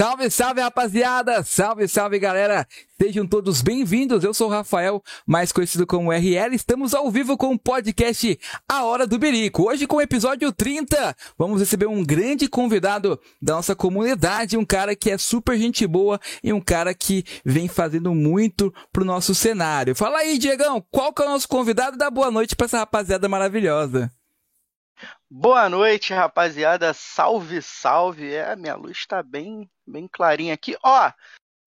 [0.00, 1.42] Salve, salve, rapaziada!
[1.42, 2.64] Salve, salve, galera!
[3.02, 4.22] Sejam todos bem-vindos.
[4.22, 6.54] Eu sou o Rafael, mais conhecido como RL.
[6.54, 9.68] Estamos ao vivo com o podcast A Hora do Berico.
[9.68, 14.94] Hoje com o episódio 30, vamos receber um grande convidado da nossa comunidade, um cara
[14.94, 19.96] que é super gente boa e um cara que vem fazendo muito pro nosso cenário.
[19.96, 21.98] Fala aí, Diegão, qual que é o nosso convidado?
[21.98, 24.12] Dá boa noite pra essa rapaziada maravilhosa.
[25.30, 26.94] Boa noite, rapaziada.
[26.94, 28.32] Salve, salve.
[28.32, 30.74] É, minha luz tá bem, bem clarinha aqui.
[30.82, 31.12] Ó,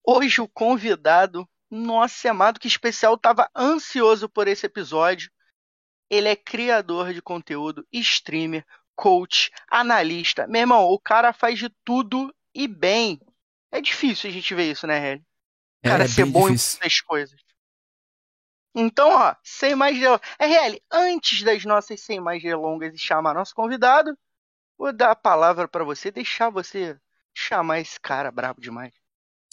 [0.04, 5.30] hoje o convidado, nossa, amado, que especial, tava ansioso por esse episódio.
[6.10, 10.46] Ele é criador de conteúdo, streamer, coach, analista.
[10.48, 13.20] Meu irmão, o cara faz de tudo e bem.
[13.70, 15.24] É difícil a gente ver isso, né, Hélio?
[15.84, 16.78] O cara é, ser bom difícil.
[16.78, 17.40] em muitas coisas.
[18.74, 20.26] Então, ó, sem mais delongas.
[20.38, 24.16] RL, antes das nossas sem mais delongas e chamar nosso convidado,
[24.78, 26.98] vou dar a palavra para você, deixar você
[27.34, 28.92] chamar esse cara brabo demais.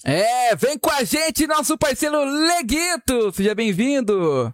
[0.03, 3.34] É, vem com a gente, nosso parceiro Leguito!
[3.34, 4.53] Seja bem-vindo!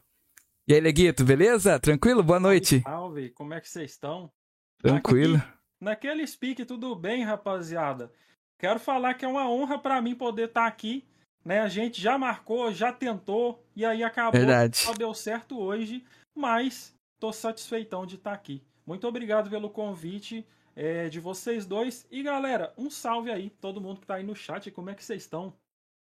[0.67, 1.79] E aí, Leguito, beleza?
[1.79, 2.23] Tranquilo?
[2.23, 2.81] Boa noite.
[2.81, 4.31] Salve, como é que vocês estão?
[4.79, 5.35] Tranquilo.
[5.35, 5.47] Aqui,
[5.79, 8.11] naquele speak, tudo bem, rapaziada?
[8.57, 11.07] Quero falar que é uma honra para mim poder estar aqui,
[11.45, 11.59] né?
[11.61, 14.39] A gente já marcou, já tentou, e aí acabou.
[14.41, 14.77] Verdade.
[14.77, 16.03] Só deu certo hoje,
[16.35, 18.63] mas tô satisfeitão de estar aqui.
[18.85, 22.05] Muito obrigado pelo convite é, de vocês dois.
[22.11, 25.03] E galera, um salve aí, todo mundo que tá aí no chat, como é que
[25.03, 25.53] vocês estão?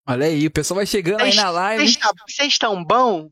[0.07, 1.83] Olha aí, o pessoal vai chegando aí na live.
[1.83, 3.29] Vocês tá- Vocês estão bom?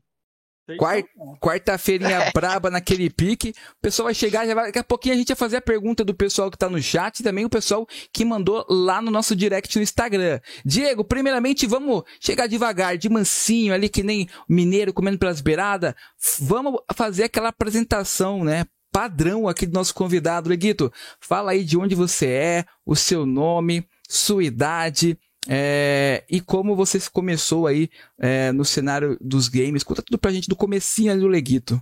[0.78, 1.08] Quarta-?
[1.40, 3.50] Quarta-feirinha braba naquele pique.
[3.78, 4.66] O pessoal vai chegar, já vai...
[4.66, 7.20] daqui a pouquinho a gente vai fazer a pergunta do pessoal que tá no chat
[7.20, 10.40] e também o pessoal que mandou lá no nosso direct no Instagram.
[10.64, 15.94] Diego, primeiramente vamos chegar devagar, de mansinho ali, que nem mineiro comendo pelas beiradas.
[16.40, 18.64] Vamos fazer aquela apresentação, né?
[18.90, 20.92] Padrão aqui do nosso convidado, Leguito.
[21.20, 26.98] Fala aí de onde você é, o seu nome, sua idade, é, e como você
[27.10, 29.84] começou aí é, no cenário dos games.
[29.84, 31.80] Conta tudo pra gente do comecinho ali do Leguito.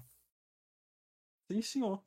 [1.51, 2.03] Sim, senhor.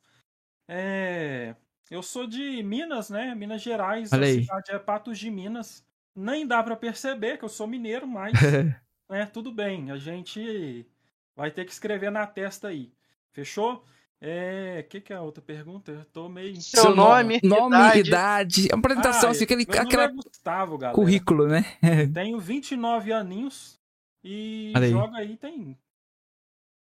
[0.68, 1.54] É,
[1.90, 3.34] eu sou de Minas, né?
[3.34, 4.12] Minas Gerais.
[4.12, 4.40] Olha a aí.
[4.42, 5.84] cidade é Patos de Minas.
[6.14, 8.32] Nem dá pra perceber que eu sou mineiro, mas
[9.08, 9.90] né, tudo bem.
[9.90, 10.86] A gente
[11.34, 12.92] vai ter que escrever na testa aí.
[13.32, 13.84] Fechou?
[14.20, 15.92] É, o que, que é a outra pergunta?
[15.92, 16.64] Eu tô meio.
[16.74, 18.00] Seu nome, nome, idade.
[18.00, 18.68] idade.
[18.70, 21.22] É uma apresentação, Ah, assim, aquele, meu nome aquela é Gustavo, galera.
[21.22, 21.64] currículo, né?
[22.12, 23.80] Tenho 29 aninhos
[24.24, 24.92] e Olha aí.
[24.92, 25.78] jogo aí tem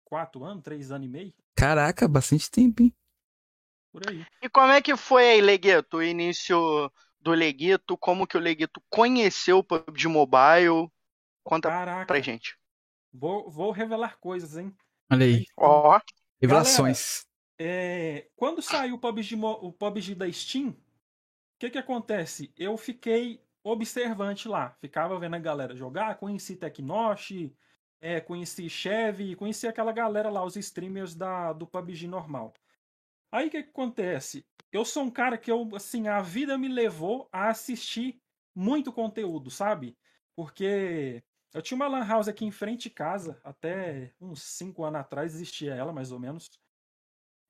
[0.05, 2.94] 4 anos, 3 anos e meio, Caraca, bastante tempo, hein?
[3.93, 4.27] por aí.
[4.43, 6.91] E como é que foi aí, Leguito, o início
[7.21, 7.97] do Leguito?
[7.99, 10.91] Como que o Leguito conheceu o PUBG Mobile?
[11.45, 12.56] Conta Caraca, pra gente.
[13.12, 14.77] vou, vou revelar coisas, hein?
[15.10, 16.00] Olha aí, Ó,
[16.41, 17.26] revelações.
[17.59, 20.76] É, quando saiu o PUBG, o PUBG da Steam, o
[21.59, 22.53] que que acontece?
[22.56, 27.50] Eu fiquei observante lá, ficava vendo a galera jogar, conheci Tecnosh,
[28.00, 32.54] é, conheci Chevy, conheci aquela galera lá, os streamers da, do PUBG normal.
[33.31, 34.47] Aí o que que acontece?
[34.71, 38.21] Eu sou um cara que eu, assim, a vida me levou a assistir
[38.54, 39.97] muito conteúdo, sabe?
[40.37, 41.22] Porque
[41.58, 45.34] eu tinha uma lan house aqui em frente de casa, até uns 5 anos atrás
[45.34, 46.48] existia ela, mais ou menos.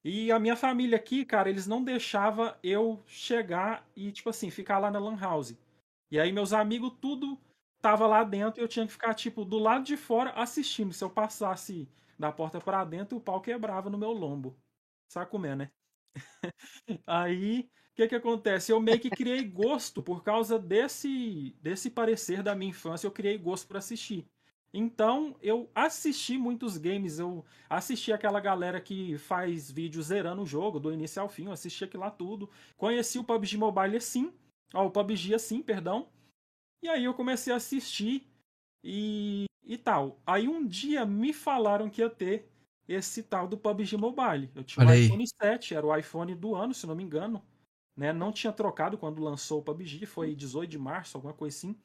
[0.02, 4.78] E a minha família aqui, cara, eles não deixavam eu chegar e, tipo assim, ficar
[4.78, 5.54] lá na Lan House.
[6.10, 7.38] E aí meus amigos tudo
[7.82, 10.94] tava lá dentro e eu tinha que ficar, tipo, do lado de fora assistindo.
[10.94, 11.86] Se eu passasse
[12.18, 14.56] da porta pra dentro, o pau quebrava no meu lombo.
[15.12, 15.70] Sabe como é, né?
[17.06, 17.60] aí,
[17.92, 18.72] o que que acontece?
[18.72, 23.38] Eu meio que criei gosto por causa desse, desse parecer da minha infância, eu criei
[23.38, 24.26] gosto por assistir.
[24.72, 30.78] Então, eu assisti muitos games, eu assisti aquela galera que faz vídeo zerando o jogo,
[30.78, 32.50] do início ao fim, eu assisti aquilo lá tudo.
[32.76, 34.32] Conheci o PUBG Mobile assim,
[34.74, 36.08] ó, o PUBG assim, perdão.
[36.82, 38.30] E aí eu comecei a assistir
[38.84, 40.20] e, e tal.
[40.26, 42.50] Aí um dia me falaram que ia ter
[42.88, 44.50] esse tal do PUBG Mobile.
[44.54, 45.04] Eu tinha um Olha aí.
[45.04, 47.44] iPhone 7, era o iPhone do ano, se não me engano.
[47.94, 48.12] Né?
[48.12, 51.78] Não tinha trocado quando lançou o PUBG, foi 18 de março, alguma coisa assim.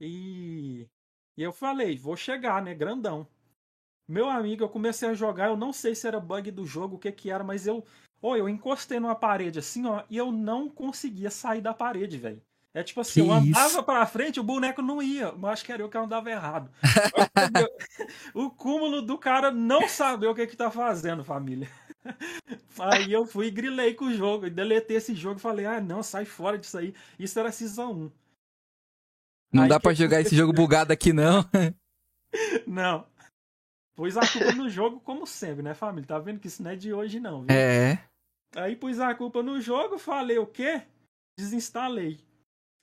[0.00, 0.88] E,
[1.36, 3.26] e eu falei, vou chegar, né, grandão.
[4.06, 6.98] Meu amigo, eu comecei a jogar, eu não sei se era bug do jogo, o
[6.98, 7.84] que que era, mas eu,
[8.20, 12.42] ô, eu encostei numa parede assim, ó, e eu não conseguia sair da parede, velho.
[12.74, 13.82] É tipo assim, Que eu andava isso?
[13.84, 16.68] pra frente, o boneco não ia, mas acho que era eu que andava errado.
[18.34, 21.70] o cúmulo do cara não saber o que que tá fazendo, família.
[22.80, 26.02] Aí eu fui e grilei com o jogo, deletei esse jogo e falei, ah, não,
[26.02, 26.92] sai fora disso aí.
[27.16, 28.12] Isso era Season 1.
[29.52, 31.44] Não Aí dá pra jogar esse jogo bugado aqui, não.
[32.66, 33.06] Não.
[33.94, 36.08] Pus a culpa no jogo como sempre, né, família?
[36.08, 37.56] Tá vendo que isso não é de hoje, não, viu?
[37.56, 38.04] É.
[38.56, 40.82] Aí pus a culpa no jogo, falei o quê?
[41.38, 42.18] Desinstalei.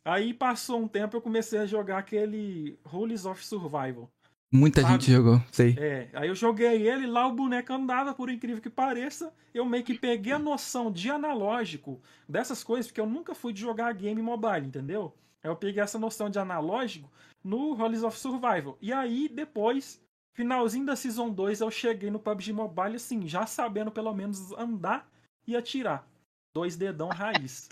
[0.03, 4.09] Aí passou um tempo eu comecei a jogar aquele Rules of Survival.
[4.53, 4.93] Muita Sabe?
[4.93, 5.77] gente jogou, sei.
[5.79, 9.33] É, aí eu joguei ele lá, o boneco andava, por incrível que pareça.
[9.53, 13.61] Eu meio que peguei a noção de analógico dessas coisas, porque eu nunca fui de
[13.61, 15.15] jogar game mobile, entendeu?
[15.41, 17.09] Aí eu peguei essa noção de analógico
[17.41, 18.77] no Rolls of Survival.
[18.81, 20.01] E aí, depois,
[20.33, 25.09] finalzinho da Season 2, eu cheguei no PUBG Mobile, assim, já sabendo pelo menos andar
[25.47, 26.05] e atirar.
[26.53, 27.69] Dois dedão raiz.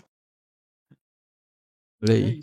[2.02, 2.40] Olha É.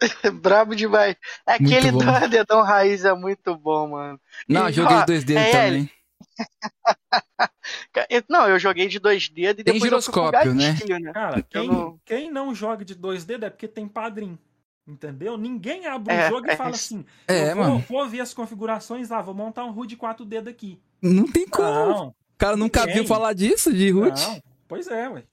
[0.32, 1.16] Brabo demais.
[1.46, 1.98] Aquele bom.
[1.98, 4.20] do dedão raiz é muito bom, mano.
[4.48, 5.90] Não, E, joguei ó, de dois dedos é também.
[8.28, 10.72] Não, eu joguei de dois dedos e Tem depois eu fui pro giroscópio, né?
[10.72, 11.12] gatilho, né?
[11.12, 14.38] Cara, quem, não- quem não joga de dois dedos é porque tem padrinho.
[14.86, 15.38] Entendeu?
[15.38, 17.84] Ninguém abre um É, jogo e é fala assim: É, eu vou, mano.
[17.88, 20.78] vou ver as configurações, ah, vou montar um HUD de quatro dedos aqui.
[21.00, 21.66] Não tem como.
[21.68, 22.96] Não, O cara nunca ninguém.
[22.96, 24.20] viu falar disso, de root.
[24.20, 24.42] não.
[24.68, 25.24] Pois é, ué.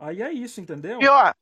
[0.00, 1.00] Aí é isso, entendeu?
[1.00, 1.32] E ó,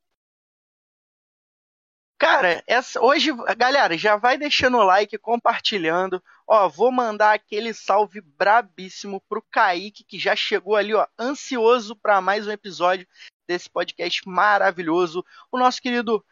[2.18, 6.22] cara, essa, hoje, galera, já vai deixando o like, compartilhando.
[6.46, 12.20] Ó, vou mandar aquele salve brabíssimo pro Kaique, que já chegou ali, ó, ansioso para
[12.20, 13.06] mais um episódio
[13.46, 15.24] desse podcast maravilhoso.
[15.50, 16.24] O nosso querido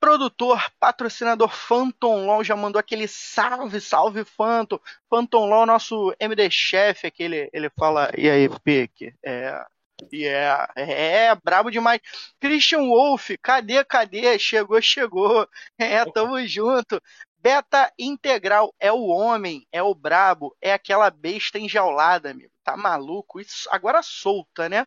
[0.00, 4.78] produtor, patrocinador Phantom Law já mandou aquele salve, salve Phantom.
[5.08, 9.14] Phantom Law, nosso MD chefe, aquele, ele fala, e aí, Pique?
[9.24, 9.64] É,
[10.12, 10.72] Yeah.
[10.76, 12.00] É, brabo demais.
[12.40, 14.38] Christian Wolf, cadê, cadê?
[14.38, 15.48] Chegou, chegou.
[15.78, 17.00] É, tamo junto.
[17.38, 22.50] Beta integral é o homem, é o brabo, é aquela besta enjaulada, amigo.
[22.64, 23.38] Tá maluco?
[23.38, 24.86] Isso agora solta, né?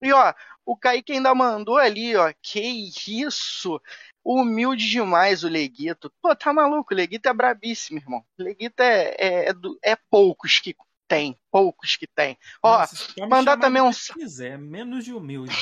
[0.00, 0.32] E ó,
[0.64, 2.32] o Kaique ainda mandou ali, ó.
[2.40, 2.60] Que
[3.06, 3.80] isso?
[4.24, 6.10] Humilde demais o Leguito.
[6.22, 6.94] Pô, tá maluco?
[6.94, 8.24] O Leguito é brabíssimo, irmão.
[8.38, 9.52] O Leguito é, é, é,
[9.82, 10.74] é poucos que
[11.08, 11.36] tem.
[11.50, 12.38] Poucos que tem.
[12.62, 12.86] Ó,
[13.28, 15.56] mandar também um que quiser, menos de humilde.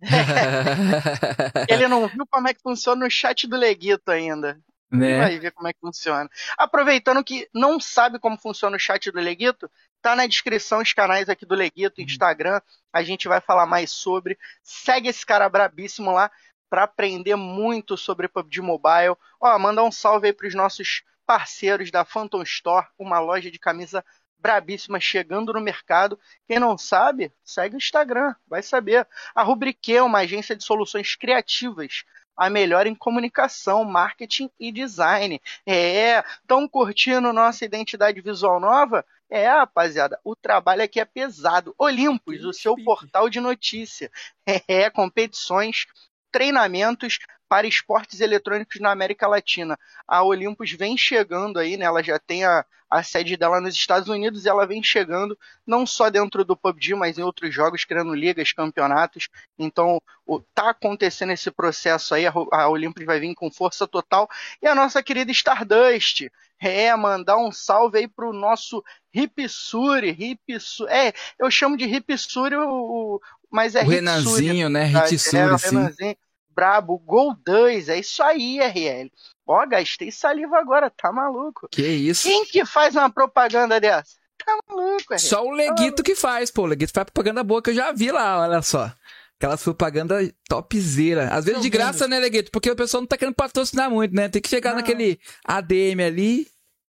[1.68, 4.60] Ele não viu como é que funciona o chat do Leguito ainda.
[4.90, 5.18] né?
[5.18, 6.28] Vai ver como é que funciona.
[6.58, 9.70] Aproveitando que não sabe como funciona o chat do Leguito,
[10.02, 12.60] tá na descrição os canais aqui do Leguito, Instagram.
[12.92, 14.38] A gente vai falar mais sobre.
[14.62, 16.30] Segue esse cara brabíssimo lá
[16.68, 19.16] para aprender muito sobre PUBG Mobile.
[19.40, 24.04] Ó, mandar um salve aí pros nossos parceiros da Phantom Store, uma loja de camisa
[24.44, 26.20] brabíssima chegando no mercado.
[26.46, 29.08] Quem não sabe, segue o Instagram, vai saber.
[29.34, 32.04] A Rubrique é uma agência de soluções criativas,
[32.36, 35.40] a melhor em comunicação, marketing e design.
[35.64, 39.02] É, estão curtindo nossa identidade visual nova?
[39.30, 41.74] É, rapaziada, o trabalho aqui é pesado.
[41.78, 44.10] Olympus, o seu portal de notícia.
[44.68, 45.86] É, competições,
[46.30, 47.18] treinamentos
[47.48, 49.78] para esportes eletrônicos na América Latina.
[50.06, 51.84] A Olympus vem chegando aí, né?
[51.84, 55.86] Ela já tem a, a sede dela nos Estados Unidos e ela vem chegando não
[55.86, 59.28] só dentro do PUBG, mas em outros jogos, criando ligas, campeonatos.
[59.58, 64.28] Então, o, tá acontecendo esse processo aí, a, a Olympus vai vir com força total.
[64.62, 66.28] E a nossa querida Stardust,
[66.60, 68.82] é, mandar um salve aí pro nosso
[69.12, 73.20] Ripsuri, Ripsuri, é, eu chamo de Ripsuri, o,
[73.50, 74.86] mas é o Renanzinho, né?
[74.86, 75.66] Hitsuri, é, o sim.
[75.76, 76.16] Renanzinho,
[76.54, 79.10] brabo, Gol 2, é isso aí, RL.
[79.46, 81.68] Ó, gastei saliva agora, tá maluco.
[81.70, 82.28] Que isso.
[82.28, 84.16] Quem que faz uma propaganda dessa?
[84.44, 85.18] Tá maluco, RL.
[85.18, 86.62] Só o Leguito que faz, pô.
[86.62, 88.92] O Leguito faz propaganda boa que eu já vi lá, olha só.
[89.38, 91.28] Aquelas propaganda topzera.
[91.34, 92.50] Às vezes de graça, né, Leguito?
[92.50, 94.28] Porque o pessoal não tá querendo patrocinar muito, né?
[94.28, 94.76] Tem que chegar Não.
[94.76, 96.46] naquele ADM ali,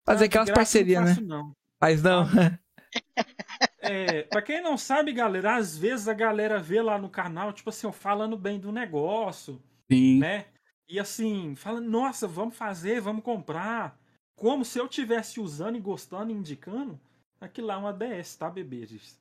[0.06, 1.18] fazer Ah, de aquelas parcerias, não né?
[1.22, 1.52] não.
[1.82, 2.28] Mas não.
[3.80, 7.70] É, pra quem não sabe, galera, às vezes a galera vê lá no canal, tipo
[7.70, 10.20] assim, eu falando bem do negócio, Sim.
[10.20, 10.46] né?
[10.88, 14.00] E assim, fala, nossa, vamos fazer, vamos comprar.
[14.36, 17.00] Como se eu tivesse usando e gostando e indicando,
[17.42, 19.20] aquilo lá é uma DS, tá, bebês?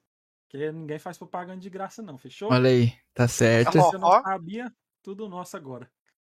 [0.49, 2.53] Que ninguém faz propaganda de graça, não, fechou?
[2.53, 3.79] Olha aí, tá certo.
[3.79, 5.91] Ó, Você não sabia, tudo nosso agora.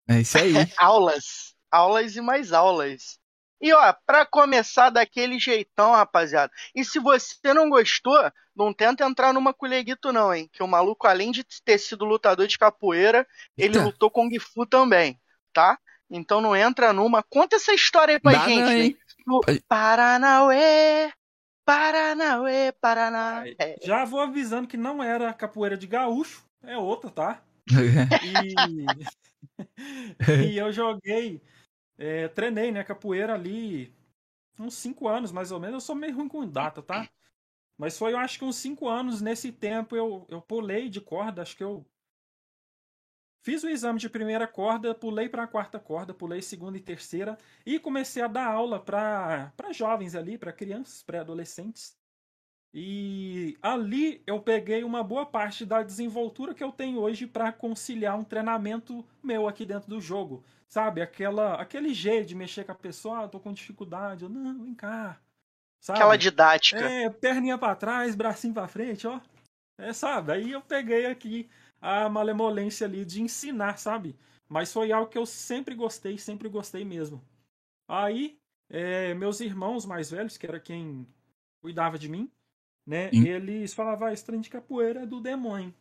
[0.08, 0.52] É isso aí.
[0.78, 3.20] aulas, aulas e mais aulas.
[3.60, 6.52] E ó, pra começar daquele jeitão, rapaziada.
[6.75, 10.48] E se você não gostou, não tenta entrar numa com o Leguito não, hein?
[10.52, 13.84] Que o maluco, além de ter sido lutador de capoeira, ele Eita.
[13.84, 15.18] lutou Kung Fu também,
[15.52, 15.78] tá?
[16.10, 17.22] Então não entra numa.
[17.22, 18.96] Conta essa história aí pra Dá gente, não, hein?
[19.26, 21.10] No Paranauê,
[21.64, 23.42] Paranauê, Paraná.
[23.82, 27.42] Já vou avisando que não era capoeira de gaúcho, é outra, tá?
[28.22, 28.54] E,
[30.52, 31.42] e eu joguei,
[31.98, 33.94] é, treinei, né, capoeira ali
[34.58, 35.74] uns 5 anos, mais ou menos.
[35.74, 37.08] Eu sou meio ruim com data, tá?
[37.76, 39.20] Mas foi, eu acho que uns 5 anos.
[39.20, 41.84] Nesse tempo eu, eu pulei de corda, acho que eu
[43.42, 47.38] fiz o exame de primeira corda, pulei para a quarta corda, pulei segunda e terceira
[47.64, 51.96] e comecei a dar aula para jovens ali, para crianças, pré-adolescentes.
[52.75, 58.18] E ali eu peguei uma boa parte da desenvoltura que eu tenho hoje para conciliar
[58.18, 60.44] um treinamento meu aqui dentro do jogo.
[60.68, 61.00] Sabe?
[61.00, 64.25] Aquela, aquele jeito de mexer com a pessoa, ah, tô com dificuldade.
[64.25, 65.18] Eu, não, vem cá.
[65.80, 65.99] Sabe?
[65.99, 66.80] Aquela didática.
[66.80, 69.20] É, perninha para trás, bracinho para frente, ó.
[69.78, 70.32] É, sabe?
[70.32, 71.49] Aí eu peguei aqui
[71.80, 74.18] a malemolência ali de ensinar, sabe?
[74.49, 77.23] Mas foi algo que eu sempre gostei, sempre gostei mesmo.
[77.88, 81.06] Aí, é, meus irmãos mais velhos, que era quem
[81.61, 82.30] cuidava de mim,
[82.86, 83.10] né?
[83.12, 83.26] Hum.
[83.26, 85.74] Eles falavam, ah, esse trem de capoeira é do demônio.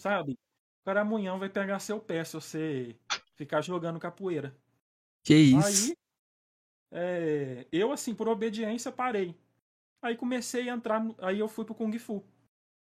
[0.00, 0.32] sabe?
[0.32, 2.96] O cara amanhã vai pegar seu pé se você
[3.34, 4.56] ficar jogando capoeira.
[5.22, 5.90] Que isso?
[5.90, 5.96] Aí,
[6.90, 9.36] é, eu, assim, por obediência, parei.
[10.00, 12.24] Aí comecei a entrar, aí eu fui pro Kung Fu.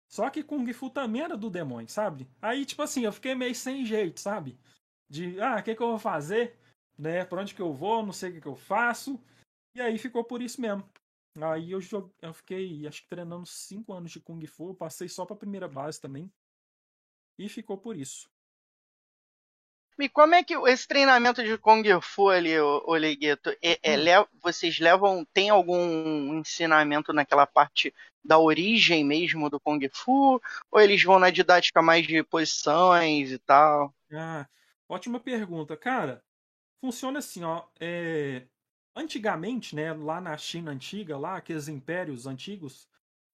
[0.09, 2.29] Só que Kung Fu também era do demônio, sabe?
[2.41, 4.59] Aí, tipo assim, eu fiquei meio sem jeito, sabe?
[5.09, 6.59] De, ah, o que, que eu vou fazer?
[6.99, 7.25] Né?
[7.25, 8.05] Pra onde que eu vou?
[8.05, 9.21] Não sei o que, que eu faço.
[9.75, 10.85] E aí ficou por isso mesmo.
[11.41, 14.75] Aí eu, joguei, eu fiquei, acho que treinando 5 anos de Kung Fu.
[14.75, 16.31] Passei só pra primeira base também.
[17.39, 18.29] E ficou por isso.
[19.99, 24.27] E como é que esse treinamento de Kung Fu ali, o Legueto, é, é, hum.
[24.43, 27.95] vocês levam, tem algum ensinamento naquela parte
[28.25, 30.41] da origem mesmo do Kung Fu?
[30.71, 33.95] Ou eles vão na didática mais de posições e tal?
[34.11, 34.49] Ah,
[34.89, 35.77] ótima pergunta.
[35.77, 36.25] Cara,
[36.81, 37.65] funciona assim, ó.
[37.79, 38.47] É...
[38.95, 42.89] Antigamente, né, lá na China antiga, lá, aqueles impérios antigos,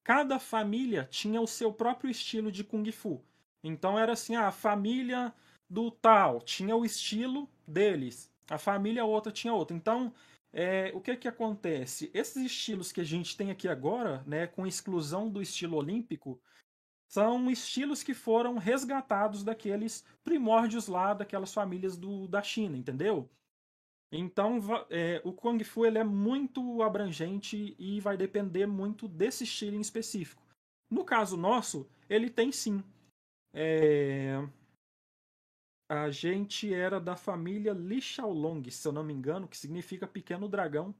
[0.05, 3.25] cada família tinha o seu próprio estilo de Kung Fu.
[3.65, 5.35] Então era assim, ah, a família
[5.69, 9.77] do tal tinha o estilo deles, a família outra tinha outra.
[9.77, 10.13] Então,
[10.53, 12.11] é, o que que acontece?
[12.15, 16.41] Esses estilos que a gente tem aqui agora, né, com exclusão do estilo olímpico,
[17.09, 23.29] são estilos que foram resgatados daqueles primórdios lá daquelas famílias do, da China, entendeu?
[24.11, 29.77] Então, é, o Kung Fu ele é muito abrangente e vai depender muito desse estilo
[29.77, 30.43] em específico.
[30.91, 32.83] No caso nosso, ele tem sim.
[33.53, 34.37] É,
[35.89, 40.49] a gente era da família Li Shaolong, se eu não me engano, que significa pequeno
[40.49, 40.95] dragão.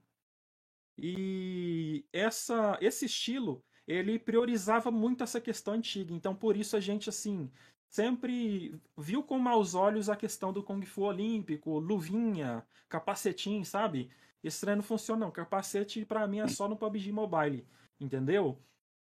[0.97, 6.13] E essa, esse estilo, ele priorizava muito essa questão antiga.
[6.13, 7.51] Então, por isso a gente, assim,
[7.89, 14.09] sempre viu com maus olhos a questão do Kung Fu olímpico, luvinha, capacetinho, sabe?
[14.43, 15.31] Esse treino funciona não.
[15.31, 17.67] Capacete, para mim, é só no PUBG Mobile,
[17.99, 18.61] entendeu?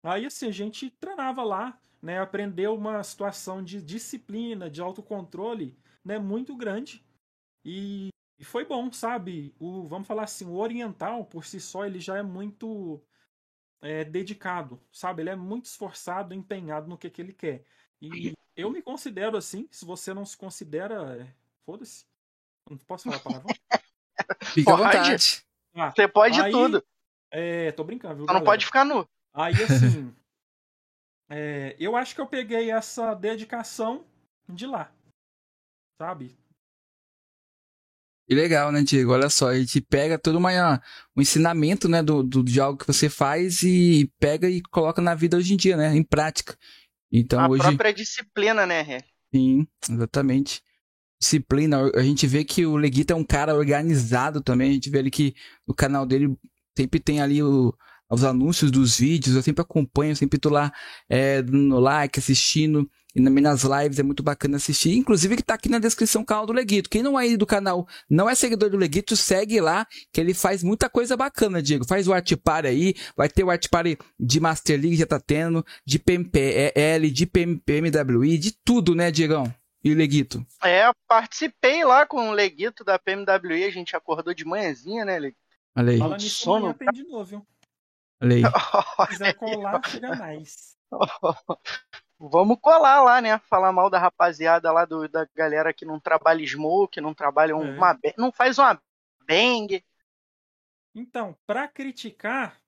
[0.03, 6.19] Aí, assim, a gente treinava lá, né, aprendeu uma situação de disciplina, de autocontrole, né,
[6.19, 7.05] muito grande.
[7.65, 9.55] E, e foi bom, sabe?
[9.59, 13.03] O, vamos falar assim, o oriental por si só ele já é muito
[13.81, 15.23] é, dedicado, sabe?
[15.23, 17.65] Ele é muito esforçado, empenhado no que, que ele quer.
[18.01, 19.69] E eu me considero assim.
[19.71, 21.35] Se você não se considera, é,
[21.65, 22.05] foda-se.
[22.69, 23.55] Não posso falar a palavra.
[24.55, 25.45] Fica à vontade.
[25.75, 26.85] Ah, você pode aí, tudo.
[27.31, 28.27] É, tô brincando, viu?
[28.27, 29.07] Só não pode ficar nu.
[29.35, 30.15] Aí assim,
[31.31, 34.05] é, eu acho que eu peguei essa dedicação
[34.49, 34.91] de lá.
[36.01, 36.37] Sabe?
[38.29, 39.13] Que legal, né, Diego?
[39.13, 40.83] Olha só, a gente pega todo uma,
[41.17, 45.15] um ensinamento, né, do, do, de algo que você faz e pega e coloca na
[45.15, 46.59] vida hoje em dia, né, em prática.
[47.13, 47.63] Então, a hoje...
[47.63, 48.83] própria disciplina, né,
[49.35, 50.63] Sim, exatamente.
[51.21, 51.91] Disciplina.
[51.95, 54.71] A gente vê que o Leguita é um cara organizado também.
[54.71, 55.35] A gente vê ali que
[55.67, 56.37] o canal dele
[56.77, 57.75] sempre tem ali o,
[58.11, 60.73] os anúncios dos vídeos, eu sempre acompanho, sempre tô lá
[61.09, 62.89] é, no like, assistindo.
[63.17, 64.95] E nas lives é muito bacana assistir.
[64.95, 66.91] Inclusive que tá aqui na descrição o canal do Leguito.
[66.91, 70.35] Quem não é aí do canal, não é seguidor do Leguito, segue lá, que ele
[70.35, 71.87] faz muita coisa bacana, Diego.
[71.87, 75.19] Faz o Art Party aí, vai ter o Art Party de Master League, já tá
[75.19, 79.51] tendo, de PMPL, de PMWI, de tudo, né, Diegão?
[79.83, 80.45] E o Leguito?
[80.63, 85.41] É, participei lá com o Leguito da PMWI, a gente acordou de manhãzinha, né, Leguito?
[85.75, 85.99] Olha aí.
[85.99, 86.75] Fala nisso, sono.
[86.75, 87.47] tem de novo, viu?
[88.21, 88.43] Olha aí.
[88.43, 90.77] Se quiser colar, chega mais.
[92.19, 93.39] Vamos colar lá, né?
[93.41, 97.55] Falar mal da rapaziada lá do, da galera que não trabalha smoke, não trabalha é.
[97.55, 98.81] uma não faz uma
[99.27, 99.85] bang.
[100.95, 102.59] Então, para criticar,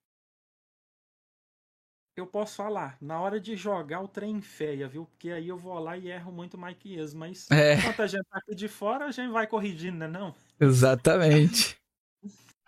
[2.15, 5.07] eu posso falar, na hora de jogar o trem feia, viu?
[5.07, 7.75] Porque aí eu vou lá e erro muito mais que eles, mas é.
[7.75, 10.35] enquanto a gente tá aqui de fora, a gente vai corrigindo, né não?
[10.61, 11.79] Exatamente.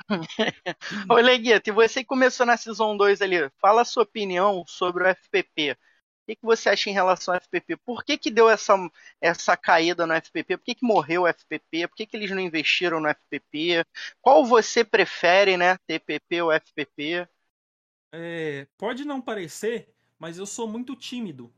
[1.10, 5.04] Ô Leguito, e você que começou na Season 2 ali, fala a sua opinião sobre
[5.04, 5.76] o FPP.
[6.30, 7.76] Que, que você acha em relação ao FPP?
[7.78, 8.74] Por que, que deu essa,
[9.20, 10.56] essa caída no FPP?
[10.56, 11.88] Por que, que morreu o FPP?
[11.88, 13.84] Por que, que eles não investiram no FPP?
[14.20, 15.76] Qual você prefere, né?
[15.88, 17.28] TPP ou FPP?
[18.14, 21.52] É, pode não parecer, mas eu sou muito tímido.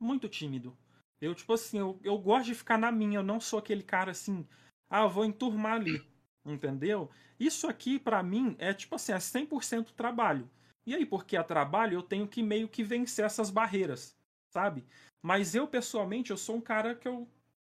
[0.00, 0.74] Muito tímido.
[1.20, 3.18] Eu, tipo assim, eu, eu gosto de ficar na minha.
[3.18, 4.48] Eu não sou aquele cara assim,
[4.88, 6.02] ah, vou enturmar ali.
[6.46, 7.10] Entendeu?
[7.38, 10.48] Isso aqui, para mim, é tipo assim, é 100% trabalho.
[10.86, 14.16] E aí, porque é trabalho, eu tenho que meio que vencer essas barreiras,
[14.50, 14.84] sabe?
[15.22, 17.28] Mas eu, pessoalmente, eu sou um cara que eu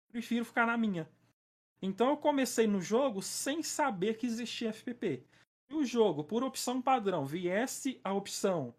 [0.09, 1.09] prefiro ficar na minha.
[1.81, 5.25] Então eu comecei no jogo sem saber que existia FPP.
[5.69, 8.75] Se o jogo, por opção padrão, viesse a opção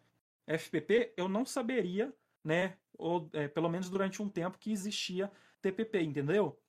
[0.48, 2.14] FPP, eu não saberia,
[2.44, 2.78] né?
[2.98, 6.60] Ou é, pelo menos durante um tempo que existia TPP, entendeu?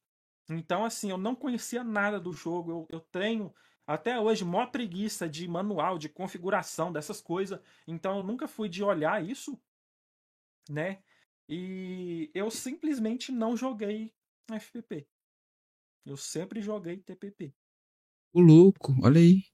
[0.48, 2.70] Então, assim, eu não conhecia nada do jogo.
[2.70, 3.54] Eu, eu tenho
[3.86, 7.60] até hoje maior preguiça de manual, de configuração dessas coisas.
[7.86, 9.60] Então, eu nunca fui de olhar isso,
[10.68, 11.02] né?
[11.48, 14.12] E eu simplesmente não joguei
[14.50, 15.06] FPP.
[16.04, 17.54] Eu sempre joguei TPP.
[18.32, 19.44] O louco, olha aí.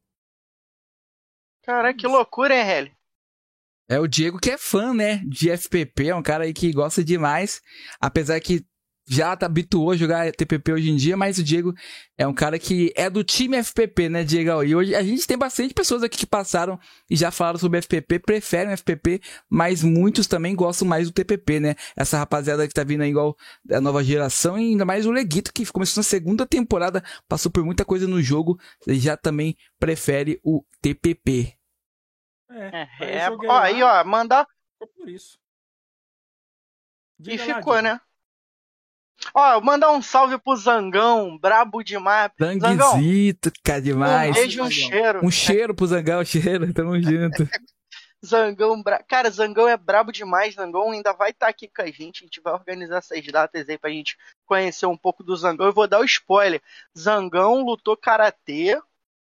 [1.62, 2.97] Cara, que loucura, hein, Heli?
[3.89, 7.05] É o Diego que é fã, né, de FPP, é um cara aí que gosta
[7.05, 7.61] demais,
[8.01, 8.67] apesar que
[9.06, 11.75] já tá habituou a jogar TPP hoje em dia, mas o Diego
[12.16, 14.62] é um cara que é do time FPP, né, Diego?
[14.62, 16.78] E hoje a gente tem bastante pessoas aqui que passaram
[17.11, 21.75] e já falaram sobre FPP, preferem FPP, mas muitos também gostam mais do TPP, né?
[21.97, 25.52] Essa rapaziada que tá vindo aí igual da nova geração e ainda mais o Leguito
[25.52, 30.40] que começou na segunda temporada, passou por muita coisa no jogo, e já também prefere
[30.42, 31.56] o TPP.
[32.50, 34.47] É, é, é ó, aí ó, mandar
[34.97, 35.38] por isso.
[37.18, 38.00] Diga e ficou, lá, né?
[39.35, 42.31] Ó, mandar um salve pro Zangão, brabo demais.
[42.38, 44.31] Zanguezito, cara, demais.
[44.31, 45.21] Um beijo um cheiro.
[45.25, 47.49] Um cheiro pro Zangão, cheiro, tamo junto.
[48.25, 49.02] Zangão, bra...
[49.02, 50.55] cara, Zangão é brabo demais.
[50.55, 52.23] Zangão ainda vai estar tá aqui com a gente.
[52.23, 55.67] A gente vai organizar essas datas aí pra gente conhecer um pouco do Zangão.
[55.67, 56.62] Eu vou dar o spoiler:
[56.97, 58.81] Zangão lutou karatê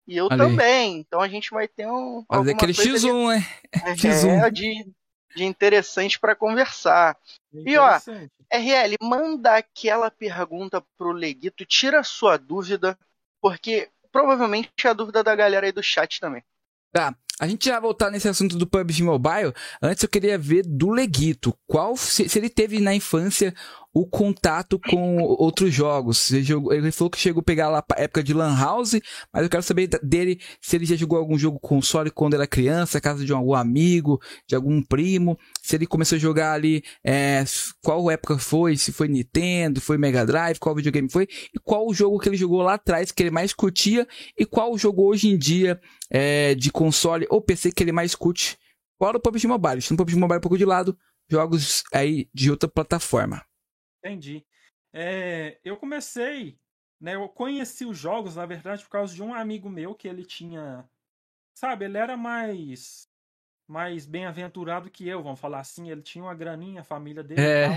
[0.07, 0.99] e eu também.
[0.99, 2.25] Então a gente vai ter um.
[2.29, 3.12] Fazer aquele X1, de...
[3.12, 3.47] né?
[3.73, 4.51] É, X1.
[4.51, 4.92] de,
[5.35, 7.16] de interessante para conversar.
[7.53, 7.99] E ó,
[8.51, 12.99] RL, manda aquela pergunta pro Leguito, tira a sua dúvida,
[13.40, 16.42] porque provavelmente é a dúvida da galera aí do chat também.
[16.92, 17.14] Tá.
[17.40, 19.53] A gente já voltar nesse assunto do PUBG Mobile.
[19.83, 21.53] Antes eu queria ver do Leguito.
[21.66, 23.53] Qual se, se ele teve na infância
[23.94, 26.33] o contato com outros jogos.
[26.33, 29.01] Ele falou que chegou a pegar lá a época de Lan House,
[29.33, 33.01] mas eu quero saber dele se ele já jogou algum jogo console quando era criança,
[33.01, 37.44] casa de algum amigo, de algum primo, se ele começou a jogar ali, é,
[37.81, 41.94] qual época foi, se foi Nintendo, foi Mega Drive, qual videogame foi, e qual o
[41.94, 45.29] jogo que ele jogou lá atrás que ele mais curtia, e qual o jogo hoje
[45.29, 48.59] em dia é, de console ou PC que ele mais curte.
[48.99, 50.97] Fora o PUBG Mobile, deixando o PUBG Mobile um pouco de lado,
[51.29, 53.45] jogos aí de outra plataforma.
[53.99, 54.45] Entendi.
[54.93, 56.59] É, eu comecei,
[57.01, 57.17] né?
[57.17, 60.89] Eu conheci os jogos, na verdade, por causa de um amigo meu que ele tinha.
[61.55, 63.09] Sabe, ele era mais.
[63.67, 65.91] Mais bem-aventurado que eu, vamos falar assim.
[65.91, 67.65] Ele tinha uma graninha, a família dele é.
[67.65, 67.77] e tal.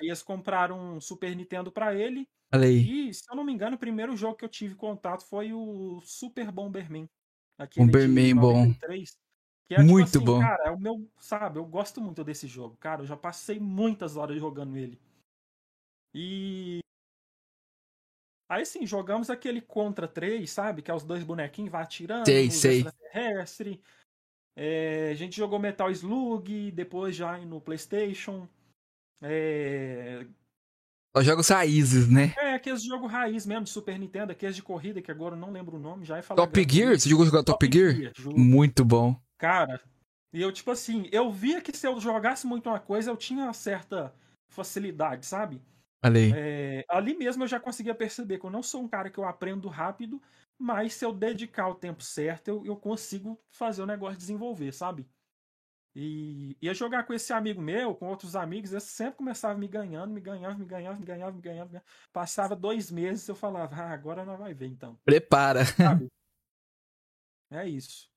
[0.00, 2.28] Aí eles compraram um Super Nintendo para ele.
[2.50, 3.08] aí.
[3.08, 6.00] E, se eu não me engano, o primeiro jogo que eu tive contato foi o
[6.02, 7.08] Super Bomberman.
[7.58, 8.74] Aquele Bomberman bom.
[9.66, 10.40] Que é, muito tipo assim, bom.
[10.40, 12.76] Cara, é o meu, sabe, eu gosto muito desse jogo.
[12.76, 15.00] Cara, eu já passei muitas horas jogando ele.
[16.14, 16.80] E.
[18.48, 20.82] Aí sim, jogamos aquele Contra 3, sabe?
[20.82, 22.26] Que é os dois bonequinhos vai atirando.
[22.26, 22.84] Sei, sei.
[22.84, 23.80] Terrestre.
[24.54, 28.46] É, a gente jogou Metal Slug, depois já no PlayStation.
[29.22, 30.26] É...
[31.16, 32.34] Os jogos raízes, né?
[32.36, 35.52] É, aqueles jogos raiz mesmo, de Super Nintendo, aqueles de corrida, que agora eu não
[35.52, 36.44] lembro o nome, já é falar.
[36.44, 36.98] Top Gear?
[36.98, 37.94] Você jogou jogar Top, Top Gear?
[37.94, 39.16] Gear Muito bom.
[39.38, 39.80] Cara,
[40.32, 43.44] e eu, tipo assim, eu via que se eu jogasse muito uma coisa, eu tinha
[43.44, 44.12] uma certa
[44.48, 45.62] facilidade, sabe?
[46.02, 46.32] Ali.
[46.34, 49.24] É, ali mesmo eu já conseguia perceber que eu não sou um cara que eu
[49.24, 50.20] aprendo rápido,
[50.58, 55.06] mas se eu dedicar o tempo certo, eu, eu consigo fazer o negócio desenvolver, sabe?
[55.96, 60.12] E ia jogar com esse amigo meu, com outros amigos, eu sempre começava me ganhando,
[60.12, 61.66] me ganhava, me ganhava, me ganhava, me ganhava.
[61.66, 61.84] Me ganhava.
[62.12, 64.98] Passava dois meses eu falava, ah, agora não vai ver então.
[65.04, 65.64] Prepara.
[65.64, 66.08] Sabe?
[67.50, 68.10] É isso.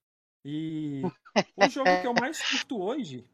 [0.44, 1.02] E
[1.56, 3.24] o jogo que eu mais curto hoje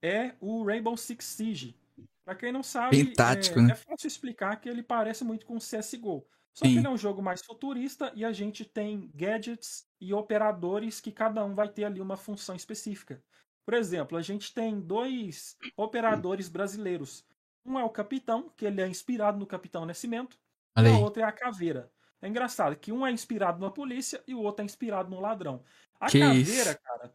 [0.00, 1.76] é o Rainbow Six Siege.
[2.24, 3.72] Pra quem não sabe, Bem tático, é, né?
[3.72, 6.24] é fácil explicar que ele parece muito com o CSGO.
[6.54, 6.72] Só Sim.
[6.72, 11.10] que ele é um jogo mais futurista e a gente tem gadgets e operadores que
[11.10, 13.22] cada um vai ter ali uma função específica.
[13.64, 17.24] Por exemplo, a gente tem dois operadores brasileiros.
[17.64, 20.38] Um é o Capitão, que ele é inspirado no Capitão Nascimento,
[20.76, 21.92] e a outra é a Caveira.
[22.20, 25.64] É engraçado que um é inspirado na polícia e o outro é inspirado no ladrão.
[26.00, 26.80] A que Caveira, isso?
[26.80, 27.14] cara,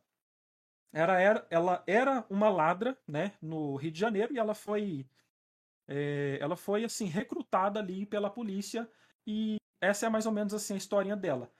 [0.93, 5.07] era, era, ela era uma ladra, né, no Rio de Janeiro e ela foi,
[5.87, 8.89] é, ela foi assim recrutada ali pela polícia
[9.25, 11.51] e essa é mais ou menos assim a historinha dela.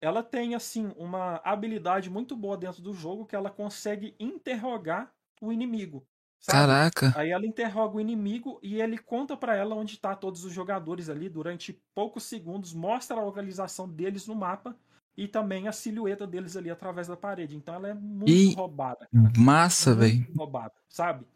[0.00, 5.52] Ela tem assim uma habilidade muito boa dentro do jogo que ela consegue interrogar o
[5.52, 6.06] inimigo.
[6.40, 6.58] Sabe?
[6.58, 7.12] Caraca.
[7.18, 11.08] Aí ela interroga o inimigo e ele conta para ela onde está todos os jogadores
[11.08, 14.76] ali durante poucos segundos, mostra a localização deles no mapa
[15.16, 17.56] e também a silhueta deles ali através da parede.
[17.56, 19.08] Então ela é muito E- roubada.
[19.36, 20.36] Massa, Muito velho.
[20.36, 21.26] roubada, sabe?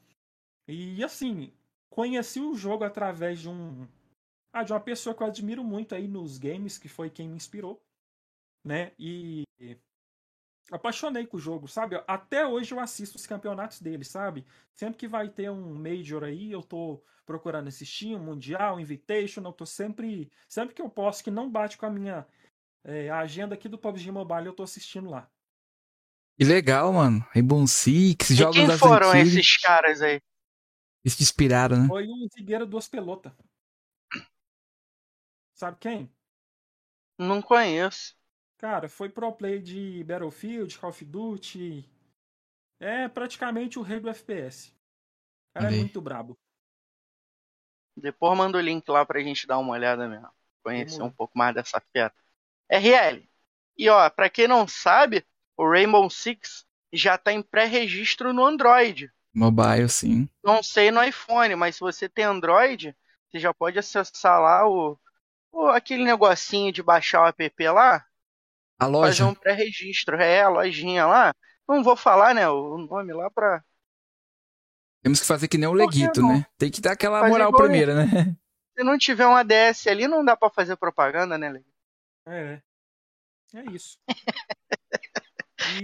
[0.69, 1.53] E assim,
[1.91, 3.87] conheci o jogo através de um.
[4.53, 7.35] Ah, de uma pessoa que eu admiro muito aí nos games, que foi quem me
[7.37, 7.83] inspirou,
[8.65, 8.93] né?
[8.99, 9.45] E
[10.71, 12.03] apaixonei com o jogo, sabe?
[12.07, 14.47] Até hoje eu assisto os campeonatos dele, sabe?
[14.75, 19.43] Sempre que vai ter um Major aí, eu tô procurando assistir, um Mundial, um Invitation,
[19.43, 20.31] eu tô sempre.
[20.49, 22.27] Sempre que eu posso, que não bate com a minha
[22.85, 25.31] é, agenda aqui do PUBG Mobile, eu tô assistindo lá.
[26.39, 27.25] Que legal, mano.
[27.33, 29.29] Rainbow Six, E jogos quem das foram antigas.
[29.29, 30.21] esses caras aí?
[31.05, 31.89] Eles te inspiraram, né?
[31.89, 33.33] Foi o Zigueira Duas Pelotas.
[35.55, 36.13] Sabe quem?
[37.19, 38.17] Não conheço.
[38.63, 41.85] Cara, foi pro play de Battlefield, Call of Duty.
[42.79, 44.71] É praticamente o rei do FPS.
[45.51, 45.81] O cara é Olha aí.
[45.81, 46.39] muito brabo.
[47.97, 50.29] Depois manda o link lá pra gente dar uma olhada mesmo.
[50.63, 52.15] Conhecer um pouco mais dessa fera.
[52.71, 53.29] RL.
[53.77, 59.11] E ó, pra quem não sabe, o Rainbow Six já tá em pré-registro no Android.
[59.35, 60.29] Mobile, sim.
[60.45, 62.97] Não sei no iPhone, mas se você tem Android,
[63.29, 64.97] você já pode acessar lá o,
[65.51, 68.07] o- aquele negocinho de baixar o app lá,
[68.79, 69.27] A fazer loja.
[69.27, 70.17] um pré-registro.
[70.21, 71.35] É, a lojinha lá.
[71.69, 73.63] Não vou falar, né, o nome lá pra.
[75.03, 76.35] Temos que fazer que nem o Leguito, não?
[76.35, 76.47] né?
[76.57, 78.05] Tem que dar aquela Fazer moral primeiro, né?
[78.79, 81.63] Se não tiver um ADS ali, não dá pra fazer propaganda, né, Lê?
[82.27, 82.63] É.
[83.55, 83.99] É isso.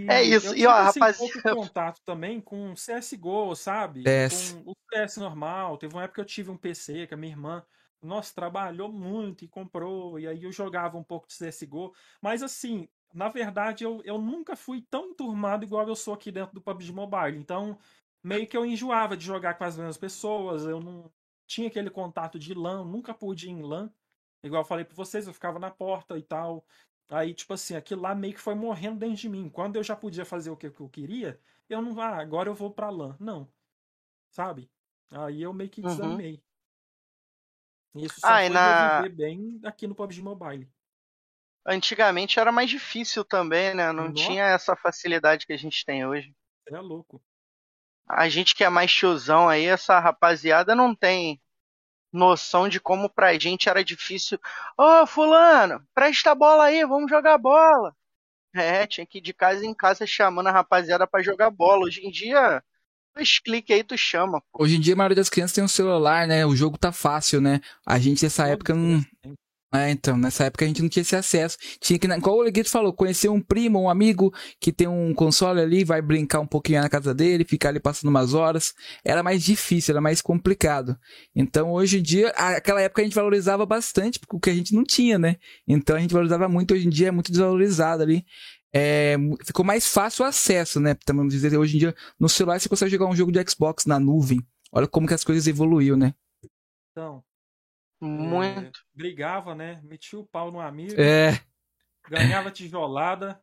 [0.09, 0.49] É isso.
[0.49, 4.03] eu E, ó, assim, rapaz- pouco contato também com CSGO, sabe?
[4.03, 5.79] Com o CS normal.
[5.79, 7.65] Teve uma época que eu tive um PC que a minha irmã,
[8.03, 10.19] nossa, trabalhou muito e comprou.
[10.19, 11.95] E aí eu jogava um pouco de CSGO.
[12.23, 16.55] Mas assim, na verdade, eu, eu nunca fui tão enturmado igual eu sou aqui dentro
[16.55, 17.39] do PUBG Mobile.
[17.39, 17.79] Então,
[18.23, 20.65] meio que eu enjoava de jogar com as mesmas pessoas.
[20.65, 21.11] Eu não
[21.47, 23.93] tinha aquele contato de LAN, nunca pude ir em LAN.
[24.43, 26.65] Igual eu falei pra vocês, eu ficava na porta e tal.
[27.11, 29.49] Aí, tipo assim, aquilo lá meio que foi morrendo dentro de mim.
[29.49, 32.71] Quando eu já podia fazer o que eu queria, eu não, ah, agora eu vou
[32.71, 33.17] pra LAN.
[33.19, 33.49] Não.
[34.31, 34.71] Sabe?
[35.11, 36.17] Aí eu meio que Uhum.
[38.05, 40.69] Isso só Ah, foi na- bem aqui no PUBG Mobile.
[41.67, 43.93] Antigamente era mais difícil também, né?
[43.93, 44.25] Não Nossa.
[44.25, 46.35] tinha essa facilidade que a gente tem hoje.
[46.67, 47.23] Você é louco.
[48.09, 51.41] A gente que é mais tiozão aí, essa rapaziada não tem
[52.11, 54.39] noção de como pra gente era difícil.
[54.79, 57.95] Ô, fulano, presta a bola aí, vamos jogar bola.
[58.55, 61.85] É, tinha que ir de casa em casa chamando a rapaziada pra jogar bola.
[61.85, 62.65] Hoje em dia,
[63.19, 64.63] dois cliques aí tu chama, pô.
[64.63, 66.47] Hoje em dia a maioria das crianças tem um celular, né?
[66.47, 67.61] O jogo tá fácil, né?
[67.85, 69.05] A gente nessa Todos época não.
[69.75, 71.59] É, então, nessa época a gente não tinha esse acesso.
[71.79, 75.61] Tinha que, igual o Leguito falou, conhecer um primo, um amigo que tem um console
[75.61, 78.73] ali, vai brincar um pouquinho na casa dele, ficar ali passando umas horas.
[79.05, 80.97] Era mais difícil, era mais complicado.
[81.37, 84.75] Então, hoje em dia, aquela época a gente valorizava bastante, porque o que a gente
[84.75, 85.37] não tinha, né?
[85.67, 88.25] Então a gente valorizava muito, hoje em dia é muito desvalorizado ali.
[88.73, 90.95] É, ficou mais fácil o acesso, né?
[90.95, 93.99] Também dizer, hoje em dia, no celular você consegue jogar um jogo de Xbox na
[93.99, 94.41] nuvem.
[94.73, 96.15] Olha como que as coisas evoluiu, né?
[96.91, 97.25] Então,
[98.01, 98.79] Muito.
[98.79, 99.81] é, brigava, né?
[99.83, 101.41] Metia o pau no amigo, É,
[102.09, 103.41] ganhava tijolada.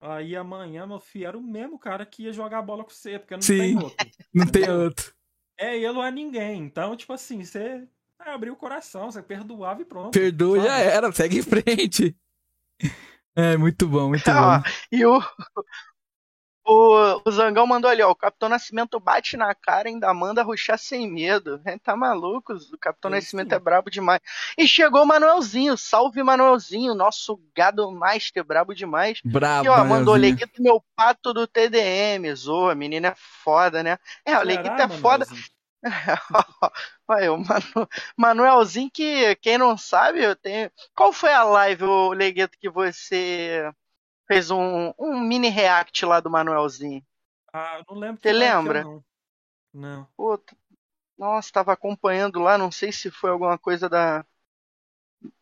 [0.00, 3.34] Aí amanhã, meu filho, era o mesmo cara que ia jogar bola com você, porque
[3.34, 3.58] não Sim.
[3.58, 3.96] tem outro.
[4.34, 5.14] não tem outro.
[5.58, 6.62] É, ele não é ninguém.
[6.62, 10.12] Então, tipo assim, você abriu o coração, você perdoava e pronto.
[10.12, 12.14] Perdoa, já era, segue em frente.
[13.36, 14.62] É, muito bom, muito Ó, bom.
[14.92, 15.20] e o,
[16.66, 18.10] o, o Zangão mandou ali, ó.
[18.10, 21.60] O Capitão Nascimento bate na cara e ainda manda ruxar sem medo.
[21.64, 22.54] É, tá maluco?
[22.54, 23.54] O Capitão Aí Nascimento sim.
[23.54, 24.20] é brabo demais.
[24.56, 25.76] E chegou o Manuelzinho.
[25.76, 26.94] Salve, Manuelzinho.
[26.94, 29.20] Nosso gado master, brabo demais.
[29.24, 30.14] Brabo, E ó, mandou.
[30.14, 32.34] Leguito, meu pato do TDM.
[32.34, 33.98] Zoa, menina é foda, né?
[34.24, 35.26] É, o Leguito é foda.
[35.26, 35.53] Manuelzinho?
[37.08, 40.70] Olha, o Manu- Manuelzinho, que quem não sabe, eu tenho.
[40.94, 43.70] Qual foi a live, o Leguito, que você
[44.28, 47.02] fez um, um mini react lá do Manuelzinho?
[47.52, 48.20] Ah, eu não lembro.
[48.22, 48.82] Você lembra?
[48.84, 49.04] Não.
[49.74, 50.08] não.
[51.18, 54.24] Nossa, tava acompanhando lá, não sei se foi alguma coisa da.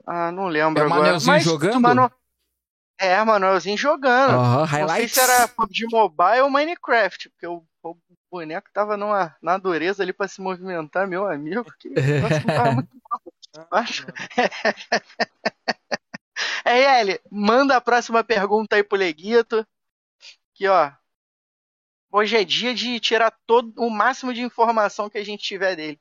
[0.06, 1.00] Ah, não lembro É o agora.
[1.02, 1.80] Manuelzinho Mas, jogando?
[1.82, 2.10] Manu...
[2.98, 4.34] É, Manuelzinho jogando.
[4.34, 7.96] Aham, Não sei se era PUBG Mobile ou Minecraft, porque o, o
[8.30, 11.64] boneco tava numa, na dureza ali pra se movimentar, meu amigo.
[11.78, 13.02] Que negócio não tava muito
[13.56, 14.06] Ah, Acho-.
[16.64, 19.66] É, Eli, manda a próxima pergunta aí pro Leguito.
[20.54, 20.92] Que, ó.
[22.10, 26.00] Hoje é dia de tirar todo o máximo de informação que a gente tiver dele.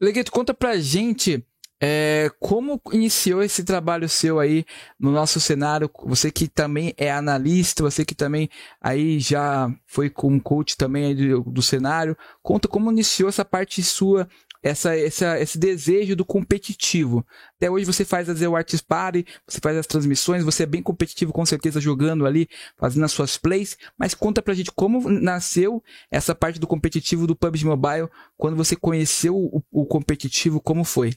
[0.00, 1.44] Leguito, conta pra gente
[1.80, 4.64] é, como iniciou esse trabalho seu aí
[4.98, 5.90] no nosso cenário.
[6.04, 8.48] Você que também é analista, você que também
[8.80, 12.16] aí já foi com coach também do, do cenário.
[12.42, 14.26] Conta como iniciou essa parte sua
[14.62, 17.24] essa, essa, esse desejo do competitivo.
[17.56, 21.32] Até hoje você faz as Arts Party, você faz as transmissões, você é bem competitivo
[21.32, 26.34] com certeza jogando ali, fazendo as suas plays, mas conta pra gente como nasceu essa
[26.34, 31.14] parte do competitivo do PUBG Mobile, quando você conheceu o, o competitivo, como foi?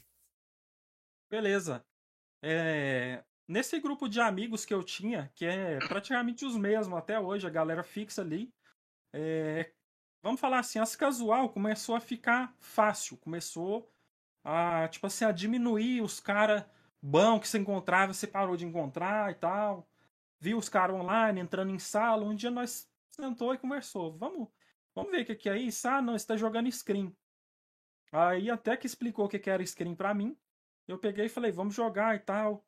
[1.30, 1.86] Beleza.
[2.42, 7.46] É, nesse grupo de amigos que eu tinha, que é praticamente os mesmos até hoje,
[7.46, 8.52] a galera fixa ali,
[9.12, 9.72] é,
[10.22, 13.92] vamos falar assim, as casual começou a ficar fácil, começou
[14.42, 16.64] a, tipo assim, a diminuir os caras
[17.00, 19.88] bom que você encontrava, você parou de encontrar e tal.
[20.40, 22.24] Viu os caras online entrando em sala.
[22.24, 24.16] Um dia nós sentou e conversou.
[24.16, 24.48] Vamos,
[24.94, 25.86] vamos ver o que, que é isso?
[25.86, 27.14] Ah, não, está jogando screen.
[28.10, 30.36] Aí até que explicou o que, que era screen para mim.
[30.90, 32.66] Eu peguei e falei, vamos jogar e tal.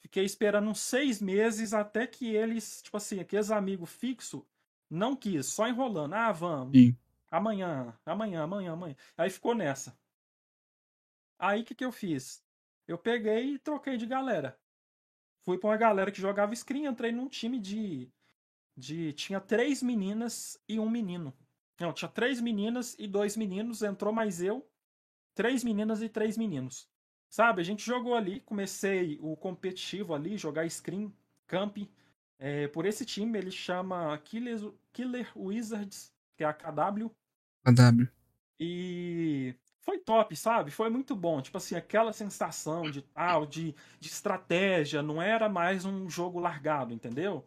[0.00, 4.42] Fiquei esperando uns seis meses até que eles, tipo assim, aqueles amigos fixos,
[4.90, 6.14] não quis, só enrolando.
[6.14, 6.76] Ah, vamos.
[6.76, 6.96] Sim.
[7.30, 8.96] Amanhã, amanhã, amanhã, amanhã.
[9.16, 9.96] Aí ficou nessa.
[11.38, 12.44] Aí o que, que eu fiz?
[12.86, 14.58] Eu peguei e troquei de galera.
[15.44, 18.10] Fui pra uma galera que jogava screen, entrei num time de.
[18.76, 21.32] de tinha três meninas e um menino.
[21.80, 24.68] Não, tinha três meninas e dois meninos, entrou mais eu.
[25.34, 26.88] Três meninas e três meninos.
[27.34, 31.12] Sabe, a gente jogou ali, comecei o competitivo ali, jogar screen,
[31.48, 31.78] camp.
[32.38, 37.10] É, por esse time, ele chama Killer, Killer Wizards, que é a KW.
[37.64, 38.08] KW.
[38.60, 40.70] E foi top, sabe?
[40.70, 41.42] Foi muito bom.
[41.42, 46.94] Tipo assim, aquela sensação de tal, de, de estratégia, não era mais um jogo largado,
[46.94, 47.44] entendeu?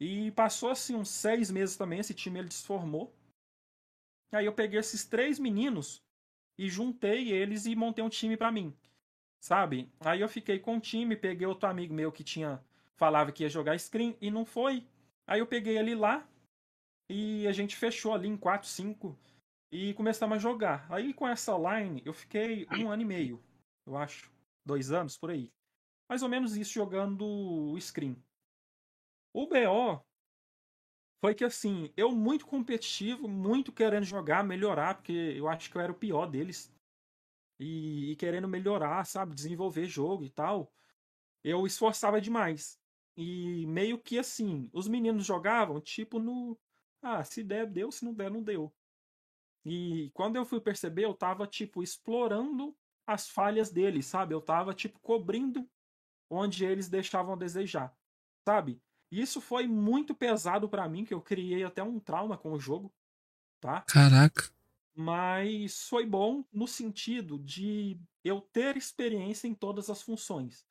[0.00, 3.14] E passou assim uns seis meses também, esse time ele desformou.
[4.32, 6.02] Aí eu peguei esses três meninos
[6.60, 8.76] e juntei eles e montei um time para mim.
[9.42, 9.90] Sabe?
[9.98, 12.62] Aí eu fiquei com o time, peguei outro amigo meu que tinha
[12.96, 14.86] falava que ia jogar screen e não foi.
[15.26, 16.28] Aí eu peguei ele lá
[17.08, 19.18] e a gente fechou ali em 4, 5
[19.72, 20.86] e começamos a jogar.
[20.92, 23.42] Aí com essa line eu fiquei um ano e meio,
[23.86, 24.30] eu acho,
[24.62, 25.50] dois anos por aí.
[26.10, 28.22] Mais ou menos isso jogando screen.
[29.32, 30.04] O BO
[31.20, 35.80] foi que assim, eu muito competitivo, muito querendo jogar, melhorar, porque eu acho que eu
[35.80, 36.72] era o pior deles.
[37.58, 40.72] E, e querendo melhorar, sabe, desenvolver jogo e tal.
[41.44, 42.80] Eu esforçava demais.
[43.16, 46.58] E meio que assim, os meninos jogavam tipo no.
[47.02, 48.72] Ah, se der, deu, se não der, não deu.
[49.64, 52.74] E quando eu fui perceber, eu tava, tipo, explorando
[53.06, 54.34] as falhas deles, sabe?
[54.34, 55.68] Eu tava, tipo, cobrindo
[56.30, 57.94] onde eles deixavam a desejar,
[58.46, 58.80] sabe?
[59.10, 62.92] Isso foi muito pesado para mim, que eu criei até um trauma com o jogo,
[63.60, 63.82] tá?
[63.82, 64.50] Caraca.
[64.94, 70.66] Mas foi bom no sentido de eu ter experiência em todas as funções.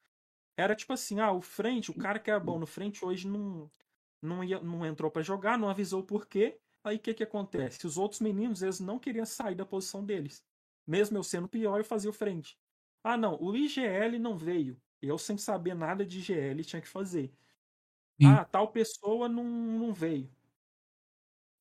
[0.58, 3.70] Era tipo assim, ah, o frente, o cara que é bom no frente hoje não
[4.22, 6.60] não, ia, não entrou para jogar, não avisou por quê.
[6.84, 7.86] Aí o que que acontece?
[7.86, 10.44] Os outros meninos, eles não queriam sair da posição deles.
[10.88, 12.58] Mesmo eu sendo pior, eu fazia o frente.
[13.04, 14.82] Ah, não, o IGL não veio.
[15.02, 17.32] Eu, sem saber nada de IGL, tinha que fazer.
[18.22, 18.40] Sim.
[18.40, 20.30] Ah, tal pessoa não, não veio.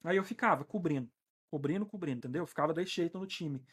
[0.04, 1.10] Aí eu ficava cobrindo,
[1.50, 2.42] cobrindo, cobrindo, entendeu?
[2.42, 3.64] Eu ficava desse jeito no time.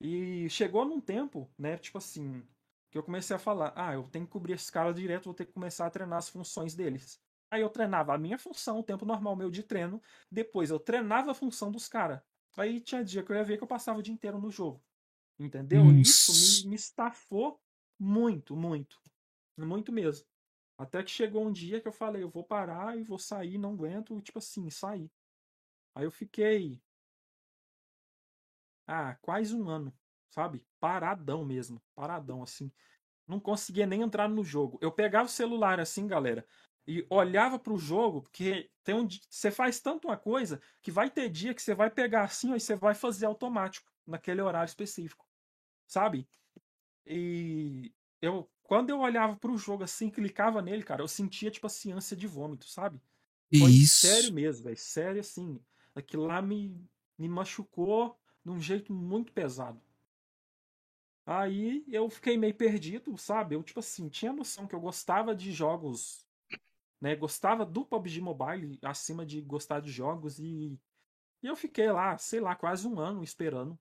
[0.00, 2.46] E chegou num tempo, né, tipo assim,
[2.90, 5.46] que eu comecei a falar, ah, eu tenho que cobrir esses caras direto, vou ter
[5.46, 7.20] que começar a treinar as funções deles.
[7.50, 11.32] Aí eu treinava a minha função, o tempo normal meu de treino, depois eu treinava
[11.32, 12.20] a função dos caras.
[12.56, 14.84] Aí tinha dia que eu ia ver que eu passava o dia inteiro no jogo.
[15.38, 15.92] Entendeu?
[15.92, 17.60] Isso me, me estafou
[17.98, 18.98] muito, muito.
[19.58, 20.26] Muito mesmo.
[20.78, 23.72] Até que chegou um dia que eu falei, eu vou parar e vou sair, não
[23.72, 25.10] aguento, tipo assim, sair.
[25.94, 26.82] Aí eu fiquei.
[28.86, 29.96] Ah, quase um ano,
[30.28, 30.66] sabe?
[30.78, 31.82] Paradão mesmo.
[31.94, 32.70] Paradão, assim.
[33.26, 34.78] Não conseguia nem entrar no jogo.
[34.82, 36.46] Eu pegava o celular assim, galera,
[36.86, 41.10] e olhava para o jogo, porque tem um, você faz tanto uma coisa que vai
[41.10, 45.26] ter dia que você vai pegar assim e você vai fazer automático naquele horário específico,
[45.86, 46.28] sabe?
[47.06, 51.66] E eu quando eu olhava para o jogo assim, clicava nele, cara, eu sentia tipo
[51.66, 53.00] assim ânsia de vômito, sabe?
[53.58, 54.06] Foi Isso.
[54.06, 55.60] sério mesmo, velho, sério assim.
[55.94, 56.76] Aquilo lá me
[57.18, 59.80] me machucou de um jeito muito pesado.
[61.24, 63.54] Aí eu fiquei meio perdido, sabe?
[63.56, 66.24] Eu, tipo assim, tinha noção que eu gostava de jogos,
[67.00, 67.16] né?
[67.16, 70.78] Gostava do PUBG Mobile acima de gostar de jogos e,
[71.42, 73.78] e eu fiquei lá, sei lá, quase um ano esperando.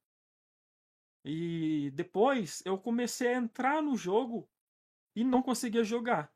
[1.23, 4.49] E depois eu comecei a entrar no jogo
[5.15, 6.31] e não conseguia jogar,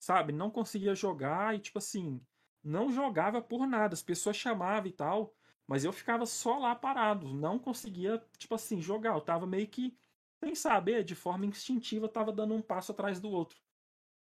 [0.00, 0.32] sabe?
[0.32, 2.20] Não conseguia jogar e, tipo assim,
[2.64, 3.94] não jogava por nada.
[3.94, 5.34] As pessoas chamavam e tal,
[5.66, 9.14] mas eu ficava só lá parado, não conseguia, tipo assim, jogar.
[9.14, 9.96] Eu tava meio que
[10.42, 13.58] sem saber, de forma instintiva, tava dando um passo atrás do outro.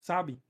[0.00, 0.42] Sabe?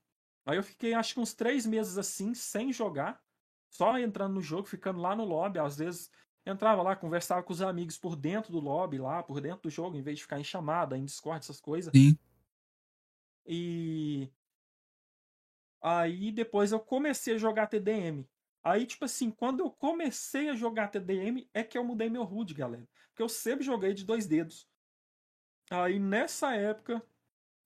[0.47, 3.23] Aí eu fiquei acho que uns três meses assim, sem jogar,
[3.71, 5.59] só entrando no jogo, ficando lá no lobby.
[5.59, 6.11] Às vezes
[6.45, 9.97] entrava lá, conversava com os amigos por dentro do lobby lá, por dentro do jogo,
[9.97, 11.93] em vez de ficar em chamada, em Discord, essas coisas.
[11.95, 12.19] Sim.
[13.47, 14.31] E
[15.81, 18.29] aí depois eu comecei a jogar TDM.
[18.65, 22.55] Aí, tipo assim, quando eu comecei a jogar TDM, é que eu mudei meu HUD,
[22.55, 22.89] galera.
[23.09, 24.69] Porque eu sempre joguei de dois dedos.
[25.71, 27.03] Aí nessa época,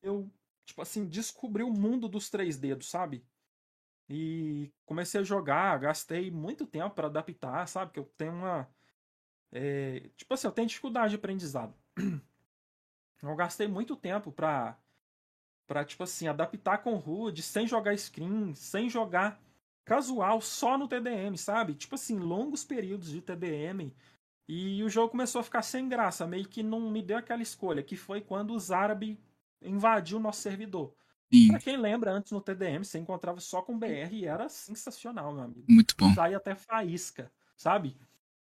[0.03, 0.31] eu,
[0.65, 3.27] tipo assim, descobri o mundo dos três dedos, sabe?
[4.09, 7.93] E comecei a jogar, gastei muito tempo para adaptar, sabe?
[7.93, 8.69] Que eu tenho uma.
[9.53, 11.75] É, tipo assim, eu tenho dificuldade de aprendizado.
[13.23, 14.79] Eu gastei muito tempo pra,
[15.67, 19.41] pra tipo assim, adaptar com HUD, sem jogar screen, sem jogar
[19.85, 21.75] casual, só no TDM, sabe?
[21.75, 23.93] Tipo assim, longos períodos de TDM.
[24.49, 27.83] E o jogo começou a ficar sem graça, meio que não me deu aquela escolha,
[27.83, 29.17] que foi quando os árabes
[29.61, 30.95] invadiu o nosso servidor.
[31.33, 31.49] Sim.
[31.49, 35.45] Pra quem lembra, antes no TDM você encontrava só com BR e era sensacional, meu
[35.45, 35.65] amigo.
[35.69, 36.15] Muito bom.
[36.15, 37.97] Saía até faísca, sabe?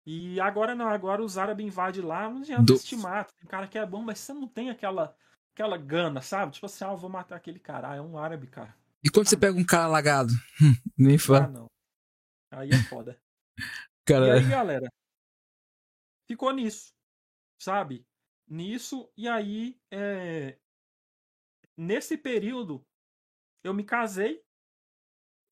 [0.04, 3.32] E agora não, agora os árabes invadem lá, não adianta Do- mata.
[3.38, 5.14] Tem cara que é bom, mas você não tem aquela
[5.54, 6.52] aquela gana, sabe?
[6.52, 7.90] Tipo assim, ah, eu vou matar aquele cara.
[7.92, 8.74] Ah, é um árabe, cara.
[9.04, 10.32] E quando você pega um cara lagado?
[10.60, 11.46] Hum, Nem Ah, fala.
[11.48, 11.66] não.
[12.50, 13.18] Aí é foda.
[14.04, 14.88] E Cara, aí, galera,
[16.26, 16.92] ficou nisso,
[17.56, 18.04] sabe?
[18.48, 20.58] Nisso, e aí, é...
[21.76, 22.84] nesse período,
[23.62, 24.42] eu me casei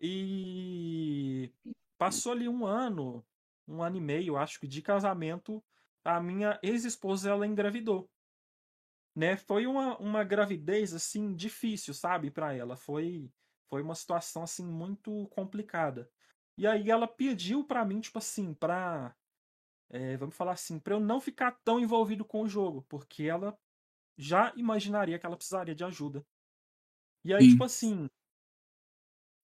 [0.01, 1.53] e
[1.97, 3.25] passou ali um ano,
[3.69, 5.63] um ano e meio, acho que, de casamento,
[6.05, 8.11] a minha ex-esposa, ela engravidou.
[9.21, 9.37] Né?
[9.37, 12.75] Foi uma, uma gravidez, assim, difícil, sabe, para ela.
[12.75, 13.31] Foi,
[13.69, 16.11] foi uma situação, assim, muito complicada.
[16.57, 19.15] E aí ela pediu pra mim, tipo assim, pra.
[19.91, 23.59] é, vamos falar assim, pra eu não ficar tão envolvido com o jogo, porque ela
[24.17, 26.25] já imaginaria que ela precisaria de ajuda.
[27.23, 27.51] E aí, Sim.
[27.51, 28.09] tipo assim,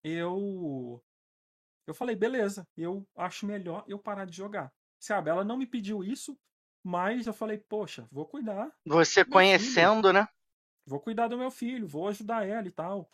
[0.03, 1.05] eu.
[1.87, 4.73] Eu falei, beleza, eu acho melhor eu parar de jogar.
[4.99, 6.35] Sabe, ela não me pediu isso,
[6.87, 10.29] mas eu falei, poxa, vou cuidar Você conhecendo, né?
[10.87, 13.11] vou cuidar do meu filho, vou ajudar ela e tal.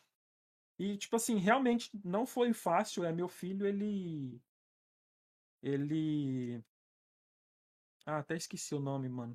[0.78, 3.02] E, tipo assim, realmente não foi fácil.
[3.02, 4.38] É, meu filho, ele.
[5.62, 6.62] Ele.
[8.04, 9.34] Ah, até esqueci o nome, mano.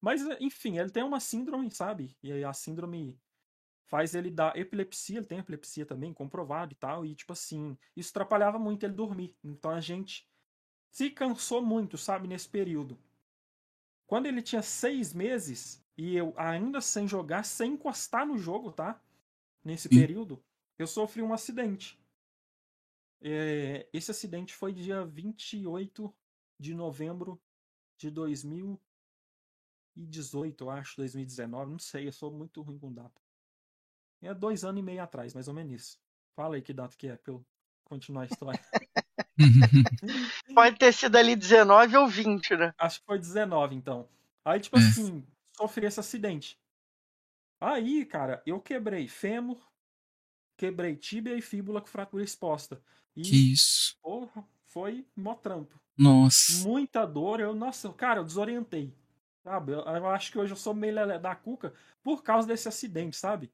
[0.00, 2.16] Mas, enfim, ele tem uma síndrome, sabe?
[2.20, 3.16] E aí a síndrome
[3.84, 7.06] faz ele dar epilepsia, ele tem epilepsia também, comprovado e tal.
[7.06, 9.36] E, tipo assim, isso atrapalhava muito ele dormir.
[9.44, 10.28] Então a gente
[10.90, 12.98] se cansou muito, sabe, nesse período.
[14.12, 19.00] Quando ele tinha seis meses, e eu ainda sem jogar, sem encostar no jogo, tá?
[19.64, 20.44] Nesse período,
[20.78, 21.98] eu sofri um acidente.
[23.22, 26.14] É, esse acidente foi dia 28
[26.60, 27.40] de novembro
[27.96, 33.18] de 2018, eu acho, 2019, não sei, eu sou muito ruim com data.
[34.20, 35.98] É dois anos e meio atrás, mais ou menos isso.
[36.36, 37.42] Fala aí que data que é, pra eu
[37.82, 38.60] continuar a história.
[40.54, 42.72] Pode ter sido ali 19 ou 20, né?
[42.78, 44.08] Acho que foi 19, então.
[44.44, 44.80] Aí, tipo É.
[44.80, 45.24] assim,
[45.56, 46.58] sofri esse acidente.
[47.60, 49.58] Aí, cara, eu quebrei fêmur,
[50.56, 52.82] quebrei tíbia e fíbula com fratura exposta.
[53.16, 53.96] E, que isso.
[54.02, 55.80] porra, foi mó trampo.
[55.96, 56.66] Nossa.
[56.66, 57.40] Muita dor.
[57.40, 58.92] Eu, nossa, cara, eu desorientei.
[59.44, 59.72] Sabe?
[59.72, 63.16] Eu, eu acho que hoje eu sou meio lelé da cuca por causa desse acidente,
[63.16, 63.52] sabe?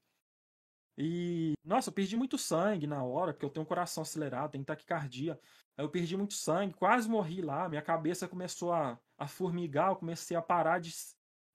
[1.01, 4.65] E, nossa, eu perdi muito sangue na hora, porque eu tenho um coração acelerado, tenho
[4.65, 5.39] taquicardia.
[5.77, 7.69] Aí eu perdi muito sangue, quase morri lá.
[7.69, 10.93] Minha cabeça começou a, a formigar, eu comecei a parar de,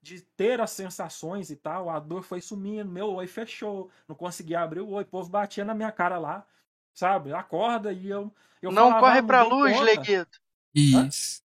[0.00, 1.90] de ter as sensações e tal.
[1.90, 5.62] A dor foi sumindo, meu oi fechou, não conseguia abrir o olho, o povo batia
[5.62, 6.46] na minha cara lá,
[6.94, 7.35] sabe?
[7.35, 8.33] Acorda e eu.
[8.62, 10.40] eu não falava, corre "Ah, pra luz, conta." Leguito.
[10.74, 11.42] Isso.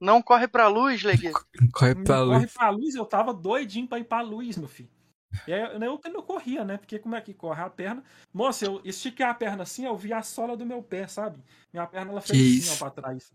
[0.00, 1.44] Não corre pra luz, Leguito.
[1.72, 2.52] Corre pra corre luz.
[2.54, 5.01] pra luz, eu tava doidinho pra ir pra luz, meu filho.
[5.46, 6.78] E aí, eu, eu não corria, né?
[6.78, 8.04] Porque como é que corre a perna?
[8.32, 11.42] Moça, eu estiquei a perna assim, eu vi a sola do meu pé, sabe?
[11.72, 12.84] Minha perna ela fez Que assim, isso?
[12.84, 13.32] ó, pra trás.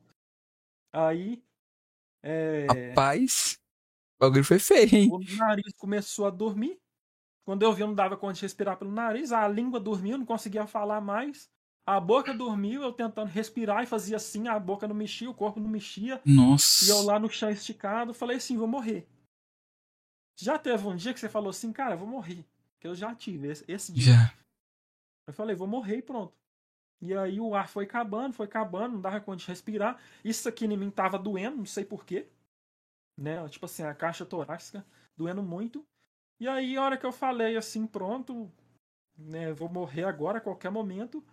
[0.93, 1.43] Aí.
[2.23, 3.57] É, Rapaz,
[4.19, 5.09] o bagulho foi feio, hein?
[5.11, 6.79] o nariz começou a dormir.
[7.45, 9.31] Quando eu vi, eu não dava conta de respirar pelo nariz.
[9.31, 11.49] A língua dormiu, eu não conseguia falar mais.
[11.85, 15.57] A boca dormiu, eu tentando respirar e fazia assim, a boca não mexia, o corpo
[15.57, 16.21] não mexia.
[16.25, 17.01] E eu Nossa.
[17.03, 19.07] lá no chão esticado, falei assim, vou morrer.
[20.37, 22.45] Já teve um dia que você falou assim, cara, eu vou morrer.
[22.79, 24.13] Que eu já tive esse, esse dia.
[24.13, 24.33] Já.
[25.25, 26.33] Eu falei, vou morrer e pronto.
[27.01, 29.99] E aí o ar foi acabando, foi acabando, não dava conta de respirar.
[30.23, 32.27] Isso aqui em mim tava doendo, não sei porquê.
[33.17, 33.47] Né?
[33.49, 34.85] Tipo assim, a caixa torácica
[35.15, 35.85] doendo muito.
[36.39, 38.51] E aí, a hora que eu falei assim, pronto,
[39.17, 41.23] né, vou morrer agora a qualquer momento,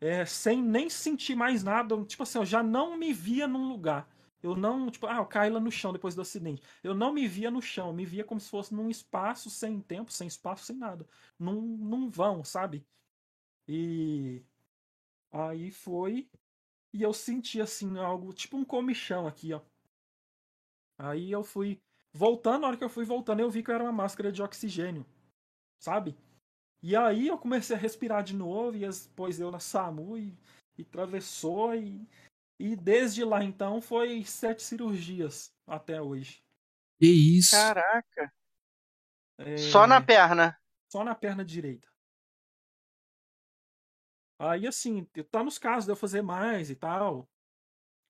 [0.00, 2.04] é, sem nem sentir mais nada.
[2.04, 4.08] Tipo assim, eu já não me via num lugar.
[4.42, 6.62] Eu não, tipo, ah, eu caí lá no chão depois do acidente.
[6.82, 10.10] Eu não me via no chão, me via como se fosse num espaço sem tempo,
[10.12, 11.06] sem espaço, sem nada.
[11.38, 12.86] Num, num vão, sabe?
[13.68, 14.42] E
[15.30, 16.28] aí foi.
[16.92, 19.60] E eu senti assim algo, tipo um comichão aqui, ó.
[20.98, 21.80] Aí eu fui
[22.12, 25.06] voltando, na hora que eu fui voltando, eu vi que era uma máscara de oxigênio,
[25.78, 26.16] sabe?
[26.82, 30.36] E aí eu comecei a respirar de novo, e depois eu na SAMU e,
[30.78, 32.06] e atravessou, e,
[32.60, 36.44] e desde lá então foi sete cirurgias até hoje.
[36.98, 37.52] Que isso?
[37.52, 38.34] Caraca.
[39.38, 40.60] É, Só na perna.
[40.86, 41.88] Só na perna direita.
[44.38, 47.26] Aí assim, tá nos casos de eu fazer mais e tal,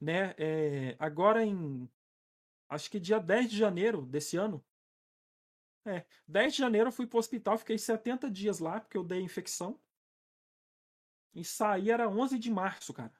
[0.01, 0.34] né?
[0.36, 1.88] É, agora em
[2.68, 4.64] acho que dia 10 de janeiro desse ano.
[5.86, 9.20] É, 10 de janeiro eu fui pro hospital, fiquei 70 dias lá, porque eu dei
[9.20, 9.80] infecção.
[11.32, 13.20] E saí era 11 de março, cara.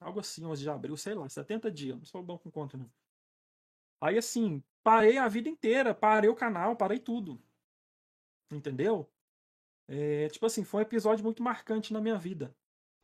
[0.00, 2.90] Algo assim, 11 de abril, sei lá, 70 dias, não sou bom com conta não.
[4.00, 7.42] Aí assim, parei a vida inteira, parei o canal, parei tudo.
[8.52, 9.10] Entendeu?
[9.88, 12.54] É, tipo assim, foi um episódio muito marcante na minha vida.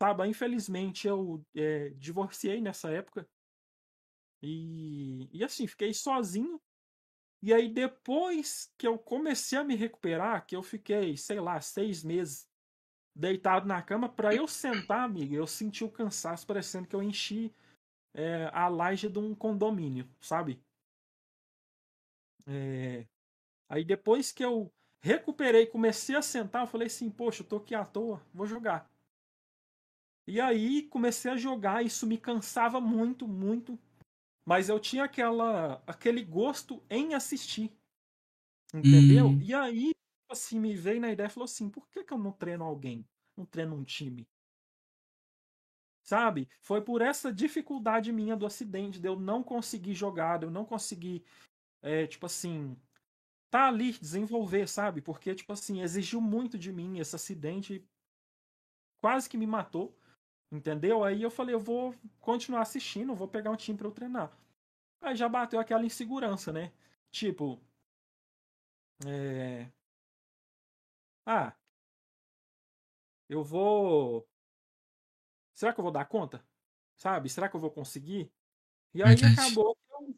[0.01, 3.27] Sabe, infelizmente eu é, divorciei nessa época.
[4.41, 6.61] E, e assim, fiquei sozinho.
[7.41, 12.03] E aí depois que eu comecei a me recuperar, que eu fiquei, sei lá, seis
[12.03, 12.49] meses
[13.15, 17.53] deitado na cama, para eu sentar, amigo, eu senti o cansaço, parecendo que eu enchi
[18.13, 20.59] é, a laje de um condomínio, sabe?
[22.47, 23.05] É...
[23.69, 27.75] Aí depois que eu recuperei, comecei a sentar, eu falei assim, poxa, eu tô aqui
[27.75, 28.89] à toa, vou jogar.
[30.27, 33.77] E aí comecei a jogar, isso me cansava muito, muito,
[34.45, 37.71] mas eu tinha aquela aquele gosto em assistir.
[38.73, 39.27] Entendeu?
[39.27, 39.39] Hum.
[39.41, 39.91] E aí,
[40.33, 43.07] assim, me veio na ideia, falou assim, por que, que eu não treino alguém?
[43.37, 44.27] Não treino um time?
[46.03, 46.49] Sabe?
[46.59, 50.65] Foi por essa dificuldade minha do acidente, de eu não conseguir jogar, de eu não
[50.65, 51.23] conseguir,
[51.81, 52.77] é, tipo assim,
[53.49, 55.01] tá ali, desenvolver, sabe?
[55.01, 57.87] Porque, tipo assim, exigiu muito de mim esse acidente,
[59.01, 59.97] quase que me matou,
[60.51, 61.03] entendeu?
[61.03, 64.37] Aí eu falei, eu vou continuar assistindo, vou pegar um time pra eu treinar.
[65.01, 66.73] Aí já bateu aquela insegurança, né?
[67.11, 67.59] Tipo,
[69.05, 69.71] é...
[71.25, 71.55] Ah,
[73.29, 74.27] eu vou.
[75.53, 76.45] Será que eu vou dar conta?
[76.97, 77.29] Sabe?
[77.29, 78.31] Será que eu vou conseguir?
[78.93, 79.39] E aí Verdade.
[79.39, 80.15] acabou que eu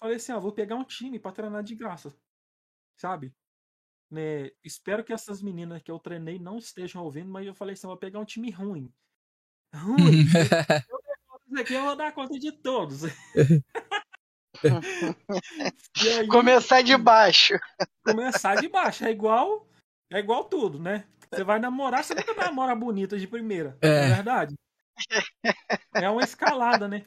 [0.00, 2.14] falei assim: ah, vou pegar um time pra treinar de graça.
[2.96, 3.34] Sabe?
[4.10, 4.50] Né?
[4.64, 7.90] Espero que essas meninas que eu treinei não estejam ouvindo, mas eu falei assim: eu
[7.90, 8.92] vou pegar um time ruim.
[9.74, 10.24] Ruim.
[11.50, 13.02] eu aqui, eu vou dar conta de todos.
[16.18, 17.54] Aí, Começar de baixo.
[18.04, 19.04] começar de baixo.
[19.04, 19.66] É igual,
[20.10, 21.04] é igual tudo, né?
[21.30, 23.78] Você vai namorar, você nunca namora bonita de primeira.
[23.80, 24.06] É.
[24.06, 24.54] É verdade?
[25.94, 27.04] É uma escalada, né?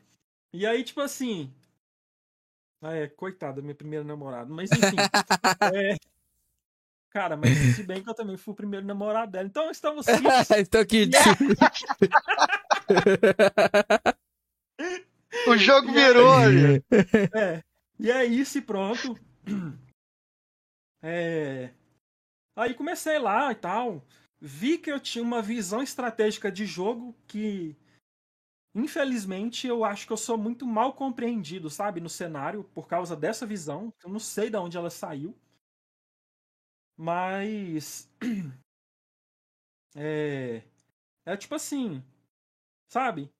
[0.51, 1.53] E aí, tipo assim.
[2.81, 4.51] Ah, é, coitada, minha primeira namorada.
[4.51, 4.95] Mas enfim.
[5.73, 5.97] é,
[7.13, 9.45] Cara, mas se bem que eu também fui o primeiro namorado dela.
[9.45, 10.49] Então estamos simples.
[10.49, 11.11] Estou aqui.
[15.47, 16.83] O jogo virou, olha.
[17.35, 17.63] É.
[17.99, 19.15] E é isso e pronto.
[21.03, 21.69] É...
[22.55, 24.05] Aí comecei lá e tal.
[24.39, 27.75] Vi que eu tinha uma visão estratégica de jogo que,
[28.75, 33.45] infelizmente, eu acho que eu sou muito mal compreendido, sabe, no cenário, por causa dessa
[33.45, 33.93] visão.
[34.03, 35.35] Eu não sei de onde ela saiu.
[36.97, 38.09] Mas.
[39.95, 40.63] É.
[41.25, 42.03] É tipo assim.
[42.89, 43.31] Sabe?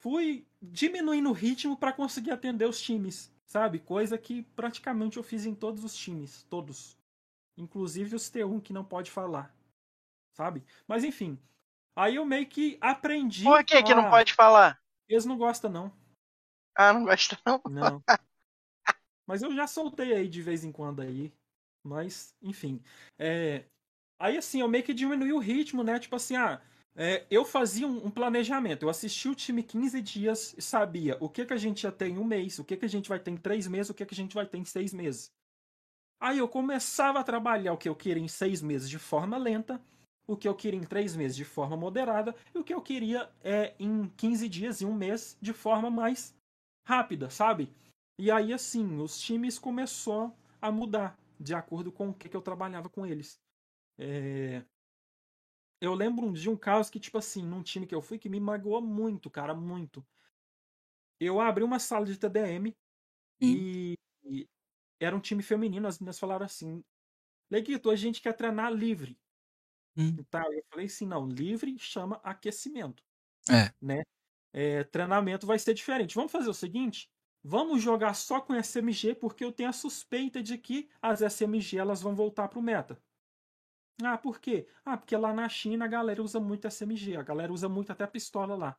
[0.00, 3.80] Fui diminuindo o ritmo para conseguir atender os times, sabe?
[3.80, 6.97] Coisa que praticamente eu fiz em todos os times, todos.
[7.58, 9.54] Inclusive os T1 que não pode falar,
[10.32, 10.64] sabe?
[10.86, 11.38] Mas enfim.
[11.96, 13.42] Aí eu meio que aprendi.
[13.44, 14.80] Por que que não a- pode falar?
[15.08, 15.92] Eles não gostam, não.
[16.76, 17.60] Ah, não gosta não?
[17.68, 18.02] Não.
[19.26, 21.32] Mas eu já soltei aí de vez em quando aí.
[21.84, 22.80] Mas, enfim.
[23.18, 23.64] É...
[24.20, 25.98] Aí assim, eu meio que diminui o ritmo, né?
[25.98, 26.60] Tipo assim, ah,
[26.94, 28.82] é, eu fazia um, um planejamento.
[28.82, 32.08] Eu assistia o time 15 dias e sabia o que, que a gente ia ter
[32.08, 34.04] em um mês, o que, que a gente vai ter em três meses, o que,
[34.04, 35.32] que a gente vai ter em seis meses.
[36.20, 39.80] Aí eu começava a trabalhar o que eu queria em seis meses de forma lenta,
[40.26, 43.30] o que eu queria em três meses de forma moderada, e o que eu queria
[43.42, 46.34] é em 15 dias, em um mês, de forma mais
[46.86, 47.72] rápida, sabe?
[48.18, 52.42] E aí, assim, os times começou a mudar de acordo com o que, que eu
[52.42, 53.40] trabalhava com eles.
[53.98, 54.62] É,
[55.80, 58.40] Eu lembro de um caso que, tipo assim, num time que eu fui, que me
[58.40, 60.04] magoou muito, cara, muito.
[61.20, 62.76] Eu abri uma sala de TDM
[63.40, 63.94] e,
[64.24, 64.48] e
[65.00, 66.82] era um time feminino, as meninas falaram assim,
[67.50, 69.18] Leguito, a gente quer treinar livre.
[69.96, 70.16] Hum.
[70.30, 70.52] Tal.
[70.52, 73.02] Eu falei assim, não, livre chama aquecimento.
[73.48, 73.72] É.
[73.80, 74.02] Né?
[74.52, 76.14] É, treinamento vai ser diferente.
[76.14, 77.10] Vamos fazer o seguinte,
[77.42, 82.00] vamos jogar só com SMG, porque eu tenho a suspeita de que as SMG elas
[82.00, 83.00] vão voltar pro meta.
[84.02, 84.68] Ah, por quê?
[84.84, 88.06] Ah, porque lá na China a galera usa muito SMG, a galera usa muito até
[88.06, 88.78] pistola lá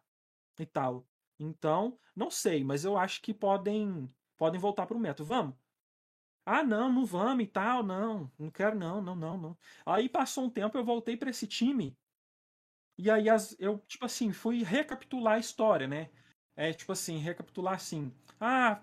[0.57, 1.05] e tal.
[1.37, 5.27] Então, não sei, mas eu acho que podem podem voltar pro método.
[5.27, 5.55] Vamos?
[6.45, 9.57] Ah, não, não vamos e tal, não, não quero não, não, não, não.
[9.85, 11.95] Aí passou um tempo, eu voltei para esse time
[12.99, 16.09] e aí as, eu, tipo assim, fui recapitular a história, né?
[16.53, 18.11] É, tipo assim, recapitular assim.
[18.37, 18.81] Ah,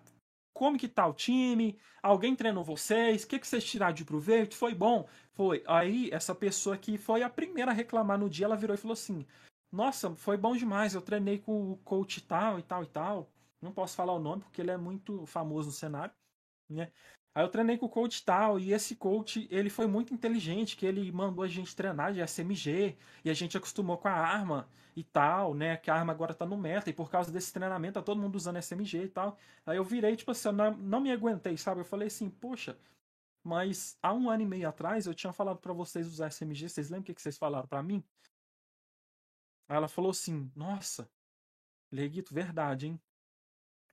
[0.54, 1.78] como que tá o time?
[2.02, 3.24] Alguém treinou vocês?
[3.24, 4.56] O que, que vocês tiraram de proveito?
[4.56, 5.06] Foi bom?
[5.34, 5.62] Foi.
[5.66, 8.94] Aí, essa pessoa que foi a primeira a reclamar no dia, ela virou e falou
[8.94, 9.26] assim:
[9.70, 10.94] Nossa, foi bom demais.
[10.94, 13.30] Eu treinei com o coach tal e tal e tal.
[13.60, 16.14] Não posso falar o nome porque ele é muito famoso no cenário,
[16.70, 16.90] né?
[17.36, 20.86] Aí eu treinei com o coach tal, e esse coach, ele foi muito inteligente, que
[20.86, 24.66] ele mandou a gente treinar de SMG, e a gente acostumou com a arma
[24.96, 25.76] e tal, né?
[25.76, 28.36] Que a arma agora tá no meta, e por causa desse treinamento tá todo mundo
[28.36, 29.36] usando SMG e tal.
[29.66, 31.82] Aí eu virei, tipo assim, eu não, não me aguentei, sabe?
[31.82, 32.78] Eu falei assim, poxa,
[33.44, 36.88] mas há um ano e meio atrás eu tinha falado para vocês usar SMG, vocês
[36.88, 38.02] lembram o que, que vocês falaram para mim?
[39.68, 41.06] Aí ela falou assim, nossa,
[41.92, 43.00] Leguito, verdade, hein?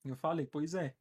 [0.05, 0.95] Eu falei, pois é.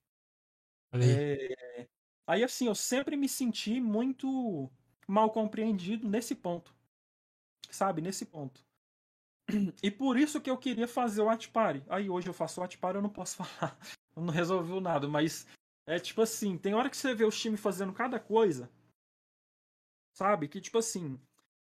[0.93, 1.89] É,
[2.27, 4.71] Aí, assim, eu sempre me senti muito
[5.09, 6.75] mal compreendido nesse ponto.
[7.71, 8.01] Sabe?
[8.01, 8.65] Nesse ponto.
[9.83, 11.85] E por isso que eu queria fazer o Atipari.
[11.89, 13.79] Aí hoje eu faço o Atipari, eu não posso falar.
[14.17, 15.47] não resolveu nada, mas
[15.87, 18.71] é tipo assim, tem hora que você vê os times fazendo cada coisa.
[20.15, 20.49] Sabe?
[20.49, 21.21] Que tipo assim,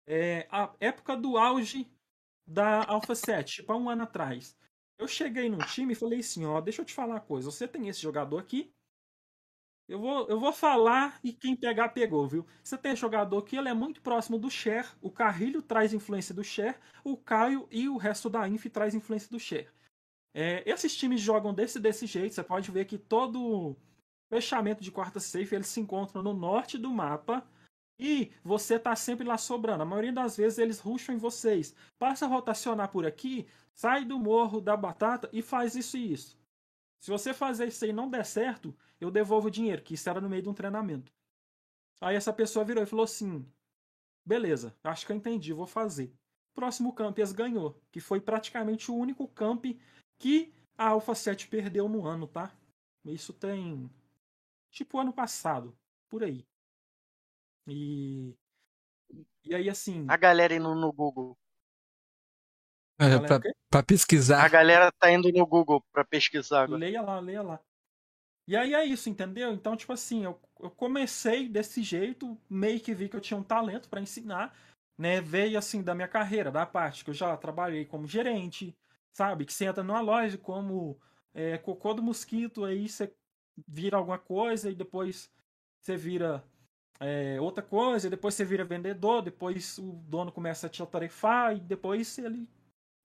[0.07, 1.91] é a época do auge
[2.47, 4.57] da Alpha 7, tipo há um ano atrás.
[4.99, 7.67] Eu cheguei num time e falei assim, ó, deixa eu te falar uma coisa, você
[7.67, 8.73] tem esse jogador aqui,
[9.91, 12.47] eu vou, eu vou falar e quem pegar, pegou, viu?
[12.63, 16.45] Você tem jogador que ele é muito próximo do Cher, o Carrilho traz influência do
[16.45, 19.73] Cher, o Caio e o resto da Inf traz influência do Cher.
[20.33, 23.77] É, esses times jogam desse desse jeito, você pode ver que todo
[24.29, 27.45] fechamento de quarta safe eles se encontram no norte do mapa
[27.99, 29.83] e você tá sempre lá sobrando.
[29.83, 31.75] A maioria das vezes eles rusham em vocês.
[31.99, 36.40] Passa a rotacionar por aqui, sai do morro da batata e faz isso e isso.
[37.01, 40.09] Se você fazer isso aí e não der certo, eu devolvo o dinheiro, que isso
[40.09, 41.13] era no meio de um treinamento.
[42.01, 43.47] Aí essa pessoa virou e falou assim:
[44.25, 46.13] beleza, acho que eu entendi, vou fazer.
[46.55, 49.67] Próximo Campias ganhou, que foi praticamente o único camp
[50.19, 52.53] que a Alpha 7 perdeu no ano, tá?
[53.05, 53.91] Isso tem.
[54.71, 55.77] Tipo ano passado,
[56.11, 56.47] por aí.
[57.67, 58.35] E.
[59.45, 60.07] E aí, assim.
[60.09, 61.37] A galera indo no Google.
[63.01, 63.41] É, pra,
[63.71, 64.45] pra, pesquisar.
[64.45, 66.79] A galera tá indo no Google pra pesquisar agora.
[66.79, 67.61] Leia lá, leia lá.
[68.47, 69.53] E aí é isso, entendeu?
[69.55, 73.43] Então, tipo assim, eu, eu comecei desse jeito, meio que vi que eu tinha um
[73.43, 74.55] talento para ensinar,
[74.99, 75.21] né?
[75.21, 78.77] Veio assim da minha carreira, da parte que eu já trabalhei como gerente,
[79.13, 79.47] sabe?
[79.47, 81.01] Que você entra numa loja como
[81.33, 83.11] é, cocô do mosquito, aí você
[83.67, 85.31] vira alguma coisa e depois
[85.81, 86.45] você vira
[86.99, 91.57] é, outra coisa, e depois você vira vendedor, depois o dono começa a te atarefar
[91.57, 92.47] e depois ele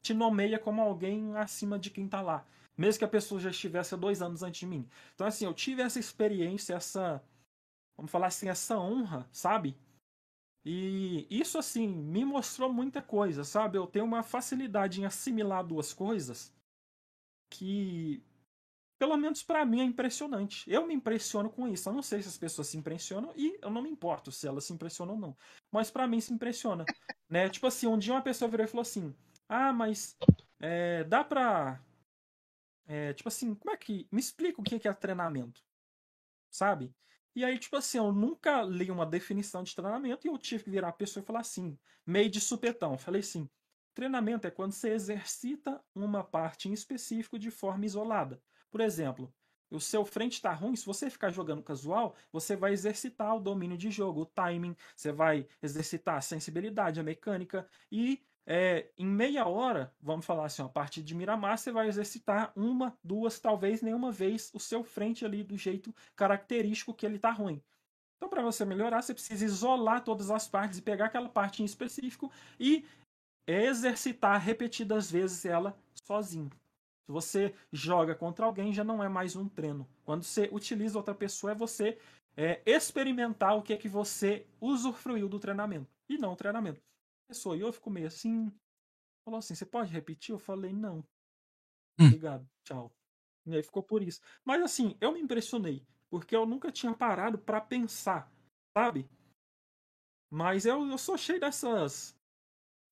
[0.06, 2.45] te nomeia como alguém acima de quem tá lá
[2.78, 4.88] mesmo que a pessoa já estivesse há dois anos antes de mim.
[5.14, 7.24] Então, assim, eu tive essa experiência, essa,
[7.97, 9.78] vamos falar assim, essa honra, sabe?
[10.64, 13.78] E isso, assim, me mostrou muita coisa, sabe?
[13.78, 16.53] Eu tenho uma facilidade em assimilar duas coisas
[17.51, 18.24] que,
[18.97, 20.70] pelo menos para mim, é impressionante.
[20.70, 21.88] Eu me impressiono com isso.
[21.88, 24.66] Eu não sei se as pessoas se impressionam e eu não me importo se elas
[24.66, 25.38] se impressionam ou não.
[25.72, 26.84] Mas para mim se impressiona.
[27.30, 27.47] né?
[27.47, 29.16] Tipo assim, um dia uma pessoa virou e falou assim:
[29.48, 30.18] Ah, mas
[30.60, 31.80] é, dá pra
[32.88, 34.08] é, tipo assim, como é que.
[34.12, 35.64] Me explica o que é treinamento.
[36.52, 36.93] Sabe?
[37.36, 40.70] E aí, tipo assim, eu nunca li uma definição de treinamento e eu tive que
[40.70, 42.98] virar a pessoa e falar assim, meio de supetão.
[42.98, 43.50] Falei assim:
[43.93, 48.41] treinamento é quando você exercita uma parte em específico de forma isolada.
[48.72, 49.34] Por exemplo,
[49.70, 53.78] o seu frente está ruim, se você ficar jogando casual, você vai exercitar o domínio
[53.78, 59.48] de jogo, o timing, você vai exercitar a sensibilidade, a mecânica e é, em meia
[59.48, 64.12] hora, vamos falar assim, a partir de Miramar, você vai exercitar uma, duas, talvez nenhuma
[64.12, 67.62] vez o seu frente ali do jeito característico que ele está ruim.
[68.18, 71.66] Então, para você melhorar, você precisa isolar todas as partes e pegar aquela parte em
[71.66, 72.86] específico e
[73.48, 76.50] exercitar repetidas vezes ela sozinho.
[77.06, 79.88] Se você joga contra alguém, já não é mais um treino.
[80.04, 81.98] Quando você utiliza outra pessoa, é você
[82.38, 86.82] é, experimentar o que é que você usufruiu do treinamento e não o treinamento
[87.28, 87.57] pessoa.
[87.57, 88.51] E eu fico meio assim.
[89.26, 90.34] Falou assim: você pode repetir?
[90.34, 91.03] Eu falei: não.
[91.99, 92.07] Hum.
[92.07, 92.91] Obrigado, tchau.
[93.45, 94.21] E aí ficou por isso.
[94.43, 95.86] Mas assim, eu me impressionei.
[96.09, 98.32] Porque eu nunca tinha parado para pensar,
[98.78, 99.09] sabe?
[100.30, 102.15] Mas eu, eu sou cheio dessas.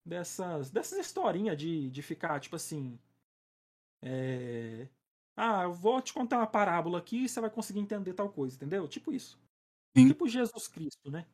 [0.05, 0.71] Dessas.
[0.71, 2.99] Dessas historinhas de, de ficar, tipo assim.
[4.01, 4.87] É.
[5.35, 8.55] Ah, eu vou te contar uma parábola aqui e você vai conseguir entender tal coisa,
[8.55, 8.87] entendeu?
[8.87, 9.39] Tipo isso.
[9.97, 10.07] Sim.
[10.09, 11.25] Tipo Jesus Cristo, né?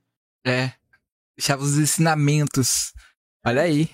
[0.45, 0.78] É.
[1.39, 2.91] Deixava os ensinamentos.
[3.45, 3.89] Olha aí.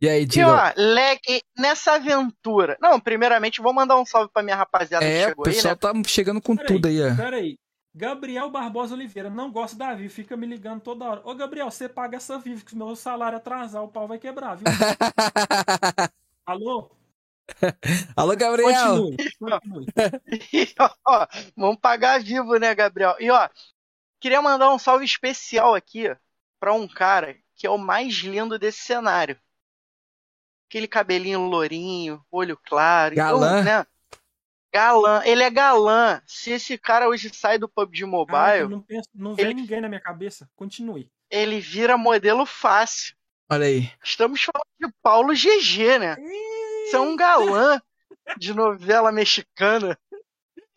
[0.00, 0.50] E aí, E Diego?
[0.50, 1.20] ó, lag
[1.58, 2.78] nessa aventura.
[2.80, 5.74] Não, primeiramente, vou mandar um salve pra minha rapaziada que É, o chegou aí, pessoal
[5.74, 5.78] né?
[5.78, 7.14] tá chegando com Peraí, tudo aí, ó.
[7.14, 7.58] Peraí.
[7.94, 11.20] Gabriel Barbosa Oliveira, não gosta da Vivo, fica me ligando toda hora.
[11.22, 14.54] Ô, Gabriel, você paga essa Vivo, que se meu salário atrasar, o pau vai quebrar,
[14.56, 14.64] viu?
[16.46, 16.90] Alô?
[18.16, 18.72] Alô, Gabriel!
[18.72, 19.86] Continue, continue.
[20.52, 20.74] E,
[21.06, 23.16] ó, vamos pagar vivo, né, Gabriel?
[23.20, 23.48] E ó,
[24.26, 26.12] queria mandar um salve especial aqui
[26.58, 29.38] pra um cara que é o mais lindo desse cenário.
[30.68, 33.14] Aquele cabelinho lourinho, olho claro.
[33.14, 33.62] Então, Galã?
[33.62, 33.86] né?
[34.74, 35.22] Galã.
[35.24, 36.20] Ele é galã.
[36.26, 39.54] Se esse cara hoje sai do PUBG Ah, eu Mobile, não, penso, não vem Ele-
[39.54, 40.50] ninguém na minha cabeça.
[40.56, 41.08] Continue.
[41.30, 43.14] ele vira modelo fácil.
[43.48, 43.88] Olha aí.
[44.02, 46.16] Estamos falando de Paulo GG, né?
[46.86, 47.80] Isso é um galã
[48.36, 49.96] de novela mexicana.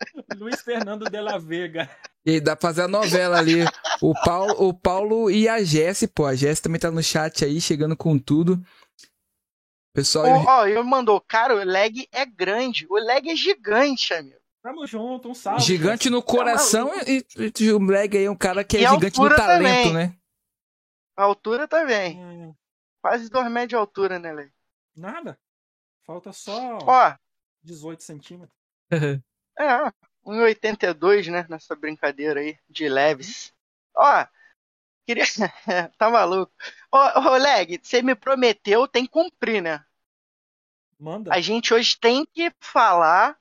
[0.38, 1.90] Luiz Fernando de la Vega.
[2.24, 3.64] E dá pra fazer a novela ali.
[4.02, 6.26] O Paulo, o Paulo e a Jess, pô.
[6.26, 8.62] A Jess também tá no chat aí, chegando com tudo.
[9.92, 12.86] Pessoal, Ó, ó, ele mandou, cara, o lag é grande.
[12.88, 14.38] O lag é gigante, amigo.
[14.62, 15.62] Tamo junto, um salve.
[15.62, 17.24] gigante no coração e,
[17.58, 19.94] e o Leg aí é um cara que é E gigante no talento, também.
[19.94, 20.14] né?
[21.16, 22.18] A altura também.
[22.22, 22.54] Hum,
[23.02, 24.52] Quase 2 metros de altura, né, Leg?
[24.94, 25.38] nada.
[26.04, 27.14] Falta só Ó,
[27.62, 28.54] 18 centímetros.
[29.58, 29.92] é,
[30.24, 33.52] 1,82, né, nessa brincadeira aí, de leves.
[33.96, 34.26] Ó,
[35.06, 35.24] queria...
[35.98, 36.52] tá maluco.
[36.92, 36.98] Ô,
[37.30, 39.84] ô, Leg, você me prometeu, tem que cumprir, né?
[40.98, 41.32] Manda.
[41.32, 43.38] A gente hoje tem que falar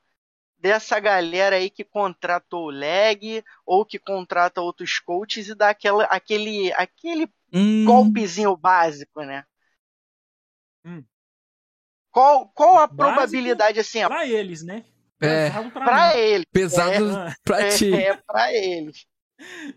[0.57, 6.03] dessa galera aí que contratou o Leg ou que contrata outros coaches e dá aquela,
[6.05, 9.43] aquele, aquele Hum, golpezinho básico, né?
[10.85, 11.05] Hum.
[12.11, 14.83] Qual, qual a Básico probabilidade, assim, ó, Pra eles, né?
[15.21, 15.49] É.
[15.49, 16.45] Pesado pra pra ele?
[16.51, 17.93] pesado Ah, pra É, ti.
[17.93, 19.05] é pra eles.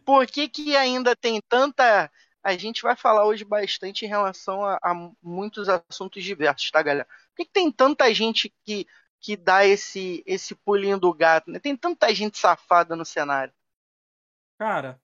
[0.04, 2.10] Por que, que ainda tem tanta.
[2.42, 7.06] A gente vai falar hoje bastante em relação a, a muitos assuntos diversos, tá, galera?
[7.06, 8.86] Por que, que tem tanta gente que,
[9.20, 11.50] que dá esse, esse pulinho do gato?
[11.50, 11.60] Né?
[11.60, 13.54] Tem tanta gente safada no cenário.
[14.58, 14.98] Cara,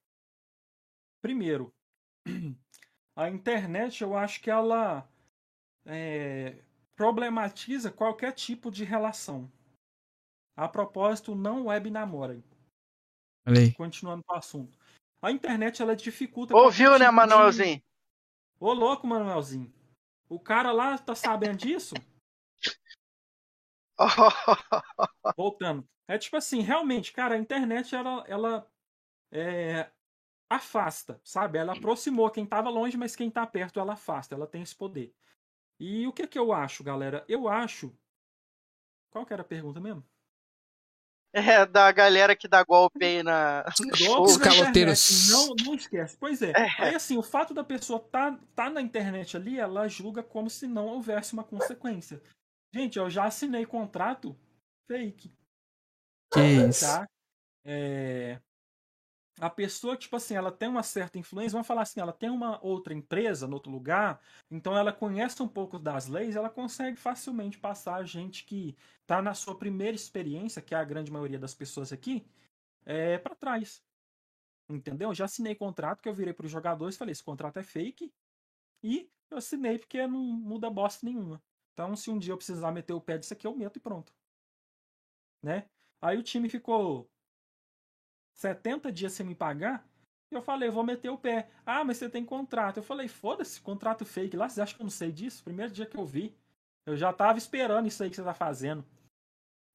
[1.21, 1.73] primeiro,
[3.17, 5.09] a internet eu acho que ela
[5.87, 6.57] é,
[6.97, 9.51] problematiza qualquer tipo de relação.
[10.59, 12.43] A propósito, não web namorem.
[13.47, 13.73] Olha.
[13.75, 14.77] Continuando com o assunto.
[15.23, 16.57] A internet ela dificulta.
[16.57, 17.83] Ouviu, né, tipo de- Manuelzinho?
[18.59, 19.73] Ô, louco, Manuelzinho.
[20.29, 21.95] O cara lá tá sabendo disso?
[25.37, 25.89] Voltando.
[26.09, 28.69] É tipo assim, realmente, cara, a internet ela, ela
[29.31, 29.89] é,
[30.51, 31.59] afasta, sabe?
[31.59, 35.15] Ela aproximou quem tava longe, mas quem tá perto ela afasta, ela tem esse poder.
[35.79, 37.25] E o que que eu acho, galera?
[37.29, 37.97] Eu acho.
[39.13, 40.05] Qual que era a pergunta mesmo?
[41.33, 43.65] É, da galera que dá golpe aí na.
[44.07, 44.37] Golpes.
[44.37, 45.29] Os caloteiros.
[45.31, 46.17] Não, não esquece.
[46.19, 46.53] Pois é.
[46.53, 46.69] É.
[46.79, 50.67] Aí assim, o fato da pessoa tá, tá na internet ali, ela julga como se
[50.67, 52.23] não houvesse uma consequência.
[52.75, 54.37] Gente, eu já assinei contrato
[54.87, 55.33] fake.
[56.33, 56.85] Que isso.
[56.85, 57.07] tá?
[57.65, 58.41] É,
[59.41, 62.59] A pessoa, tipo assim, ela tem uma certa influência, vamos falar assim, ela tem uma
[62.65, 64.21] outra empresa no outro lugar,
[64.51, 68.77] então ela conhece um pouco das leis, ela consegue facilmente passar a gente que
[69.07, 72.27] tá na sua primeira experiência, que é a grande maioria das pessoas aqui,
[72.85, 73.83] é, para trás.
[74.69, 75.15] Entendeu?
[75.15, 78.13] Já assinei contrato que eu virei para os jogadores e falei, esse contrato é fake,
[78.83, 81.41] e eu assinei porque não muda bosta nenhuma.
[81.75, 84.13] Então, se um dia eu precisar meter o pé disso aqui, eu meto e pronto.
[85.43, 85.69] Né?
[86.01, 87.09] Aí o time ficou
[88.39, 89.87] 70 dias sem me pagar.
[90.31, 91.51] Eu falei, vou meter o pé.
[91.67, 92.77] Ah, mas você tem contrato.
[92.77, 94.49] Eu falei, foda-se, contrato fake lá.
[94.49, 95.43] Vocês acham que eu não sei disso?
[95.43, 96.37] Primeiro dia que eu vi.
[96.87, 98.85] Eu já tava esperando isso aí que você tá fazendo.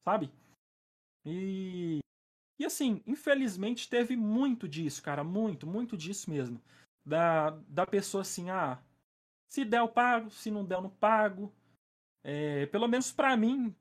[0.04, 0.32] Sabe?
[1.24, 1.98] E.
[2.58, 5.24] E assim, infelizmente teve muito disso, cara.
[5.24, 6.60] Muito, muito disso mesmo.
[7.04, 8.80] Da, da pessoa assim, ah.
[9.52, 10.30] Se der, eu pago.
[10.30, 11.52] Se não der, eu não pago.
[12.22, 13.74] É, pelo menos pra mim,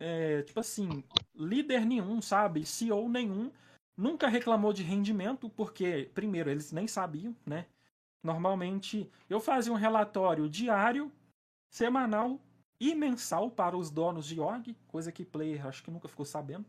[0.00, 1.04] é, tipo assim,
[1.34, 2.64] líder nenhum, sabe?
[2.64, 3.52] CEO nenhum
[3.96, 7.66] nunca reclamou de rendimento, porque, primeiro, eles nem sabiam, né?
[8.22, 11.12] Normalmente, eu fazia um relatório diário,
[11.70, 12.40] semanal
[12.80, 16.66] e mensal para os donos de org, coisa que player acho que nunca ficou sabendo,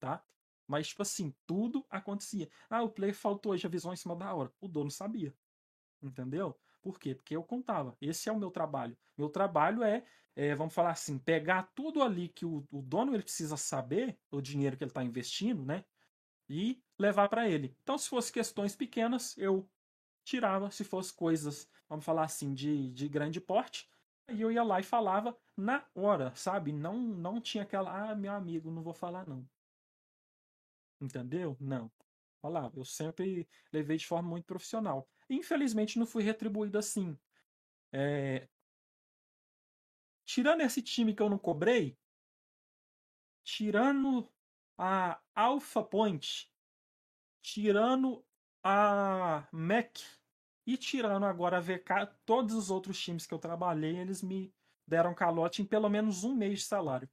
[0.00, 0.22] tá?
[0.66, 2.48] Mas, tipo assim, tudo acontecia.
[2.68, 4.52] Ah, o player faltou hoje, avisou em cima da hora.
[4.60, 5.34] O dono sabia.
[6.02, 6.54] Entendeu?
[6.82, 7.14] Por quê?
[7.14, 7.96] Porque eu contava.
[8.00, 8.96] Esse é o meu trabalho.
[9.16, 10.04] Meu trabalho é,
[10.36, 14.42] é, vamos falar assim, pegar tudo ali que o, o dono ele precisa saber, o
[14.42, 15.84] dinheiro que ele está investindo, né?
[16.48, 17.76] E levar para ele.
[17.82, 19.68] Então, se fosse questões pequenas, eu
[20.24, 20.70] tirava.
[20.70, 23.88] Se fosse coisas, vamos falar assim, de, de grande porte,
[24.26, 26.72] aí eu ia lá e falava na hora, sabe?
[26.72, 29.48] Não, não tinha aquela, ah, meu amigo, não vou falar não.
[31.00, 31.56] Entendeu?
[31.60, 31.90] Não.
[32.40, 32.78] Falava.
[32.78, 35.08] Eu sempre levei de forma muito profissional.
[35.28, 37.18] Infelizmente, não fui retribuído assim.
[37.92, 38.48] É,
[40.24, 41.96] tirando esse time que eu não cobrei,
[43.42, 44.30] tirando
[44.78, 46.50] a Alpha Point,
[47.42, 48.24] tirando
[48.62, 50.00] a MEC
[50.66, 54.54] e tirando agora a VK, todos os outros times que eu trabalhei, eles me
[54.86, 57.10] deram calote em pelo menos um mês de salário.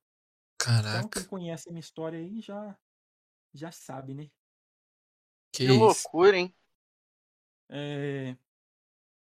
[0.58, 1.00] Caraca.
[1.00, 2.78] Então, quem conhece a minha história aí já,
[3.54, 4.30] já sabe, né?
[5.52, 6.54] Que, Que loucura, hein?
[7.70, 8.38] É,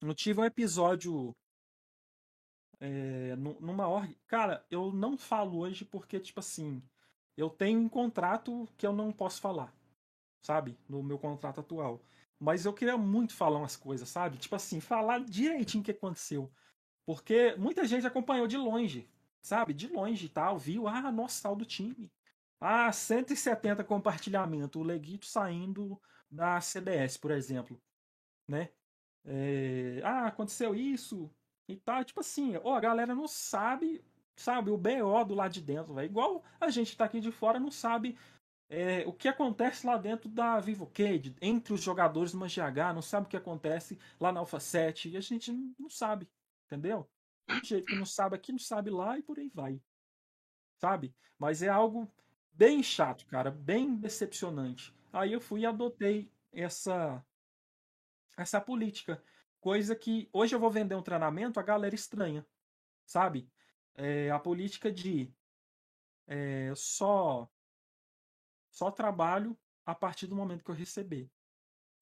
[0.01, 1.35] eu tive um episódio
[2.81, 4.17] é, nu- numa org.
[4.27, 6.83] Cara, eu não falo hoje porque, tipo assim,
[7.37, 9.73] eu tenho um contrato que eu não posso falar,
[10.43, 10.79] sabe?
[10.89, 12.01] No meu contrato atual.
[12.39, 14.39] Mas eu queria muito falar umas coisas, sabe?
[14.39, 16.53] Tipo assim, falar direitinho o que aconteceu.
[17.07, 19.09] Porque muita gente acompanhou de longe,
[19.43, 19.75] sabe?
[19.75, 22.11] De longe e tal, viu, ah, nossa, sal do time.
[22.61, 27.81] Ah, 170 compartilhamento, o Leguito saindo da CDS, por exemplo,
[28.49, 28.71] né?
[29.25, 31.31] É, ah, aconteceu isso
[31.69, 32.05] e tal.
[32.05, 34.05] Tipo assim, ó, a galera não sabe,
[34.37, 36.07] sabe, o BO do lado de dentro, velho.
[36.07, 38.17] Igual a gente tá aqui de fora não sabe
[38.69, 43.03] é, o que acontece lá dentro da Vivo Cade, entre os jogadores do GH, não
[43.03, 46.29] sabe o que acontece lá na Alpha 7, e a gente não, não sabe,
[46.67, 47.09] entendeu?
[47.47, 49.81] Do jeito que não sabe aqui, não sabe lá e por aí vai.
[50.79, 51.15] Sabe?
[51.39, 52.11] Mas é algo
[52.53, 54.95] bem chato, cara, bem decepcionante.
[55.13, 57.25] Aí eu fui e adotei essa
[58.37, 59.23] essa política,
[59.61, 62.45] coisa que hoje eu vou vender um treinamento, a galera estranha,
[63.07, 63.49] sabe?
[63.97, 65.33] É, a política de
[66.27, 67.49] é, só
[68.71, 71.31] só trabalho a partir do momento que eu receber.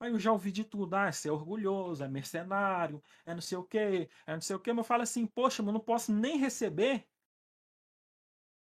[0.01, 3.59] Aí eu já ouvi de tudo, ah, é ser orgulhoso, é mercenário, é não sei
[3.59, 5.81] o quê, é não sei o quê, mas eu falo assim, poxa, mas eu não
[5.81, 7.07] posso nem receber.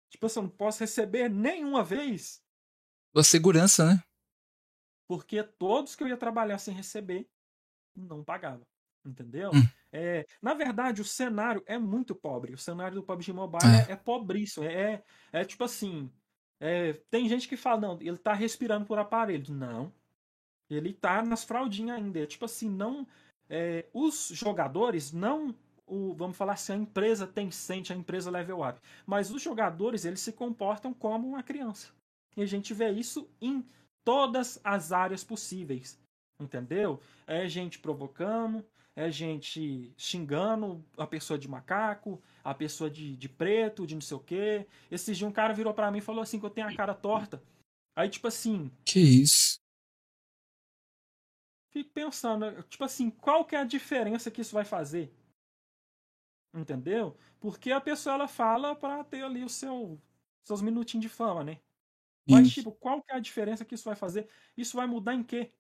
[0.10, 2.44] Tipo assim, eu não posso receber nenhuma vez,
[3.14, 4.04] Tua segurança, né?
[5.06, 7.30] porque todos que eu ia trabalhar sem receber
[7.94, 8.66] não pagava.
[9.06, 9.50] Entendeu?
[9.54, 9.64] Hum.
[9.92, 12.54] É, na verdade, o cenário é muito pobre.
[12.54, 13.92] O cenário do PUBG Mobile É.
[13.92, 14.66] é, é pobríssimo.
[14.66, 15.04] É, é,
[15.42, 16.12] é tipo assim.
[16.60, 19.52] é, tem gente que fala, não, ele tá respirando por aparelho.
[19.54, 19.92] Não.
[20.70, 22.20] Ele tá nas fraldinhas ainda.
[22.20, 23.08] É tipo assim, não.
[23.50, 25.56] é, os jogadores não.
[25.86, 28.80] O, vamos falar assim, a empresa Tencent, a empresa Level Up.
[29.06, 31.90] Mas os jogadores, eles se comportam como uma criança.
[32.38, 33.68] E a gente vê isso em
[34.06, 36.00] todas as áreas possíveis.
[36.40, 37.02] Entendeu?
[37.28, 38.66] É gente provocando,
[38.96, 44.18] é gente xingando a pessoa de macaco, a pessoa de, de preto, de não sei
[44.18, 44.68] o quê.
[44.90, 46.94] Esses dias um cara virou pra mim e falou assim que eu tenho a cara
[46.94, 47.42] torta.
[47.96, 49.60] Aí, tipo assim, Que isso.
[51.72, 55.12] fico pensando, tipo assim, qual que é a diferença que isso vai fazer?
[56.54, 57.18] Entendeu?
[57.40, 60.02] Porque a pessoa ela fala pra ter ali o seu
[60.44, 61.62] seus minutinhos de fama, né?
[62.28, 62.56] Mas, Isso.
[62.56, 64.30] tipo, qual que é a diferença que isso vai fazer?
[64.58, 65.54] Isso vai mudar em quê?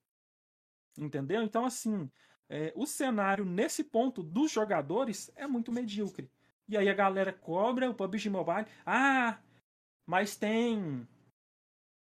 [0.98, 1.42] Entendeu?
[1.44, 2.10] Então, assim,
[2.52, 6.30] é, o cenário nesse ponto dos jogadores é muito medíocre.
[6.68, 8.68] E aí a galera cobra o PUBG Mobile.
[8.86, 9.40] Ah,
[10.06, 11.08] mas tem.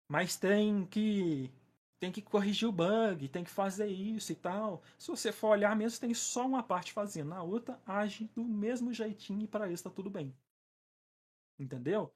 [0.08, 1.52] Mas tem que.
[2.00, 4.82] Tem que corrigir o bug, tem que fazer isso e tal.
[4.98, 7.34] Se você for olhar mesmo, tem só uma parte fazendo.
[7.34, 10.34] A outra age do mesmo jeitinho e para isso tá tudo bem.
[11.60, 12.12] Entendeu?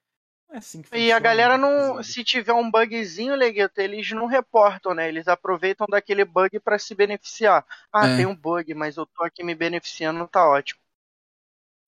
[0.50, 2.02] Não é assim que E a funciona, galera não.
[2.02, 2.04] rapaziada.
[2.04, 5.08] Se tiver um bugzinho, Legueto, eles não reportam, né?
[5.08, 7.64] Eles aproveitam daquele bug pra se beneficiar.
[7.94, 8.10] Ah, É.
[8.10, 10.80] tem um bug, mas eu tô aqui me beneficiando, tá ótimo.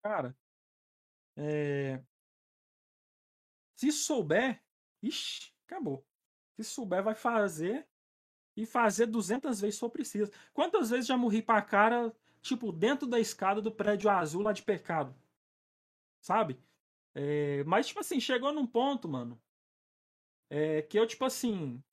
[0.02, 0.36] Cara,
[1.36, 2.02] é...
[3.76, 4.62] se souber,
[5.02, 6.06] ixi, acabou.
[6.58, 7.88] Se souber, vai fazer
[8.58, 10.32] e fazer 200 vezes se for preciso.
[10.54, 14.64] Quantas vezes já morri pra cara, tipo, dentro da escada do prédio azul lá de
[14.64, 15.16] pecado?
[16.22, 16.60] Sabe?
[17.26, 19.42] É, Mas, tipo assim, chegou num ponto, mano,
[20.50, 21.84] é, que eu, tipo assim,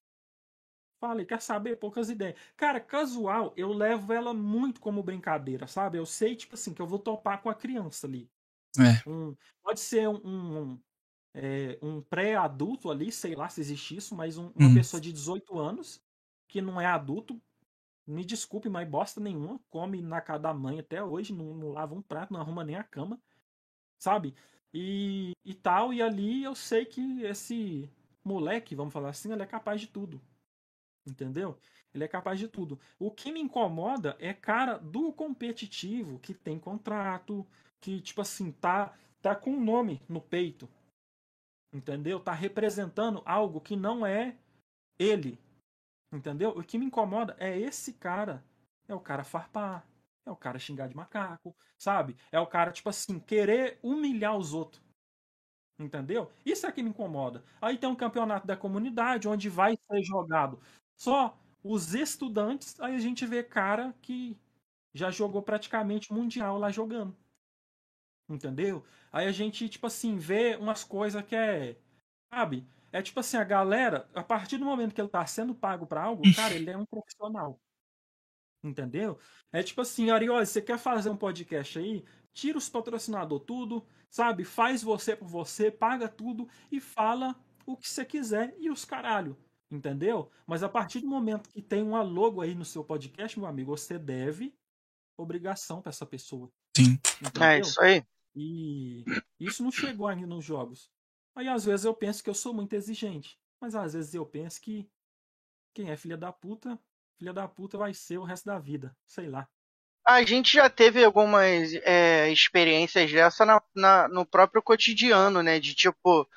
[1.00, 1.76] falei, quer saber?
[1.76, 2.38] Poucas ideias.
[2.56, 5.98] Cara, casual, eu levo ela muito como brincadeira, sabe?
[5.98, 8.30] Eu sei, tipo assim, que eu vou topar com a criança ali.
[8.78, 9.04] É.
[9.06, 10.20] Um- pode ser um,
[10.74, 10.82] um,
[11.34, 14.74] é, um pré-adulto ali, sei lá se existe isso, mas um- uma Hum.
[14.74, 16.02] pessoa de 18 anos,
[16.48, 17.42] que não é adulto,
[18.06, 21.94] me desculpe, mas bosta nenhuma, come na casa da mãe até hoje, não, não lava
[21.94, 23.22] um prato, não arruma nem a cama,
[23.98, 24.34] sabe?
[24.74, 27.88] E, e tal, e ali eu sei que esse
[28.24, 30.20] moleque, vamos falar assim, ele é capaz de tudo.
[31.06, 31.56] Entendeu?
[31.94, 32.80] Ele é capaz de tudo.
[32.98, 37.46] O que me incomoda é cara do competitivo que tem contrato,
[37.80, 40.68] que tipo assim, tá tá com um nome no peito.
[41.72, 42.20] Entendeu?
[42.20, 44.36] Tá representando algo que não é
[44.98, 45.38] ele.
[46.12, 46.50] Entendeu?
[46.50, 48.44] O que me incomoda é esse cara.
[48.86, 49.86] É o cara farpar,
[50.26, 52.16] é o cara xingar de macaco, sabe?
[52.32, 54.82] É o cara tipo assim querer humilhar os outros.
[55.78, 56.30] Entendeu?
[56.44, 57.42] Isso é que me incomoda.
[57.60, 60.60] Aí tem um campeonato da comunidade onde vai ser jogado
[60.96, 64.38] só os estudantes, aí a gente vê cara que
[64.92, 67.16] já jogou praticamente mundial lá jogando.
[68.28, 68.84] Entendeu?
[69.12, 71.76] Aí a gente, tipo assim, vê umas coisas que é.
[72.32, 72.66] Sabe?
[72.92, 76.02] É tipo assim, a galera, a partir do momento que ele tá sendo pago pra
[76.02, 77.58] algo, cara, ele é um profissional.
[78.64, 79.18] Entendeu?
[79.52, 82.02] É tipo assim, Ariose, você quer fazer um podcast aí?
[82.32, 84.42] Tira os patrocinador tudo, sabe?
[84.42, 87.36] Faz você por você, paga tudo e fala
[87.66, 89.36] o que você quiser e os caralho.
[89.70, 90.30] Entendeu?
[90.46, 93.76] Mas a partir do momento que tem uma logo aí no seu podcast, meu amigo,
[93.76, 94.54] você deve
[95.16, 96.50] obrigação para essa pessoa.
[96.76, 96.98] Sim.
[97.20, 97.42] Entendeu?
[97.42, 98.02] É isso aí.
[98.34, 99.04] E
[99.38, 100.90] isso não chegou ainda nos jogos.
[101.34, 103.38] Aí às vezes eu penso que eu sou muito exigente.
[103.60, 104.88] Mas às vezes eu penso que
[105.74, 106.78] quem é filha da puta,
[107.18, 108.94] filha da puta vai ser o resto da vida.
[109.06, 109.48] Sei lá.
[110.06, 115.58] A gente já teve algumas é, experiências dessa na, na- no próprio cotidiano, né?
[115.58, 116.28] De tipo,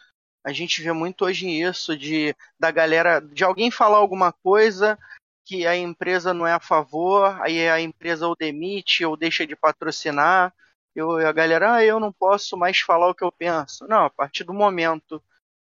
[0.43, 4.97] a gente vê muito hoje isso, de da galera, de alguém falar alguma coisa
[5.45, 9.55] que a empresa não é a favor, aí a empresa ou demite ou deixa de
[9.55, 10.53] patrocinar.
[10.95, 13.87] Eu, a galera, ah, eu não posso mais falar o que eu penso.
[13.87, 15.21] Não, a partir do momento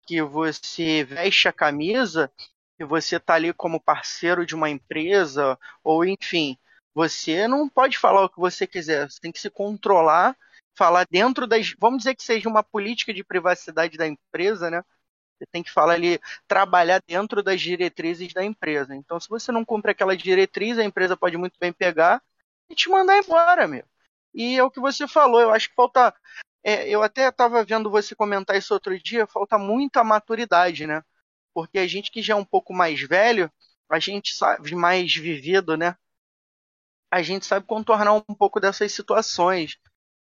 [0.06, 2.30] que você veste a camisa
[2.80, 6.58] e você tá ali como parceiro de uma empresa, ou enfim,
[6.94, 10.36] você não pode falar o que você quiser, você tem que se controlar,
[10.74, 11.74] falar dentro das.
[11.78, 14.82] Vamos dizer que seja uma política de privacidade da empresa, né?
[15.38, 18.94] Você tem que falar ali, trabalhar dentro das diretrizes da empresa.
[18.96, 22.22] Então, se você não cumpre aquela diretriz, a empresa pode muito bem pegar
[22.68, 23.84] e te mandar embora, meu.
[24.34, 26.14] E é o que você falou, eu acho que falta.
[26.64, 31.02] é, eu até estava vendo você comentar isso outro dia, falta muita maturidade, né?
[31.54, 33.50] Porque a gente que já é um pouco mais velho,
[33.88, 35.96] a gente sabe, mais vivido, né?
[37.10, 39.76] A gente sabe contornar um pouco dessas situações.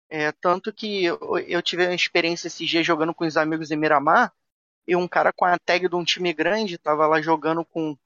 [0.09, 4.31] É, tanto que eu, tive uma experiência esses dias jogando com os amigos em Miramar,
[4.87, 7.97] e um cara com a tag de um time grande tava lá jogando com,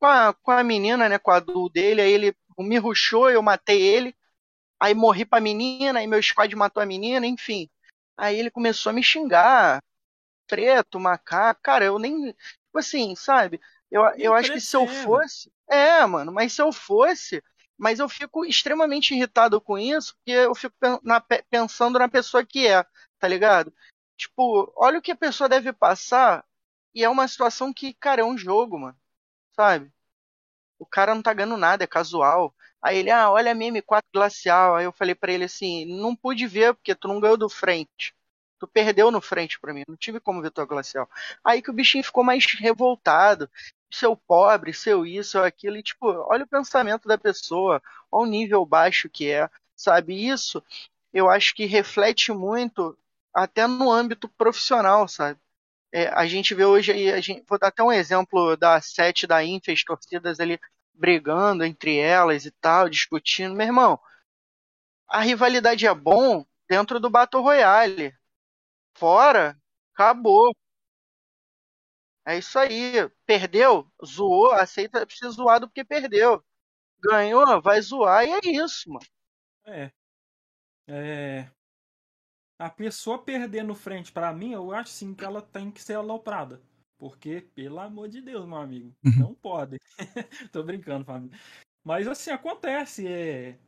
[0.00, 1.18] com, a, com a menina, né?
[1.18, 4.16] Com a do dele, aí ele me ruxou, eu matei ele,
[4.80, 7.70] aí morri pra menina, aí meu squad matou a menina, enfim.
[8.16, 9.82] Aí ele começou a me xingar,
[10.46, 12.34] preto, macaco, cara, eu nem.
[12.72, 13.60] Tipo assim, sabe?
[13.90, 15.52] Eu, eu acho que se eu fosse.
[15.68, 17.42] É, mano, mas se eu fosse.
[17.76, 22.46] Mas eu fico extremamente irritado com isso, porque eu fico na- pe- pensando na pessoa
[22.46, 22.84] que é,
[23.18, 23.74] tá ligado?
[24.16, 26.44] Tipo, olha o que a pessoa deve passar,
[26.94, 28.96] e é uma situação que, cara, é um jogo, mano,
[29.56, 29.92] sabe?
[30.78, 32.54] O cara não tá ganhando nada, é casual.
[32.82, 34.76] Aí ele, ah, olha a minha M4 glacial.
[34.76, 38.14] Aí eu falei pra ele assim, não pude ver, porque tu não ganhou do frente.
[38.62, 41.10] Tu perdeu no frente pra mim, não tive como tua glacial.
[41.42, 43.50] Aí que o bichinho ficou mais revoltado.
[43.92, 45.76] Seu pobre, seu isso, seu aquilo.
[45.76, 50.14] E tipo, olha o pensamento da pessoa, olha o nível baixo que é, sabe?
[50.28, 50.62] Isso
[51.12, 52.96] eu acho que reflete muito
[53.34, 55.40] até no âmbito profissional, sabe?
[55.90, 59.44] É, a gente vê hoje aí, gente, vou dar até um exemplo da sete da
[59.44, 60.60] Infes, torcidas ali
[60.94, 63.56] brigando entre elas e tal, discutindo.
[63.56, 63.98] Meu irmão,
[65.08, 68.14] a rivalidade é bom dentro do Battle Royale.
[68.94, 69.56] Fora,
[69.94, 70.52] acabou.
[72.24, 73.08] É isso aí.
[73.26, 76.42] Perdeu, zoou, aceita ser zoado porque perdeu.
[77.02, 79.06] Ganhou, vai zoar e é isso, mano.
[79.66, 79.92] É.
[80.88, 81.50] É.
[82.58, 85.94] A pessoa perder no frente pra mim, eu acho sim que ela tem que ser
[85.94, 86.60] aloprada.
[86.98, 89.12] Porque, pelo amor de Deus, meu amigo, Uhum.
[89.18, 89.78] não pode.
[90.52, 91.36] Tô brincando, família.
[91.84, 93.06] Mas assim, acontece.
[93.08, 93.58] É...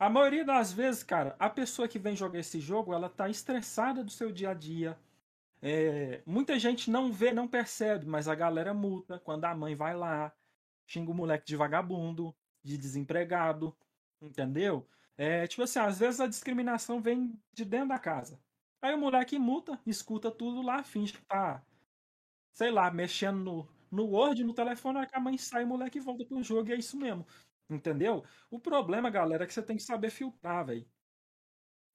[0.00, 4.02] A maioria das vezes, cara, a pessoa que vem jogar esse jogo, ela tá estressada
[4.02, 4.98] do seu dia a dia.
[5.62, 9.94] É, Muita gente não vê, não percebe, mas a galera multa quando a mãe vai
[9.96, 10.34] lá,
[10.86, 13.76] xinga o moleque de vagabundo, de desempregado,
[14.22, 14.88] entendeu?
[15.18, 18.40] É, tipo assim, às vezes a discriminação vem de dentro da casa.
[18.82, 21.64] Aí o moleque multa, escuta tudo lá, finge que tá,
[22.52, 26.24] sei lá, mexendo no, no Word, no telefone, aí a mãe sai, o moleque volta
[26.26, 27.26] pro jogo e é isso mesmo.
[27.70, 28.24] Entendeu?
[28.50, 30.84] O problema, galera, é que você tem que saber filtrar, velho.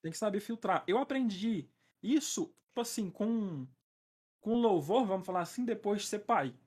[0.01, 0.83] Tem que saber filtrar.
[0.87, 1.69] Eu aprendi
[2.01, 3.67] isso, tipo assim, com,
[4.39, 6.57] com louvor, vamos falar assim, depois de ser pai.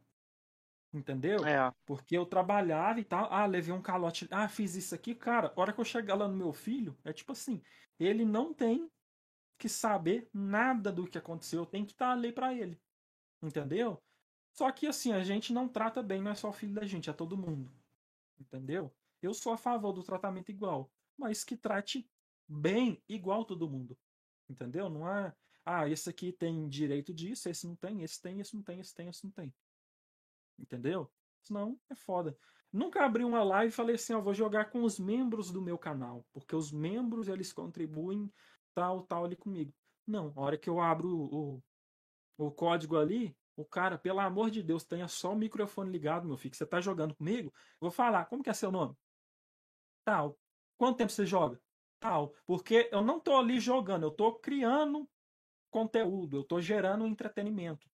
[0.92, 1.44] Entendeu?
[1.46, 1.72] É.
[1.86, 3.32] Porque eu trabalhava e tal.
[3.32, 4.26] Ah, levei um calote.
[4.30, 5.14] Ah, fiz isso aqui.
[5.14, 7.62] Cara, a hora que eu chegar lá no meu filho, é tipo assim:
[7.98, 8.90] ele não tem
[9.59, 11.61] que saber nada do que aconteceu.
[11.61, 12.80] Eu tenho que estar ali pra ele.
[13.42, 14.02] Entendeu?
[14.52, 17.11] Só que assim, a gente não trata bem, não é só o filho da gente,
[17.11, 17.70] é todo mundo.
[18.40, 18.92] Entendeu?
[19.23, 20.91] Eu sou a favor do tratamento igual.
[21.16, 22.09] Mas que trate
[22.49, 23.97] bem igual todo mundo.
[24.49, 24.89] Entendeu?
[24.89, 25.35] Não é.
[25.64, 28.95] Ah, esse aqui tem direito disso, esse não tem, esse tem, esse não tem, esse
[28.95, 29.55] tem, esse não tem.
[30.59, 31.12] Entendeu?
[31.43, 32.37] Senão é foda.
[32.73, 35.79] Nunca abri uma live e falei assim, ó, vou jogar com os membros do meu
[35.79, 38.33] canal, porque os membros eles contribuem
[38.75, 39.73] tal, tal ali comigo.
[40.07, 41.62] Não, a hora que eu abro o,
[42.37, 46.37] o, código ali, o cara, pelo amor de Deus, tenha só o microfone ligado, meu
[46.37, 48.95] filho, que você tá jogando comigo, vou falar, como que é seu nome?
[50.09, 50.38] Tal.
[50.78, 51.61] Quanto tempo você joga?
[52.00, 52.32] Total.
[52.46, 55.06] Porque eu não tô ali jogando, eu tô criando
[55.70, 57.86] conteúdo, eu tô gerando entretenimento.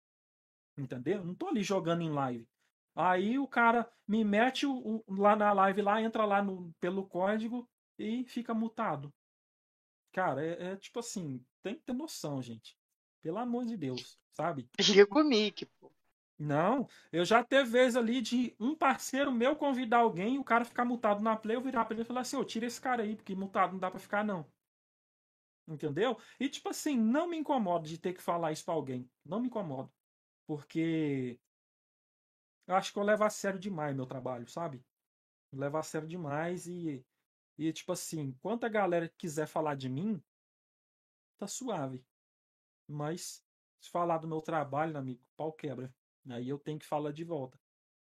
[0.76, 1.20] Entendeu?
[1.20, 2.46] Eu não tô ali jogando em live.
[2.94, 7.06] Aí o cara me mete o, o, lá na live, lá entra lá no, pelo
[7.06, 7.66] código
[7.98, 9.10] e fica mutado.
[10.12, 12.76] Cara, é, é, tipo assim, tem que ter noção, gente.
[13.22, 14.68] Pelo amor de Deus, sabe?
[15.24, 15.82] Mickey, pô.
[16.39, 20.85] Não, eu já teve vez ali de um parceiro meu convidar alguém, o cara ficar
[20.85, 23.14] mutado na play, eu virar pra ele e falar assim, ô, tira esse cara aí,
[23.16, 24.51] porque mutado não dá pra ficar, não.
[25.66, 26.18] Entendeu?
[26.41, 29.11] E tipo assim, não me incomodo de ter que falar isso pra alguém.
[29.24, 29.93] Não me incomodo.
[30.47, 31.41] Porque
[32.66, 34.85] eu acho que eu levo a sério demais meu trabalho, sabe?
[35.53, 37.05] Eu levo a sério demais e,
[37.59, 40.22] e tipo assim, enquanto a galera quiser falar de mim,
[41.39, 42.05] tá suave.
[42.89, 43.45] Mas
[43.80, 45.95] se falar do meu trabalho, amigo, pau quebra.
[46.31, 47.59] Aí eu tenho que falar de volta.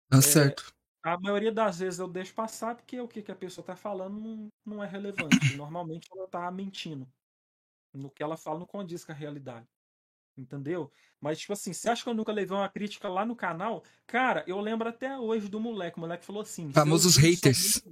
[0.08, 0.74] Tá é, certo.
[1.02, 4.20] A maioria das vezes eu deixo passar porque o que, que a pessoa tá falando
[4.20, 5.56] não, não é relevante.
[5.56, 7.10] Normalmente ela tá mentindo.
[7.92, 9.66] No que ela fala não condiz com a realidade.
[10.36, 10.90] Entendeu?
[11.20, 13.84] Mas, tipo assim, você acha que eu nunca levei uma crítica lá no canal?
[14.06, 15.98] Cara, eu lembro até hoje do moleque.
[15.98, 17.82] O moleque falou assim: Famosos haters.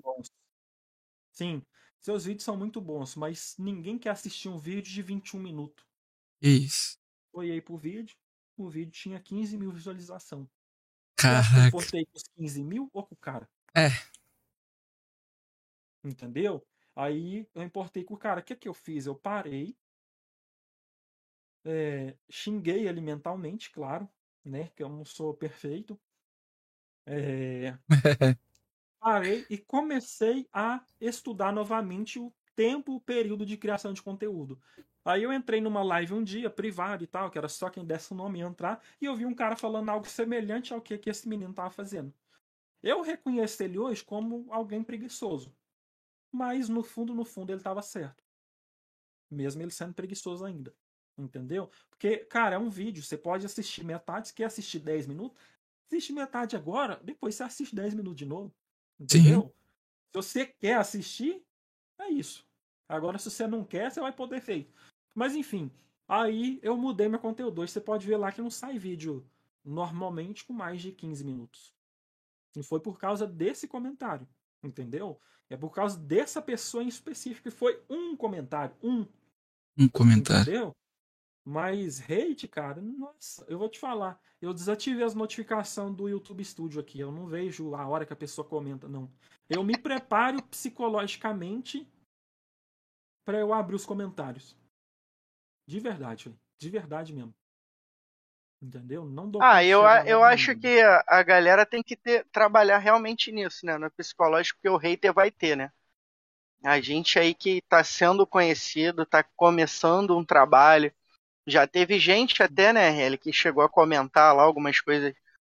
[1.33, 1.63] Sim,
[2.01, 5.85] seus vídeos são muito bons, mas ninguém quer assistir um vídeo de 21 minutos.
[6.41, 6.99] Isso.
[7.33, 8.17] Foi aí pro vídeo,
[8.63, 10.49] o vídeo tinha 15 mil visualização.
[11.17, 11.67] Caraca.
[11.67, 13.49] Eu postei com os 15 mil ou com o cara?
[13.77, 13.89] É.
[16.05, 16.65] Entendeu?
[16.95, 18.41] Aí eu importei com o cara.
[18.41, 19.07] O que, que eu fiz?
[19.07, 19.77] Eu parei,
[21.65, 24.09] é, xinguei ele mentalmente, claro,
[24.45, 24.69] né?
[24.75, 26.01] Que eu não sou perfeito.
[27.07, 27.79] É,
[29.01, 34.61] parei e comecei a estudar novamente o tempo, o período de criação de conteúdo.
[35.09, 38.13] Aí eu entrei numa live um dia, privado e tal, que era só quem desse
[38.13, 41.27] o nome entrar, e eu vi um cara falando algo semelhante ao que, que esse
[41.27, 42.13] menino tava fazendo.
[42.83, 45.51] Eu reconheço ele hoje como alguém preguiçoso.
[46.31, 48.23] Mas no fundo, no fundo, ele estava certo.
[49.31, 50.75] Mesmo ele sendo preguiçoso ainda.
[51.17, 51.71] Entendeu?
[51.89, 53.03] Porque, cara, é um vídeo.
[53.03, 55.39] Você pode assistir metade, se quer assistir 10 minutos,
[55.87, 58.55] assiste metade agora, depois você assiste 10 minutos de novo.
[59.01, 59.41] Entendeu?
[59.41, 59.49] Sim.
[59.49, 61.43] Se você quer assistir,
[61.99, 62.47] é isso.
[62.87, 64.71] Agora, se você não quer, você vai poder feito.
[65.19, 65.69] Mas enfim,
[66.07, 67.61] aí eu mudei meu conteúdo.
[67.61, 69.27] Hoje você pode ver lá que não sai vídeo
[69.65, 71.75] normalmente com mais de 15 minutos.
[72.55, 74.29] E foi por causa desse comentário.
[74.63, 75.21] Entendeu?
[75.51, 77.49] É por causa dessa pessoa em específico.
[77.49, 78.77] E foi um comentário.
[78.81, 79.05] Um.
[79.77, 80.43] Um comentário.
[80.43, 80.77] Entendeu?
[81.45, 84.23] Mas hate, cara, nossa, eu vou te falar.
[84.41, 87.01] Eu desativei as notificações do YouTube Studio aqui.
[87.01, 89.11] Eu não vejo a hora que a pessoa comenta, não.
[89.51, 91.91] Eu me preparo psicologicamente
[93.25, 94.57] para eu abrir os comentários.
[95.69, 97.35] De verdade, de verdade mesmo.
[98.61, 99.05] Entendeu?
[99.05, 103.31] Não dou Ah, eu, eu acho que a, a, galera tem que ter, trabalhar realmente
[103.31, 103.77] nisso, né?
[103.77, 105.71] No psicológico, porque o hater vai ter, né?
[106.65, 110.91] A gente aí que tá sendo conhecido, tá começando um trabalho,
[111.47, 115.15] já teve gente até, né, ele que chegou a comentar lá algumas coisas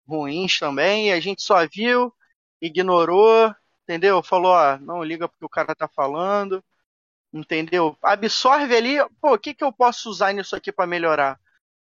[0.07, 2.13] ruins também, e a gente só viu,
[2.59, 4.21] ignorou, entendeu?
[4.23, 6.63] Falou, ó, não liga porque o cara tá falando,
[7.33, 7.97] entendeu?
[8.01, 11.39] Absorve ali, pô, o que, que eu posso usar nisso aqui para melhorar?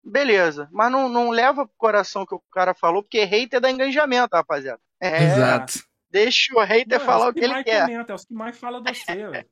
[0.03, 4.35] Beleza, mas não, não leva pro coração que o cara falou, porque hater dá engajamento,
[4.35, 4.81] rapaziada.
[4.99, 5.73] É, Exato.
[6.09, 7.85] Deixa o hater não, falar é o que, que ele quer.
[7.87, 9.49] Comenta, é os que mais fala do você, velho.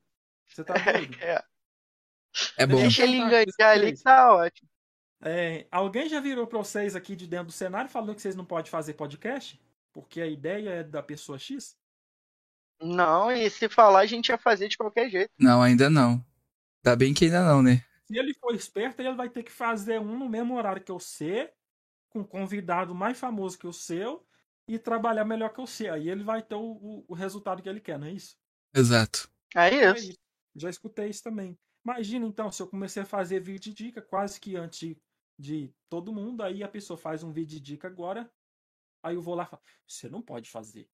[0.48, 1.18] Você tá doido?
[1.22, 1.44] É.
[2.58, 2.78] É bom.
[2.78, 4.70] Deixa ele enganjar ali que tá ótimo.
[5.24, 8.46] É, alguém já virou pra vocês aqui de dentro do cenário falando que vocês não
[8.46, 9.60] podem fazer podcast?
[9.94, 11.78] Porque a ideia é da pessoa X?
[12.82, 15.32] Não, e se falar a gente ia fazer de qualquer jeito.
[15.40, 16.24] Não, ainda não.
[16.82, 17.84] Tá bem que ainda não, né?
[18.08, 21.00] Se ele for esperto, ele vai ter que fazer um no mesmo horário que o
[21.00, 21.52] C,
[22.10, 24.26] com um convidado mais famoso que o seu,
[24.68, 25.90] e trabalhar melhor que o C.
[25.90, 28.36] Aí ele vai ter o, o, o resultado que ele quer, não é isso?
[28.74, 29.30] Exato.
[29.56, 29.96] É isso.
[29.96, 30.20] É isso.
[30.56, 31.58] Já escutei isso também.
[31.86, 34.98] Imagina então, se eu comecei a fazer vídeo de dica quase que antes de,
[35.38, 38.32] de todo mundo, aí a pessoa faz um vídeo de dica agora,
[39.02, 40.88] aí eu vou lá e falo, você não pode fazer.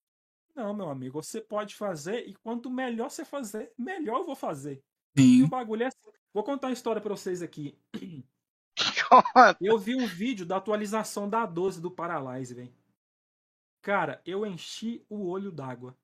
[0.58, 4.84] Não, meu amigo, você pode fazer e quanto melhor você fazer, melhor eu vou fazer.
[5.16, 5.42] Sim.
[5.42, 6.12] E o bagulho é assim.
[6.34, 7.80] Vou contar uma história pra vocês aqui.
[9.62, 12.74] eu vi um vídeo da atualização da 12 do Paralyze, velho.
[13.84, 15.96] Cara, eu enchi o olho d'água.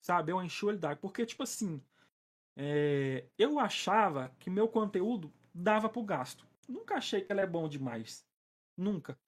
[0.00, 0.32] Sabe?
[0.32, 0.96] Eu enchi o olho d'água.
[0.96, 1.82] Porque, tipo assim,
[2.56, 6.48] é, eu achava que meu conteúdo dava pro gasto.
[6.66, 8.26] Nunca achei que ele é bom demais.
[8.74, 9.18] Nunca.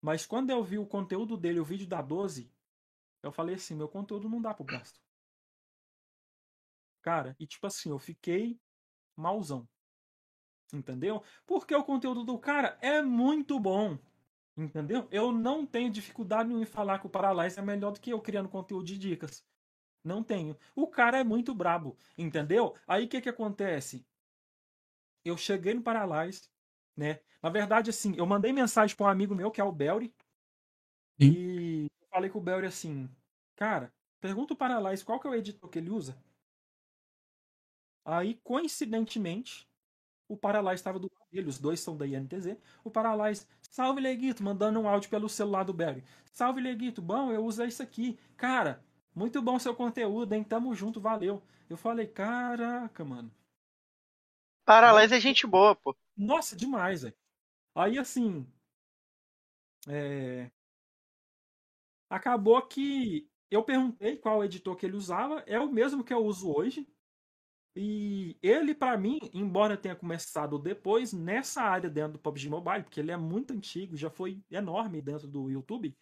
[0.00, 2.50] Mas quando eu vi o conteúdo dele, o vídeo da 12,
[3.22, 5.00] eu falei assim, meu conteúdo não dá pro gasto.
[7.02, 8.58] Cara, e tipo assim, eu fiquei
[9.16, 9.68] malzão.
[10.72, 11.22] Entendeu?
[11.46, 13.98] Porque o conteúdo do cara é muito bom.
[14.56, 15.08] Entendeu?
[15.10, 18.48] Eu não tenho dificuldade em falar que o Paralyze é melhor do que eu criando
[18.48, 19.44] conteúdo de dicas.
[20.04, 20.56] Não tenho.
[20.74, 22.74] O cara é muito brabo, entendeu?
[22.86, 24.06] Aí o que que acontece?
[25.24, 26.48] Eu cheguei no Paralyze,
[26.96, 27.20] né?
[27.42, 30.14] Na verdade, assim, eu mandei mensagem para um amigo meu, que é o Belry,
[31.18, 33.08] e falei com o Belry assim,
[33.56, 36.16] cara, pergunta o Paralyze qual que é o editor que ele usa.
[38.04, 39.68] Aí, coincidentemente,
[40.28, 42.56] o Paralyze estava do lado dele, os dois são da INTZ.
[42.84, 46.04] O Paralyze, salve Leguito, mandando um áudio pelo celular do Belry.
[46.32, 48.18] Salve Leguito, bom, eu uso isso aqui.
[48.36, 48.82] Cara,
[49.14, 50.44] muito bom seu conteúdo, hein?
[50.44, 51.42] Tamo junto, valeu.
[51.68, 53.30] Eu falei, caraca, mano.
[54.64, 55.96] Paralyze é gente boa, pô.
[56.16, 57.16] Nossa, demais, velho.
[57.74, 58.46] Aí, assim.
[59.88, 60.50] É...
[62.10, 65.40] Acabou que eu perguntei qual editor que ele usava.
[65.46, 66.86] É o mesmo que eu uso hoje.
[67.74, 72.98] E ele, para mim, embora tenha começado depois nessa área dentro do PUBG Mobile, porque
[72.98, 75.96] ele é muito antigo, já foi enorme dentro do YouTube,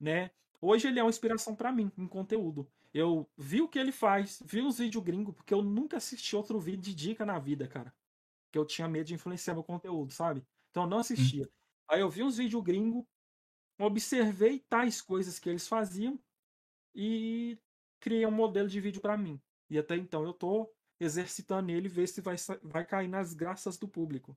[0.00, 0.32] né?
[0.60, 2.68] Hoje ele é uma inspiração para mim em conteúdo.
[2.92, 6.58] Eu vi o que ele faz, vi os vídeos gringos, porque eu nunca assisti outro
[6.58, 7.94] vídeo de dica na vida, cara.
[8.50, 10.44] Que eu tinha medo de influenciar meu conteúdo, sabe?
[10.70, 11.44] Então eu não assistia.
[11.44, 11.50] Hum.
[11.88, 13.04] Aí eu vi uns vídeos gringos,
[13.78, 16.18] observei tais coisas que eles faziam
[16.94, 17.58] e
[18.00, 19.40] criei um modelo de vídeo para mim.
[19.68, 23.88] E até então eu tô exercitando ele, ver se vai, vai cair nas graças do
[23.88, 24.36] público.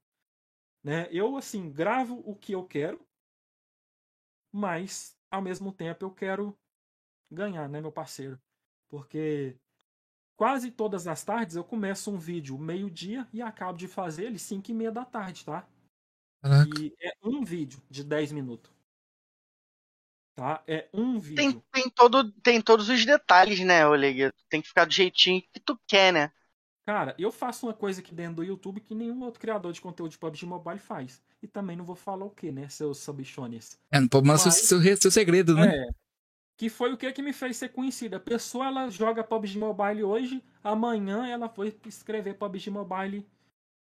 [0.84, 1.08] Né?
[1.12, 3.06] Eu, assim, gravo o que eu quero,
[4.52, 6.58] mas ao mesmo tempo eu quero
[7.32, 8.42] ganhar, né, meu parceiro?
[8.90, 9.58] Porque
[10.36, 14.72] quase todas as tardes eu começo um vídeo meio-dia e acabo de fazer ele 5
[14.72, 15.68] e meia da tarde, tá?
[16.42, 16.80] Caraca.
[16.80, 18.79] E é um vídeo de 10 minutos.
[20.36, 20.64] Tá?
[20.68, 21.36] É um vídeo.
[21.36, 24.32] Tem, tem, todo, tem todos os detalhes, né, Oleg?
[24.50, 26.32] Tem que ficar do jeitinho que tu quer, né?
[26.90, 30.10] Cara, eu faço uma coisa aqui dentro do YouTube que nenhum outro criador de conteúdo
[30.10, 31.22] de PUBG Mobile faz.
[31.40, 33.80] E também não vou falar o que, né, seus subchones.
[33.92, 35.68] É, não pode mostrar seu, seu, seu segredo, né?
[35.68, 35.88] É.
[36.58, 38.18] Que foi o que, que me fez ser conhecida.
[38.18, 43.24] A pessoa, ela joga PUBG Mobile hoje, amanhã ela foi escrever PUBG Mobile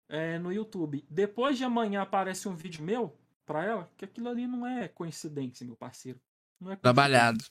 [0.07, 1.03] é, no YouTube.
[1.09, 3.17] Depois de amanhã aparece um vídeo meu
[3.47, 6.19] pra ela, que aquilo ali não é coincidência, meu parceiro.
[6.61, 7.43] Não é Trabalhado.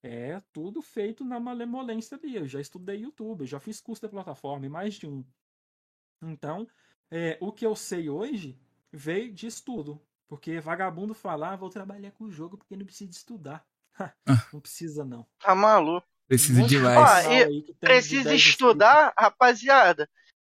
[0.00, 2.36] É tudo feito na malemolência ali.
[2.36, 5.24] Eu já estudei YouTube, eu já fiz curso da plataforma, mais de um.
[6.22, 6.68] Então,
[7.10, 8.58] é, o que eu sei hoje
[8.92, 10.00] veio de estudo.
[10.28, 13.66] Porque vagabundo falar, ah, vou trabalhar com o jogo porque não precisa estudar.
[14.26, 14.44] Ah.
[14.52, 15.24] não precisa, não.
[15.38, 16.04] Tá maluco.
[16.26, 17.26] Precisa um demais.
[17.78, 20.10] precisa de estudar, rapaziada.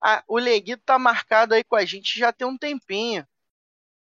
[0.03, 3.27] Ah, o Leguito tá marcado aí com a gente já tem um tempinho.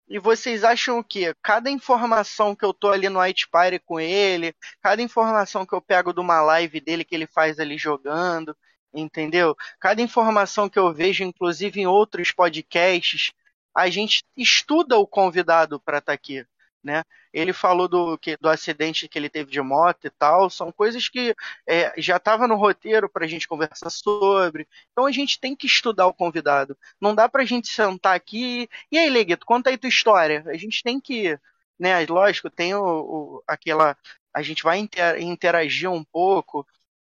[0.09, 1.35] E vocês acham o quê?
[1.41, 3.47] Cada informação que eu tô ali no White
[3.85, 7.77] com ele, cada informação que eu pego de uma live dele que ele faz ali
[7.77, 8.55] jogando,
[8.93, 9.55] entendeu?
[9.79, 13.31] Cada informação que eu vejo, inclusive em outros podcasts,
[13.75, 16.45] a gente estuda o convidado para estar tá aqui
[16.88, 17.03] né?
[17.33, 21.09] Ele falou do, que, do acidente que ele teve de moto e tal, são coisas
[21.09, 21.35] que
[21.67, 24.65] é, já estava no roteiro para a gente conversar sobre.
[24.91, 26.77] Então a gente tem que estudar o convidado.
[26.99, 30.43] Não dá para a gente sentar aqui e aí, Leguito, conta aí tua história.
[30.47, 31.38] A gente tem que,
[31.77, 32.05] né?
[32.07, 33.97] Lógico, tem o, o aquela,
[34.33, 34.79] a gente vai
[35.19, 36.65] interagir um pouco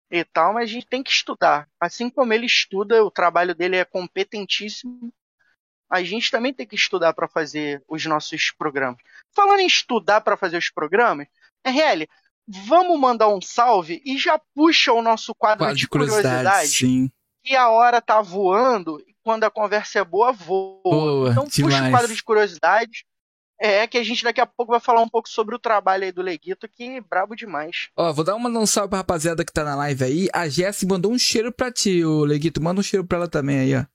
[0.09, 1.67] e tal, mas a gente tem que estudar.
[1.80, 5.11] Assim como ele estuda, o trabalho dele é competentíssimo
[5.90, 8.99] a gente também tem que estudar para fazer os nossos programas.
[9.36, 11.28] Falando em estudar para fazer os programas,
[11.66, 12.07] RL,
[12.48, 16.28] vamos mandar um salve e já puxa o nosso quadro, quadro de curiosidade.
[16.28, 17.12] curiosidade sim.
[17.44, 20.82] E a hora tá voando, e quando a conversa é boa, voa.
[20.84, 21.76] boa então demais.
[21.76, 23.06] puxa o quadro de curiosidade.
[23.57, 26.12] É que a gente daqui a pouco vai falar um pouco sobre o trabalho aí
[26.12, 27.88] do Leguito, que é brabo demais.
[27.95, 30.28] Ó, vou dar uma um salve pra rapaziada que tá na live aí.
[30.34, 32.62] A Jessie mandou um cheiro pra ti, o Leguito.
[32.62, 33.86] Manda um cheiro pra ela também aí, ó.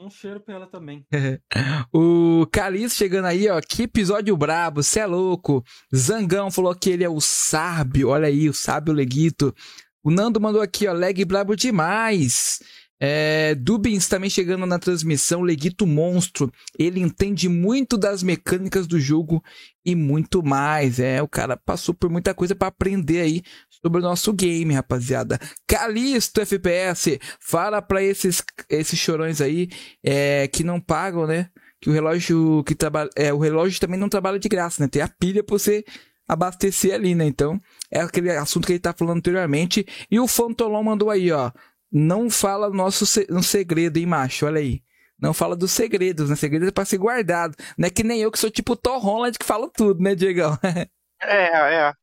[0.00, 1.06] Um cheiro pra ela também.
[1.92, 3.60] o Caliço chegando aí, ó.
[3.60, 5.62] Que episódio brabo, cê é louco.
[5.94, 8.08] Zangão falou que ele é o sábio.
[8.08, 9.54] Olha aí, o sábio Leguito.
[10.02, 10.94] O Nando mandou aqui, ó.
[10.94, 12.60] Leg brabo demais.
[13.02, 16.52] É, Dubins também chegando na transmissão, Leguito Monstro.
[16.78, 19.42] Ele entende muito das mecânicas do jogo
[19.82, 21.00] e muito mais.
[21.00, 23.42] É, o cara passou por muita coisa para aprender aí
[23.82, 25.38] sobre o nosso game, rapaziada.
[25.66, 29.70] Calisto FPS, fala para esses esses chorões aí
[30.04, 31.48] é, que não pagam, né?
[31.80, 34.88] Que o relógio que trabalha, é, o relógio também não trabalha de graça, né?
[34.88, 35.82] Tem a pilha para você
[36.28, 37.24] abastecer ali, né?
[37.24, 37.58] Então,
[37.90, 39.86] é aquele assunto que ele tá falando anteriormente.
[40.10, 41.50] E o Fantolon mandou aí, ó
[41.90, 44.46] não fala nosso no segredo, hein, macho?
[44.46, 44.82] Olha aí.
[45.20, 46.36] Não fala dos segredos, né?
[46.36, 47.54] Segredo é pra ser guardado.
[47.76, 50.56] Não é que nem eu que sou tipo Tom Holland que falo tudo, né, Diegão?
[51.22, 51.94] é, é.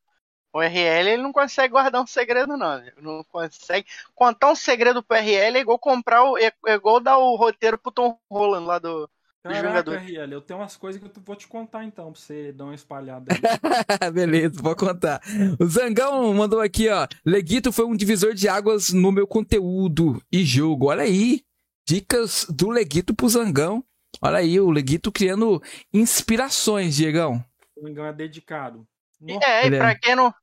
[0.54, 2.84] O RL ele não consegue guardar um segredo, não.
[3.02, 3.88] não consegue.
[4.16, 6.38] Contar um segredo pro RL é igual comprar o.
[6.38, 9.10] É, é igual dar o roteiro pro Tom Holland lá do,
[9.54, 9.98] Caraca.
[10.00, 12.76] Riel, eu tenho umas coisas que eu vou te contar então, pra você dar uma
[12.76, 13.40] espalhada aí.
[14.12, 15.22] Beleza, vou contar.
[15.60, 17.08] O Zangão mandou aqui, ó.
[17.26, 20.88] Leguito foi um divisor de águas no meu conteúdo e jogo.
[20.88, 21.42] Olha aí.
[21.88, 23.84] Dicas do Leguito pro Zangão.
[24.22, 25.62] Olha aí, o Leguito criando
[25.94, 27.38] inspirações, Diegão.
[27.74, 28.88] Se não me engano, é dedicado.
[29.22, 29.78] No- É, e é.
[29.78, 30.34] pra quem não.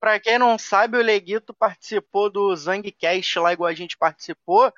[0.00, 4.72] Pra quem não sabe, o Leguito participou do Zangcast lá, igual a gente participou.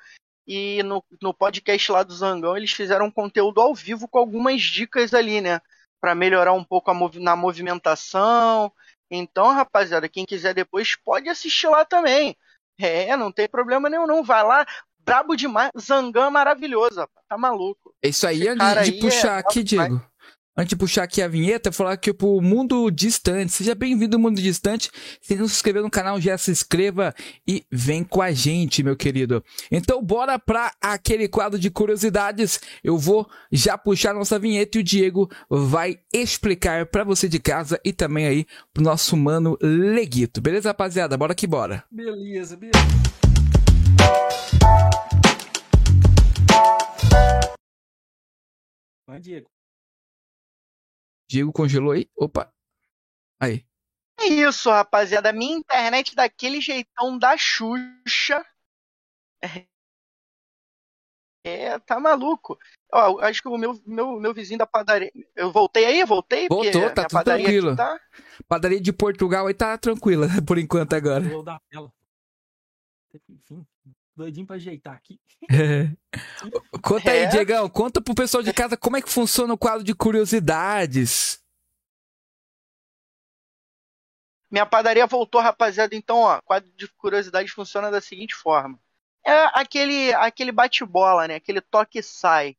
[0.53, 4.61] E no, no podcast lá do Zangão, eles fizeram um conteúdo ao vivo com algumas
[4.61, 5.61] dicas ali, né?
[6.01, 8.73] Pra melhorar um pouco a movi- na movimentação.
[9.09, 12.37] Então, rapaziada, quem quiser depois pode assistir lá também.
[12.81, 14.25] É, não tem problema nenhum, não.
[14.25, 14.67] Vai lá,
[14.99, 15.71] brabo demais.
[15.79, 17.07] Zangão é maravilhoso.
[17.29, 17.95] Tá maluco.
[18.03, 19.63] É isso aí, Esse antes de aí puxar é aqui.
[19.63, 20.03] Diego.
[20.57, 23.53] Antes de puxar aqui a vinheta, falar que pro mundo distante.
[23.53, 24.91] Seja bem-vindo ao mundo distante.
[25.23, 27.15] Se não se inscreveu no canal, já se inscreva
[27.47, 29.45] e vem com a gente, meu querido.
[29.71, 32.61] Então, bora pra aquele quadro de curiosidades.
[32.83, 37.81] Eu vou já puxar nossa vinheta e o Diego vai explicar pra você de casa
[37.85, 40.41] e também aí pro nosso mano Leguito.
[40.41, 41.17] Beleza, rapaziada?
[41.17, 41.85] Bora que bora.
[41.91, 42.77] Beleza, beleza.
[49.07, 49.49] Vai, Diego.
[51.31, 52.11] Diego congelou aí.
[52.17, 52.53] Opa.
[53.39, 53.65] Aí.
[54.19, 55.33] É isso, rapaziada.
[55.33, 58.45] Minha internet daquele jeitão da Xuxa.
[61.47, 62.59] É, tá maluco.
[62.93, 65.13] Ó, acho que o meu, meu, meu vizinho da padaria.
[65.37, 66.05] Eu voltei aí?
[66.05, 66.49] Voltei?
[66.49, 67.77] Voltou, tá tudo tranquilo.
[67.77, 67.99] Tá...
[68.49, 71.23] Padaria de Portugal aí tá tranquila por enquanto agora.
[71.29, 71.93] Vou dar tela.
[73.15, 73.65] Enfim,
[74.17, 75.19] doidinho pra ajeitar aqui.
[76.83, 77.27] Conta aí, É.
[77.27, 77.69] Diegão.
[77.69, 81.41] Conta pro pessoal de casa como é que funciona o quadro de curiosidades.
[84.51, 85.95] Minha padaria voltou, rapaziada.
[85.95, 88.79] Então, ó, o quadro de curiosidades funciona da seguinte forma.
[89.25, 91.37] É aquele, aquele bate-bola, né?
[91.37, 92.57] Aquele toque e sai.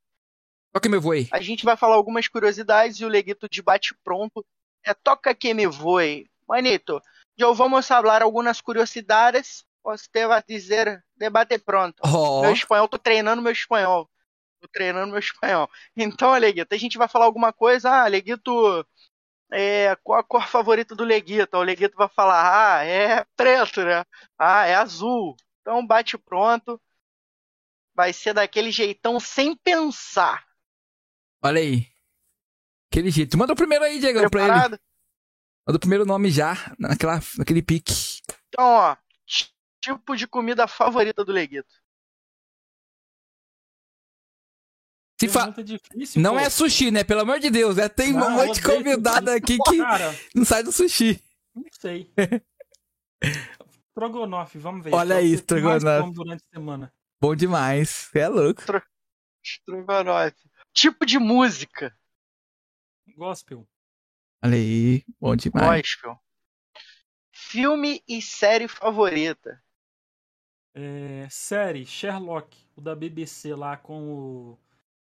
[0.71, 1.27] Toca meu voe.
[1.31, 4.45] A gente vai falar algumas curiosidades e o Leguito de bate-pronto
[4.85, 6.29] é toca que me voe.
[6.47, 7.01] Manito,
[7.37, 9.65] eu vamos falar algumas curiosidades.
[9.83, 11.99] Você vai dizer debate pronto.
[12.03, 14.09] Ó, Meu espanhol, tô treinando meu espanhol.
[14.61, 15.69] Tô treinando meu espanhol.
[15.97, 17.89] Então, Leguito, a gente vai falar alguma coisa.
[17.89, 18.85] Ah, Leguito,
[19.51, 21.57] é, qual a cor favorita do Leguito?
[21.57, 24.05] O Leguito vai falar, ah, é preto, né?
[24.37, 25.35] Ah, é azul.
[25.61, 26.79] Então, bate pronto.
[27.95, 30.45] Vai ser daquele jeitão sem pensar.
[31.43, 31.87] olha aí.
[32.91, 33.37] Aquele jeito.
[33.37, 34.49] Manda o primeiro aí, Diegão, pra ele.
[34.51, 34.79] Preparado?
[35.67, 37.93] Manda o primeiro nome já, naquela, naquele pique.
[38.49, 38.97] Então, ó,
[39.81, 41.73] tipo de comida favorita do Leguito.
[45.19, 45.49] Se fa...
[45.51, 46.39] Difícil, Não pô.
[46.39, 47.03] é sushi, né?
[47.03, 47.87] Pelo amor de Deus, né?
[47.87, 51.23] Tem um Não, monte de convidado aqui que Cara, não sai do sushi.
[51.53, 52.11] não sei.
[53.91, 54.93] Strogonoff, vamos ver.
[54.95, 56.93] Olha aí, como durante a semana.
[57.21, 58.09] Bom demais.
[58.15, 58.63] É louco.
[59.43, 60.35] Strogonoff.
[60.73, 61.95] Tipo de música.
[63.15, 63.67] Gospel.
[64.43, 65.03] Olha aí.
[65.19, 65.81] Bom demais.
[65.81, 66.19] Gospel.
[67.31, 69.61] Filme e série favorita.
[70.73, 74.59] É, série, Sherlock, o da BBC lá com o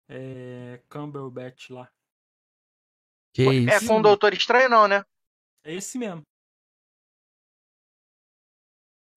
[0.09, 1.93] é, Cumberbatch lá.
[3.35, 3.86] Que É isso.
[3.86, 5.05] com o Doutor Estranho, não, né?
[5.62, 6.23] É esse mesmo.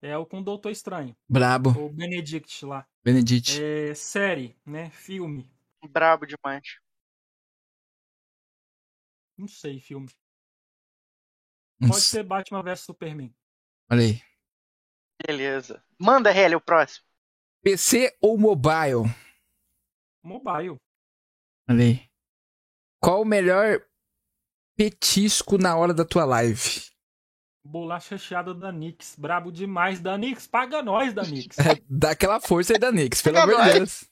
[0.02, 1.70] É o com o Doutor Estranho, Brabo.
[1.70, 2.88] o Benedict lá.
[3.04, 3.62] Benedict.
[3.62, 4.90] É, série, né?
[4.90, 5.50] Filme.
[5.90, 6.80] Brabo demais.
[9.38, 10.10] Não sei, filme.
[11.80, 13.34] Pode ser Batman vs Superman.
[13.90, 14.31] Olha aí.
[15.26, 15.84] Beleza.
[16.00, 17.06] Manda, Helly, o próximo.
[17.64, 19.04] PC ou mobile?
[20.24, 20.78] Mobile.
[21.70, 22.10] Olha aí.
[23.00, 23.82] Qual o melhor
[24.76, 26.92] petisco na hora da tua live?
[27.64, 29.16] Bolacha recheada da Nix.
[29.18, 30.48] Brabo demais da Nix.
[30.48, 31.56] Paga nós da Nix.
[31.88, 33.74] Dá aquela força aí da Nix, pelo amor de.
[33.74, 34.10] Deus.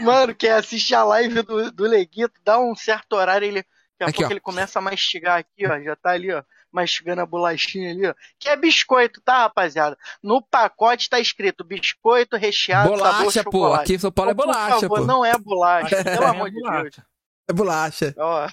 [0.00, 3.62] Mano, quem assiste a live do, do Leguito, dá um certo horário, ele,
[3.98, 4.32] daqui a Aqui, pouco ó.
[4.32, 5.78] ele começa a mastigar aqui, ó.
[5.82, 6.42] Já tá ali, ó.
[6.72, 8.14] Mastigando a bolachinha ali, ó.
[8.38, 9.96] Que é biscoito, tá, rapaziada?
[10.22, 13.30] No pacote tá escrito biscoito recheado Bolacha, sabor pô.
[13.32, 13.82] chocolate.
[13.82, 15.04] Aqui em São Paulo é por bolacha, favor, pô.
[15.04, 16.66] Não é bolacha, Aqui pelo amor é de Deus.
[16.66, 17.06] bolacha.
[17.48, 18.14] É bolacha.
[18.16, 18.48] Ó,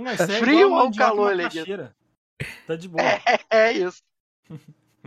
[0.00, 1.94] Não, é Frio ou calor, macaxeira.
[2.66, 3.02] Tá de boa.
[3.50, 4.02] é isso.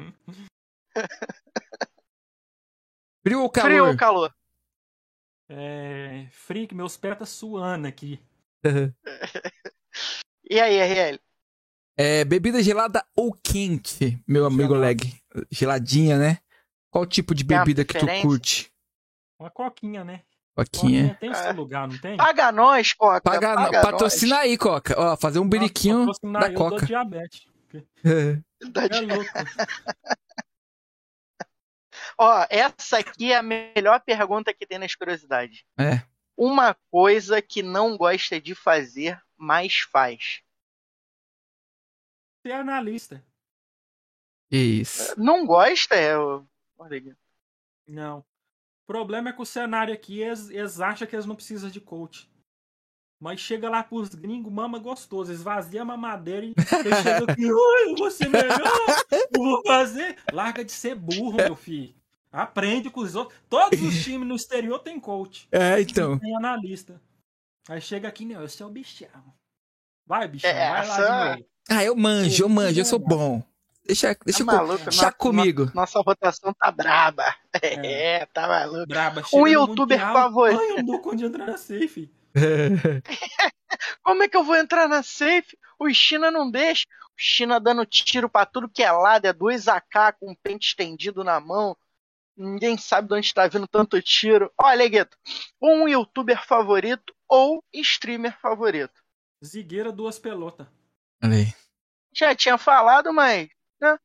[3.26, 3.69] Frio ou calor?
[3.69, 4.34] Frio ou calor?
[5.49, 8.19] É, frio que meus pés tá suando aqui.
[10.49, 11.19] E aí, RL?
[11.98, 14.74] É, bebida gelada ou quente, meu amigo.
[14.74, 15.14] Leg?
[15.52, 16.40] Geladinha, né?
[16.90, 18.28] Qual tipo de Tem uma bebida que tu preferência?
[18.28, 18.72] curte?
[19.40, 20.22] Uma coquinha, né?
[20.56, 21.10] Coquinha.
[21.10, 21.34] Coquinha tem É.
[21.34, 22.15] seu lugar, não tem?
[22.18, 23.22] Paga nós, Coca.
[23.22, 24.95] Paga, paga patrocina aí, Coca.
[24.98, 26.86] Ó, fazer um biriquinho patrocinar da eu dou Coca.
[26.86, 27.45] diabetes.
[27.74, 27.84] nós.
[28.72, 29.30] Dá É de- louco.
[32.18, 35.64] Ó, essa aqui é a melhor pergunta que tem nas curiosidades.
[35.80, 36.02] É.
[36.36, 40.41] uma coisa que não gosta de fazer, mas faz.
[42.45, 43.24] Ser analista.
[44.52, 45.20] Isso.
[45.20, 46.18] Não gosta, é.
[46.18, 46.45] o-
[46.78, 47.18] Olha.
[47.88, 48.20] Não.
[48.20, 51.80] O problema é que o cenário aqui, eles, eles acham que eles não precisam de
[51.80, 52.30] coach.
[53.20, 55.32] Mas chega lá pros gringos, mama gostoso.
[55.32, 58.60] Esvazia a mamadeira e eles chegam aqui, ai, eu vou ser melhor,
[59.10, 60.18] eu vou fazer.
[60.32, 61.95] Larga de ser burro, meu filho.
[62.30, 63.40] Aprende com os outros.
[63.48, 65.48] Todos os times no exterior tem coach.
[65.52, 66.20] É, então.
[66.20, 67.02] Tem analista.
[67.70, 69.34] Aí chega aqui, não, eu sou o bichão.
[70.06, 71.52] Vai, bichão, É, vai lá essa- de novo.
[71.69, 73.41] Ah, eu manjo, eu manjo, eu sou bom.
[73.85, 74.84] Deixa, deixa, Tá co- maluco?
[74.85, 75.72] deixa Nossa- comigo.
[75.73, 77.23] Nossa rotação tá braba.
[77.61, 78.18] É.
[78.22, 78.88] É, tá maluco.
[78.88, 80.60] Braba, Um youtuber Mundial, favorito.
[80.60, 82.11] Ai, eu não dou conta de entrar na safe.
[84.03, 85.57] Como é que eu vou entrar na safe?
[85.80, 86.85] O China não deixa.
[87.10, 90.68] O China dando tiro pra tudo que é lado, é dois AK com um pente
[90.69, 91.77] estendido na mão.
[92.35, 94.52] Ninguém sabe de onde tá vindo tanto tiro.
[94.57, 95.15] Olha, Gueto,
[95.61, 98.94] um youtuber favorito ou streamer favorito?
[99.45, 100.65] Zigueira, duas pelotas.
[101.23, 101.53] Olha aí.
[102.13, 103.47] Já tinha falado, mas.
[103.79, 103.97] né?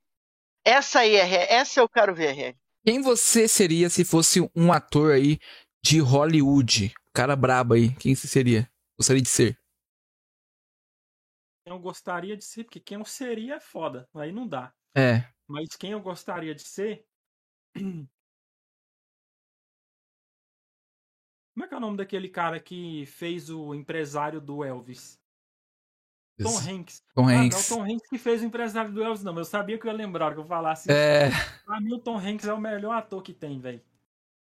[0.65, 1.53] Essa aí é ré.
[1.53, 2.57] Essa eu quero ver, ré.
[2.87, 5.39] Quem você seria se fosse um ator aí
[5.83, 6.95] de Hollywood?
[7.13, 7.93] Cara brabo aí.
[7.97, 8.71] Quem você seria?
[8.97, 9.59] Gostaria de ser?
[11.65, 14.09] Quem eu gostaria de ser, porque quem eu seria é foda.
[14.15, 14.73] Aí não dá.
[14.95, 15.29] É.
[15.47, 17.05] Mas quem eu gostaria de ser.
[21.59, 25.21] Como é que é o nome daquele cara que fez o empresário do Elvis?
[26.45, 27.03] Tom Hanks.
[27.15, 27.71] Tom Ah, Hanks.
[27.71, 29.33] não, Tom Hanks que fez o empresário do Elvis, não.
[29.33, 30.91] mas Eu sabia que eu ia lembrar que eu falasse.
[30.91, 31.31] É.
[31.65, 33.81] Pra mim, o Tom Hanks é o melhor ator que tem, velho.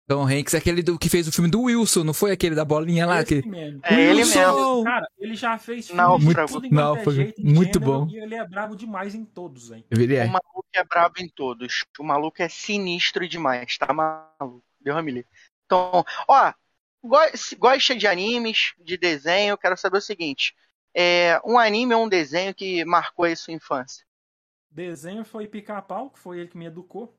[0.09, 2.63] Tom Hanks é aquele do, que fez o filme do Wilson, não foi aquele da
[2.63, 3.21] bolinha lá?
[3.21, 3.49] Esse Que...
[3.49, 3.81] mesmo.
[3.83, 4.39] É ele Wilson!
[4.39, 4.83] mesmo.
[4.85, 6.47] Cara, ele já fez filme Náufrago.
[6.47, 7.11] de tudo é Náufrago.
[7.11, 8.07] jeito, Muito gênero, bom.
[8.09, 9.83] E ele é brabo demais em todos, velho.
[9.91, 10.23] Ele é.
[10.23, 11.83] O maluco é brabo em todos.
[11.99, 14.63] O maluco é sinistro demais, tá maluco.
[14.79, 15.25] Deu livre.
[15.65, 16.53] Então, ó,
[17.59, 20.55] gosta de animes, de desenho, eu quero saber o seguinte.
[20.99, 24.03] É, um anime ou um desenho que marcou aí sua infância?
[24.71, 27.15] Desenho foi Pica-Pau, que foi ele que me educou.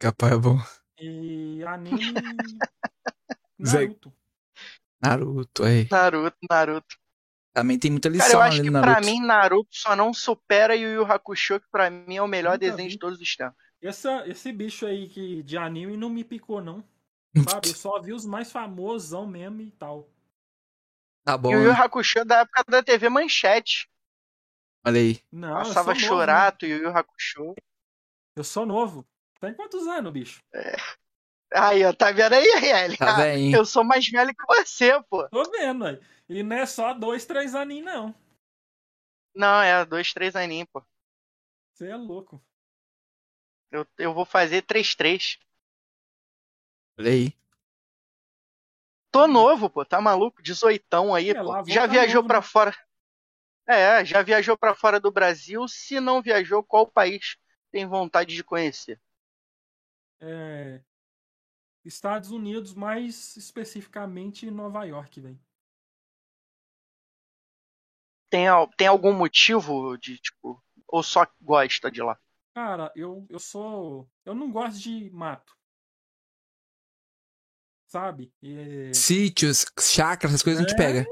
[0.00, 0.58] Capaz é bom.
[0.98, 2.12] E anime.
[3.56, 4.12] Naruto.
[5.00, 5.86] Naruto, aí.
[5.90, 6.98] Naruto, Naruto.
[7.52, 9.06] Também tem muita lição Cara, eu acho ali que no pra Naruto.
[9.10, 12.58] mim Naruto só não supera Yu Yu Hakusho, que pra mim é o melhor Nunca
[12.58, 12.94] desenho vi.
[12.94, 13.56] de todos os tempos.
[13.80, 16.84] Essa, esse bicho aí que, de anime não me picou, não.
[17.48, 17.68] Sabe?
[17.68, 20.08] Eu só vi os mais famosão mesmo e tal.
[21.24, 21.52] Tá bom.
[21.52, 21.78] Yu Yu né?
[21.78, 23.88] Hakusho é da época da TV Manchete.
[24.84, 25.20] Olha aí.
[25.30, 26.00] Não, Passava né?
[26.00, 27.54] Chorato, Yu Yu Hakusho.
[28.36, 29.06] Eu sou novo.
[29.40, 30.42] Tem quantos anos, bicho?
[31.52, 32.96] Aí, ó, tá vendo aí, Riel?
[32.96, 33.52] Tá bem.
[33.52, 35.28] Eu sou mais velho que você, pô.
[35.28, 36.00] Tô vendo, aí.
[36.28, 38.14] E não é só dois, três aninhos, não.
[39.34, 40.84] Não, é dois, três aninhos, pô.
[41.74, 42.42] Você é louco.
[43.70, 45.38] Eu, eu vou fazer 3-3.
[46.98, 47.39] Olha aí.
[49.12, 50.42] Tô novo, pô, tá maluco?
[50.42, 50.84] 18
[51.14, 51.52] aí, É, pô.
[51.68, 52.28] Já viajou né?
[52.42, 52.74] fora.
[53.68, 55.66] É, já viajou pra fora do Brasil.
[55.68, 57.36] Se não viajou, qual país
[57.72, 59.00] tem vontade de conhecer?
[60.20, 60.82] É...
[61.84, 65.38] Estados Unidos, mais especificamente Nova York, velho.
[68.28, 68.46] Tem,
[68.76, 72.18] tem algum motivo de, tipo, ou só gosta de lá?
[72.54, 74.08] Cara, eu, eu sou.
[74.24, 75.56] Eu não gosto de mato.
[77.90, 78.32] Sabe?
[78.42, 80.76] E- Sítios, chakras, essas coisas a gente É.
[80.78, 81.06] pega.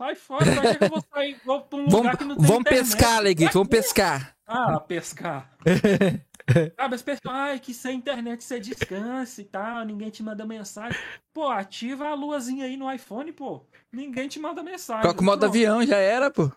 [0.00, 1.40] Sai fora, pra que eu vou sair?
[1.44, 2.82] Vou pra um Vamos, lugar que não tem vamos internet.
[2.90, 4.36] pescar, Leguito, vamos pescar.
[4.46, 5.58] Ah, pescar.
[6.76, 10.98] Sabe, as pessoas, ai, que sem internet você descansa e tal, ninguém te manda mensagem.
[11.34, 13.66] Pô, ativa a luazinha aí no iPhone, pô.
[13.92, 15.02] Ninguém te manda mensagem.
[15.02, 15.50] Coloca o modo Pronto.
[15.50, 16.50] avião, já era, pô.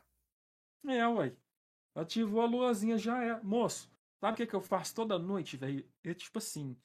[0.87, 1.33] É, ué.
[1.95, 3.39] Ativou a luazinha, já é.
[3.43, 3.91] Moço,
[4.23, 5.85] sabe o que, que eu faço toda noite, velho?
[6.05, 6.77] É tipo assim.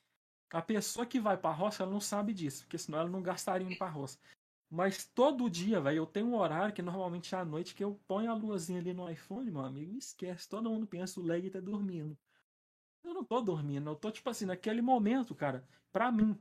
[0.51, 3.67] A pessoa que vai pra roça, ela não sabe disso, porque senão ela não gastaria
[3.67, 4.19] indo pra roça.
[4.71, 8.01] Mas todo dia, velho, eu tenho um horário que normalmente é à noite que eu
[8.07, 10.49] ponho a luazinha ali no iPhone, meu amigo, esquece.
[10.49, 12.17] Todo mundo pensa o leg tá dormindo.
[13.05, 16.37] Eu não tô dormindo, eu tô, tipo assim, naquele momento, cara, pra mim.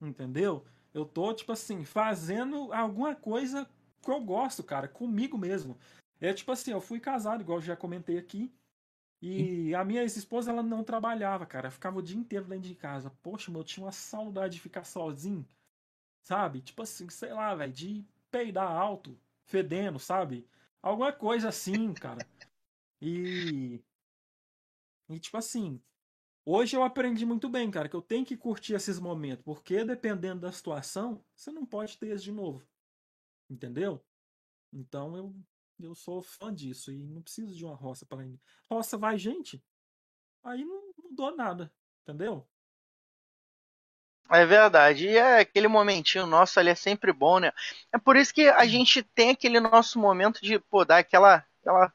[0.00, 0.66] Entendeu?
[0.92, 3.68] Eu tô, tipo assim, fazendo alguma coisa
[4.02, 5.78] que eu gosto, cara, comigo mesmo.
[6.20, 8.52] É tipo assim, eu fui casado, igual eu já comentei aqui.
[9.22, 11.70] E a minha ex-esposa, ela não trabalhava, cara.
[11.70, 13.08] Ficava o dia inteiro dentro de casa.
[13.22, 15.46] Poxa, meu, eu tinha uma saudade de ficar sozinho.
[16.24, 16.60] Sabe?
[16.60, 20.44] Tipo assim, sei lá, velho, de peidar alto, fedendo, sabe?
[20.82, 22.26] Alguma coisa assim, cara.
[23.00, 23.80] E.
[25.08, 25.80] E tipo assim.
[26.44, 29.44] Hoje eu aprendi muito bem, cara, que eu tenho que curtir esses momentos.
[29.44, 32.66] Porque dependendo da situação, você não pode ter isso de novo.
[33.48, 34.04] Entendeu?
[34.72, 35.32] Então eu,
[35.80, 38.40] eu sou fã disso e não preciso de uma roça para ir.
[38.70, 39.62] Roça vai gente,
[40.42, 41.72] aí não mudou nada,
[42.02, 42.46] entendeu?
[44.30, 45.06] É verdade.
[45.06, 47.52] E é aquele momentinho nosso ali é sempre bom, né?
[47.92, 51.44] É por isso que a gente tem aquele nosso momento de, pô, dar aquela.
[51.60, 51.92] aquela...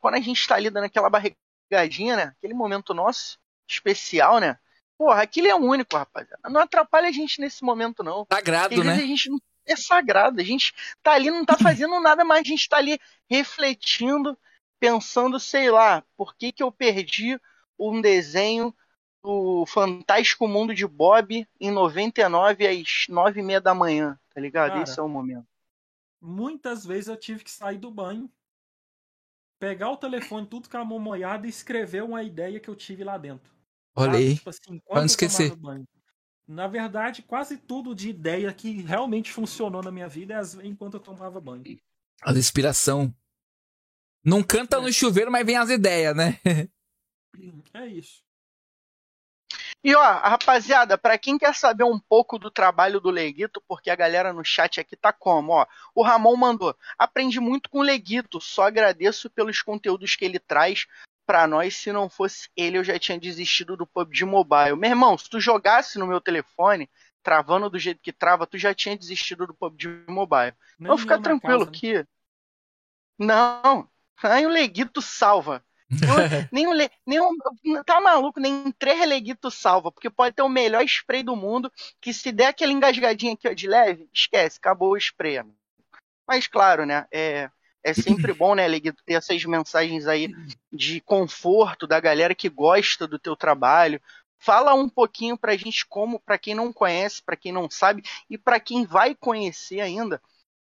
[0.00, 2.22] Quando a gente tá ali dando aquela barrigadinha, né?
[2.36, 3.38] Aquele momento nosso,
[3.68, 4.58] especial, né?
[4.98, 6.50] Porra, aquilo é único, rapaziada.
[6.50, 8.26] Não atrapalha a gente nesse momento, não.
[8.30, 8.92] Sagrado, às né?
[8.92, 10.40] vezes, A gente não é sagrado.
[10.40, 10.72] A gente
[11.02, 14.38] tá ali, não tá fazendo nada, mas a gente tá ali refletindo,
[14.78, 17.38] pensando, sei lá, por que que eu perdi
[17.78, 18.74] um desenho
[19.22, 24.72] do Fantástico Mundo de Bob em 99 às 9 e meia da manhã, tá ligado?
[24.72, 25.46] Cara, Esse é o momento.
[26.20, 28.30] Muitas vezes eu tive que sair do banho,
[29.58, 33.04] pegar o telefone tudo com a mão molhada e escrever uma ideia que eu tive
[33.04, 33.50] lá dentro.
[33.94, 34.36] Olha aí.
[34.36, 35.54] Tipo assim, Pra não eu esquecer.
[35.56, 35.86] banho.
[36.50, 41.00] Na verdade, quase tudo de ideia que realmente funcionou na minha vida é enquanto eu
[41.00, 41.80] tomava banho.
[42.22, 43.14] A inspiração.
[44.24, 44.80] Não canta É.
[44.80, 46.40] no chuveiro, mas vem as ideias, né?
[47.72, 48.24] É isso.
[49.84, 53.94] E ó, rapaziada, pra quem quer saber um pouco do trabalho do Leguito, porque a
[53.94, 55.64] galera no chat aqui tá como, ó.
[55.94, 60.86] O Ramon mandou: "Aprendi muito com o Leguito, só agradeço pelos conteúdos que ele traz
[61.30, 61.76] pra nós.
[61.76, 64.74] Se não fosse ele, eu já tinha desistido do PUBG Mobile.
[64.76, 66.90] Meu irmão, se tu jogasse no meu telefone,
[67.22, 70.54] travando do jeito que trava, tu já tinha desistido do PUBG Mobile.
[70.76, 71.78] Nem Então fica tranquilo casa, né?
[71.78, 72.06] que
[73.16, 73.88] não,
[74.24, 75.62] aí o Leguito salva.
[75.88, 76.16] Não-
[76.50, 76.90] nem o Le...
[77.06, 77.30] nem o...
[77.84, 81.70] Tá maluco, nem três Leguito salva, porque pode ter o melhor spray do mundo,
[82.00, 85.44] que se der aquela engasgadinha aqui ó, de leve, esquece, acabou o spray.
[86.26, 87.50] Mas claro, né, é,
[87.82, 90.32] é sempre bom, né, Leguito, ter essas mensagens aí
[90.72, 94.00] de conforto da galera que gosta do teu trabalho.
[94.38, 98.38] Fala um pouquinho pra gente como, pra quem não conhece, pra quem não sabe, e
[98.38, 100.20] pra quem vai conhecer ainda,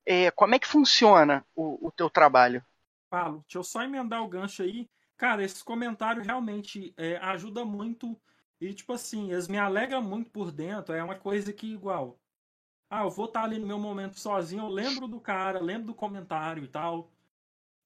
[0.04, 2.64] é, como é que funciona o, o teu trabalho?
[3.08, 4.88] Falo, deixa eu só emendar o gancho aí.
[5.16, 8.18] Cara, esse comentário realmente é, ajuda muito.
[8.60, 10.94] E, tipo assim, eles me alegram muito por dentro.
[10.94, 12.18] É uma coisa que, igual.
[12.90, 15.94] Ah, eu vou estar ali no meu momento sozinho, eu lembro do cara, lembro do
[15.94, 17.10] comentário e tal.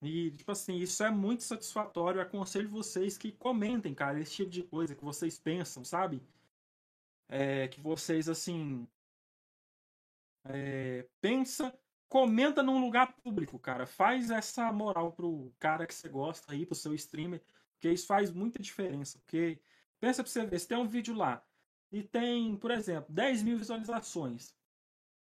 [0.02, 2.20] E, tipo assim, isso é muito satisfatório.
[2.20, 6.22] Eu aconselho vocês que comentem, cara, esse tipo de coisa que vocês pensam, sabe?
[7.28, 8.88] É, que vocês, assim.
[10.44, 11.72] É, pensa
[12.08, 13.86] comenta num lugar público, cara.
[13.86, 18.30] Faz essa moral pro cara que você gosta aí, pro seu streamer, porque isso faz
[18.30, 19.18] muita diferença.
[19.18, 19.60] Porque
[19.98, 21.44] pensa pra você ver, se tem um vídeo lá
[21.90, 24.54] e tem, por exemplo, 10 mil visualizações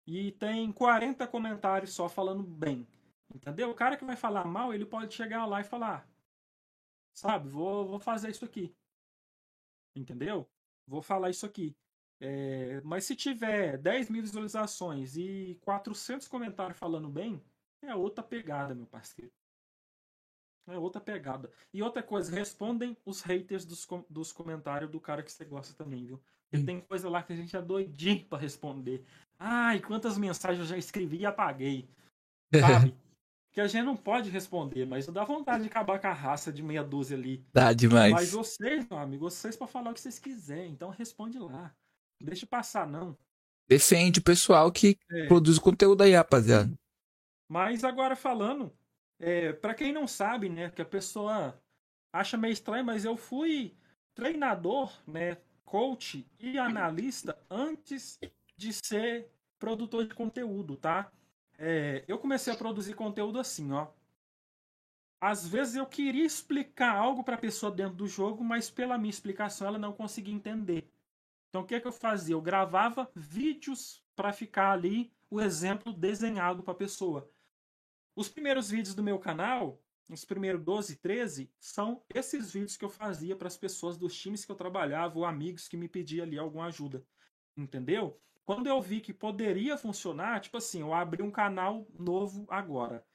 [0.05, 2.87] e tem 40 comentários só falando bem,
[3.33, 3.69] entendeu?
[3.69, 6.07] O cara que vai falar mal, ele pode chegar lá e falar,
[7.13, 8.75] sabe, vou, vou fazer isso aqui,
[9.95, 10.49] entendeu?
[10.85, 11.75] Vou falar isso aqui.
[12.19, 17.41] É, mas se tiver 10 mil visualizações e 400 comentários falando bem,
[17.81, 19.31] é outra pegada, meu parceiro.
[20.67, 21.51] É outra pegada.
[21.73, 26.05] E outra coisa, respondem os haters dos, dos comentários do cara que você gosta também,
[26.05, 26.21] viu?
[26.49, 29.03] Porque tem coisa lá que a gente é doidinho pra responder.
[29.45, 31.89] Ai, quantas mensagens eu já escrevi e apaguei.
[32.89, 32.95] Sabe?
[33.51, 36.63] que a gente não pode responder, mas dá vontade de acabar com a raça de
[36.63, 37.45] meia dúzia ali.
[37.53, 38.11] Dá demais.
[38.11, 41.71] Mas vocês, meu amigo, vocês para falar o que vocês quiserem, então responde lá.
[42.19, 43.15] Não Deixa passar, não.
[43.67, 45.27] Defende o pessoal que É.
[45.27, 46.73] produz conteúdo aí, rapaziada.
[47.47, 48.73] Mas agora falando,
[49.19, 51.55] é, para quem não sabe, né, que a pessoa
[52.11, 53.77] acha meio estranho, mas eu fui
[54.15, 58.19] treinador, né, coach e analista antes
[58.57, 59.29] de ser
[59.63, 61.09] produtor de conteúdo, tá?
[61.57, 63.87] É, eu comecei a produzir conteúdo assim, ó.
[65.21, 69.09] Às vezes eu queria explicar algo para a pessoa dentro do jogo, mas pela minha
[69.09, 70.91] explicação ela não conseguia entender.
[71.47, 72.35] Então o que, é que eu fazia?
[72.35, 77.31] Eu gravava vídeos para ficar ali o exemplo desenhado para a pessoa.
[78.17, 82.89] Os primeiros vídeos do meu canal, os primeiros 12, 13, são esses vídeos que eu
[82.89, 86.37] fazia para as pessoas dos times que eu trabalhava ou amigos que me pediam ali
[86.37, 87.01] alguma ajuda.
[87.55, 88.19] Entendeu?
[88.45, 93.05] Quando eu vi que poderia funcionar, tipo assim, eu abri um canal novo agora.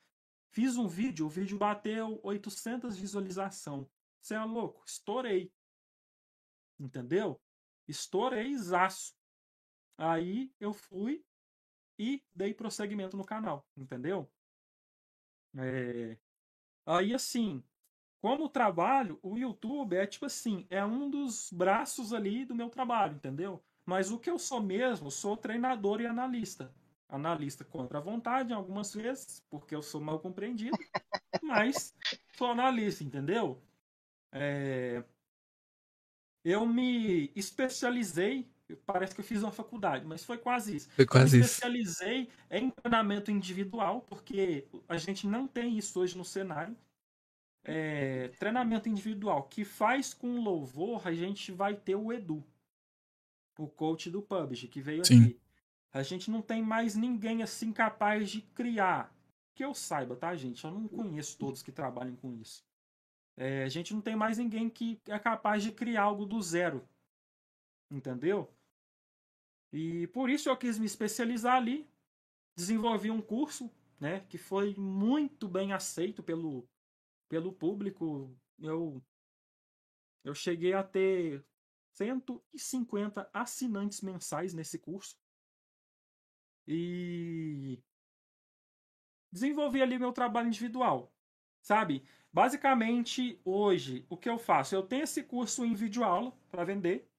[0.50, 3.88] Fiz um vídeo, o vídeo bateu 800 visualização.
[4.20, 4.82] Você é louco?
[4.86, 5.52] Estourei.
[6.78, 7.40] Entendeu?
[7.86, 9.14] Estourei zaço.
[9.98, 11.24] Aí eu fui
[11.98, 14.30] e dei prosseguimento no canal, entendeu?
[15.56, 16.16] É...
[16.86, 17.62] Aí assim,
[18.20, 23.16] como trabalho, o YouTube é tipo assim, é um dos braços ali do meu trabalho,
[23.16, 23.62] entendeu?
[23.88, 26.70] Mas o que eu sou mesmo, sou treinador e analista.
[27.08, 30.76] Analista contra a vontade, algumas vezes, porque eu sou mal compreendido,
[31.42, 31.94] mas
[32.36, 33.62] sou analista, entendeu?
[34.30, 35.02] É...
[36.44, 38.46] Eu me especializei,
[38.84, 40.90] parece que eu fiz uma faculdade, mas foi quase isso.
[40.90, 41.54] Foi Eu quase me isso.
[41.54, 46.76] especializei em treinamento individual, porque a gente não tem isso hoje no cenário.
[47.64, 52.44] É, treinamento individual que faz com louvor, a gente vai ter o Edu.
[53.58, 55.24] O coach do PUBG, que veio Sim.
[55.24, 55.40] aqui.
[55.92, 59.12] A gente não tem mais ninguém assim capaz de criar.
[59.54, 60.64] Que eu saiba, tá, gente?
[60.64, 62.64] Eu não conheço todos que trabalham com isso.
[63.36, 66.88] É, a gente não tem mais ninguém que é capaz de criar algo do zero.
[67.90, 68.48] Entendeu?
[69.72, 71.88] E por isso eu quis me especializar ali.
[72.56, 74.20] Desenvolvi um curso, né?
[74.28, 76.68] Que foi muito bem aceito pelo,
[77.28, 78.32] pelo público.
[78.60, 79.02] Eu,
[80.22, 81.44] eu cheguei a ter
[81.98, 85.18] 150 assinantes mensais nesse curso.
[86.66, 87.82] E
[89.32, 91.12] desenvolvi ali meu trabalho individual,
[91.60, 92.04] sabe?
[92.32, 94.74] Basicamente, hoje, o que eu faço?
[94.74, 97.10] Eu tenho esse curso em videoaula para vender.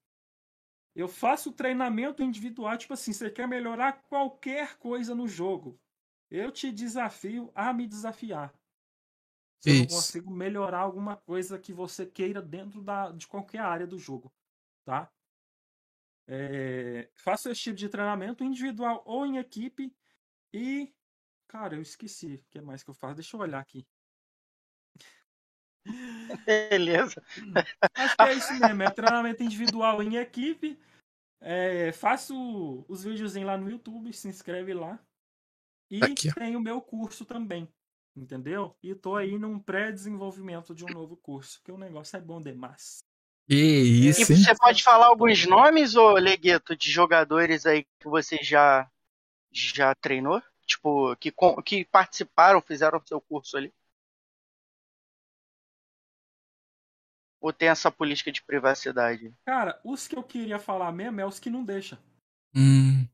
[0.94, 5.78] Eu faço treinamento individual, tipo assim, você quer melhorar qualquer coisa no jogo.
[6.30, 8.54] Eu te desafio a me desafiar.
[9.60, 13.98] Se eu consigo melhorar alguma coisa que você queira dentro da, de qualquer área do
[13.98, 14.32] jogo,
[14.84, 15.10] tá?
[16.28, 19.92] É, faço esse tipo de treinamento individual ou em equipe
[20.52, 20.92] e,
[21.48, 23.16] cara, eu esqueci o que mais que eu faço.
[23.16, 23.86] Deixa eu olhar aqui.
[26.46, 27.22] Beleza.
[27.94, 30.78] Acho que é isso mesmo, é treinamento individual em equipe.
[31.40, 35.02] É, faço os videozinhos lá no YouTube, se inscreve lá.
[35.90, 37.68] E Aqui, tem o meu curso também,
[38.14, 38.76] entendeu?
[38.80, 43.00] E tô aí num pré-desenvolvimento de um novo curso, que o negócio é bom demais.
[43.50, 44.38] Que E isso, hein?
[44.38, 48.88] você pode falar alguns nomes, ô Legueto, de jogadores aí que você já,
[49.50, 50.40] já treinou?
[50.64, 53.74] Tipo, que, que participaram, fizeram o seu curso ali?
[57.40, 59.34] Ou tem essa política de privacidade?
[59.44, 61.98] Cara, os que eu queria falar mesmo é os que não deixam.
[62.54, 63.04] Hum,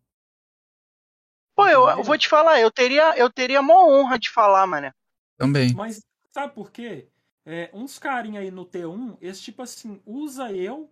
[1.54, 4.92] Pô, eu, eu vou te falar, eu teria, eu teria mó honra de falar, mané.
[5.38, 5.72] também.
[5.74, 7.08] Mas sabe por quê?
[7.47, 10.90] É, uns carinha aí no T1, esse tipo assim, usa eu,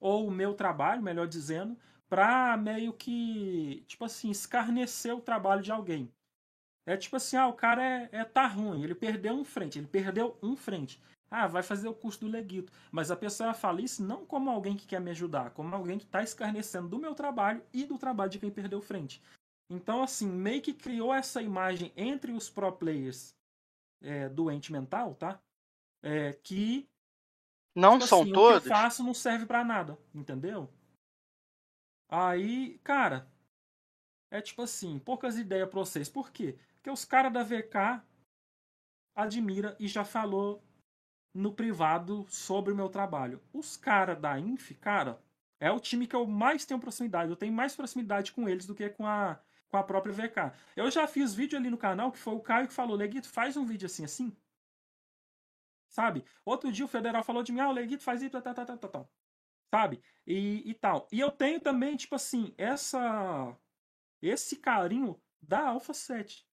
[0.00, 1.76] ou o meu trabalho, melhor dizendo,
[2.08, 6.08] pra meio que, tipo assim, escarnecer o trabalho de alguém.
[6.86, 9.86] É tipo assim, ah, o cara é, é tá ruim, ele perdeu um frente, ele
[9.86, 11.00] perdeu um frente.
[11.30, 12.72] Ah, vai fazer o curso do Leguito.
[12.90, 16.06] Mas a pessoa fala isso não como alguém que quer me ajudar, como alguém que
[16.06, 19.22] tá escarnecendo do meu trabalho e do trabalho de quem perdeu frente.
[19.70, 23.34] Então, assim, meio que criou essa imagem entre os pro players
[24.02, 25.40] é, doente mental, tá?
[26.02, 26.88] É, que
[27.76, 28.62] Não tipo são assim, o todos?
[28.62, 30.68] que eu faço não serve pra nada, entendeu?
[32.08, 33.26] Aí, cara,
[34.30, 36.08] é tipo assim, poucas ideias pra vocês.
[36.08, 36.58] Por quê?
[36.74, 38.02] Porque os caras da VK
[39.14, 40.62] admira e já falou
[41.34, 43.40] no privado sobre o meu trabalho.
[43.52, 45.22] Os caras da Inf, cara,
[45.60, 47.30] é o time que eu mais tenho proximidade.
[47.30, 49.38] Eu tenho mais proximidade com eles do que com a,
[49.70, 50.52] com a própria VK.
[50.76, 53.56] Eu já fiz vídeo ali no canal que foi o Caio que falou, Leguito, faz
[53.56, 54.36] um vídeo assim, assim.
[55.92, 56.24] Sabe?
[56.44, 58.76] Outro dia o Federal falou de mim, ah, o Leguito faz isso, tá, tá, tá,
[58.76, 59.06] tá.
[59.72, 60.02] Sabe?
[60.26, 61.06] E, e tal.
[61.12, 63.56] E eu tenho também, tipo assim, essa
[64.20, 66.46] esse carinho da Alpha 7.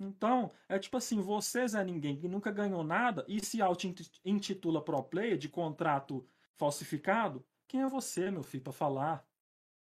[0.00, 5.02] Então, é tipo assim, você, Zé Ninguém, que nunca ganhou nada e se auto-intitula pro
[5.04, 6.26] player de contrato
[6.56, 9.24] falsificado, quem é você, meu filho, pra falar?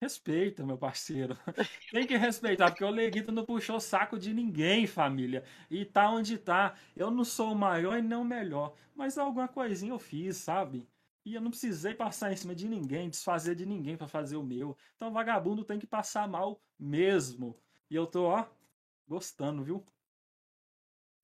[0.00, 1.36] Respeita, meu parceiro.
[1.90, 5.42] Tem que respeitar, porque o Leguito não puxou saco de ninguém, família.
[5.70, 6.74] E tá onde tá.
[6.94, 8.74] Eu não sou o maior e nem o melhor.
[8.94, 10.86] Mas alguma coisinha eu fiz, sabe?
[11.24, 14.42] E eu não precisei passar em cima de ninguém, desfazer de ninguém pra fazer o
[14.42, 14.76] meu.
[14.96, 17.58] Então vagabundo tem que passar mal mesmo.
[17.90, 18.46] E eu tô, ó,
[19.08, 19.84] gostando, viu?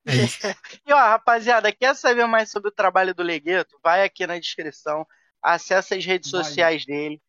[0.07, 0.39] É isso.
[0.87, 3.79] E ó, rapaziada, quer saber mais sobre o trabalho do Legueto?
[3.83, 5.07] Vai aqui na descrição,
[5.41, 6.43] acessa as redes Vai.
[6.43, 7.23] sociais dele.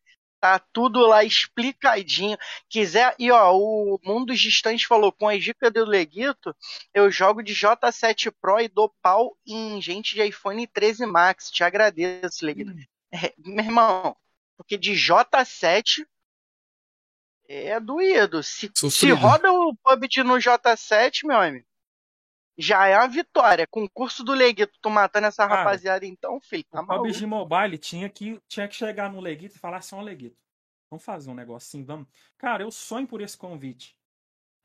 [0.44, 2.36] Tá tudo lá explicadinho.
[2.68, 6.54] Quiser, e ó, o Mundos Distantes falou: com as dicas do Leguito,
[6.92, 11.50] eu jogo de J7 Pro e dou pau em gente de iPhone 13 Max.
[11.50, 12.74] Te agradeço, Leguito.
[13.10, 14.14] É, meu irmão,
[14.54, 16.04] porque de J7
[17.48, 18.42] é doído.
[18.42, 21.66] Se, se roda o PUBG no J7, meu amigo,
[22.56, 23.66] já é uma vitória.
[23.66, 27.08] Com o curso do Leguito, tu matando essa Cara, rapaziada, então, filho, tá O maluco.
[27.08, 30.36] PUBG Mobile tinha que, tinha que chegar no Leguito e falar assim, ó Leguito,
[30.90, 32.08] vamos fazer um negocinho, vamos.
[32.38, 33.96] Cara, eu sonho por esse convite.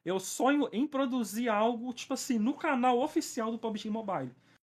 [0.05, 4.33] Eu sonho em produzir algo, tipo assim, no canal oficial do PUBG Mobile.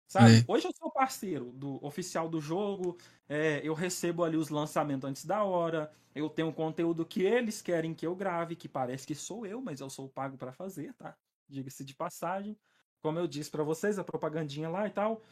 [0.08, 0.38] Sabe?
[0.38, 0.44] É.
[0.48, 5.24] Hoje eu sou parceiro do oficial do jogo, é, eu recebo ali os lançamentos antes
[5.24, 9.46] da hora, eu tenho conteúdo que eles querem que eu grave, que parece que sou
[9.46, 11.16] eu, mas eu sou pago pra fazer, tá?
[11.48, 12.58] Diga-se de passagem.
[13.02, 15.22] Como eu disse pra vocês, a propagandinha lá e tal.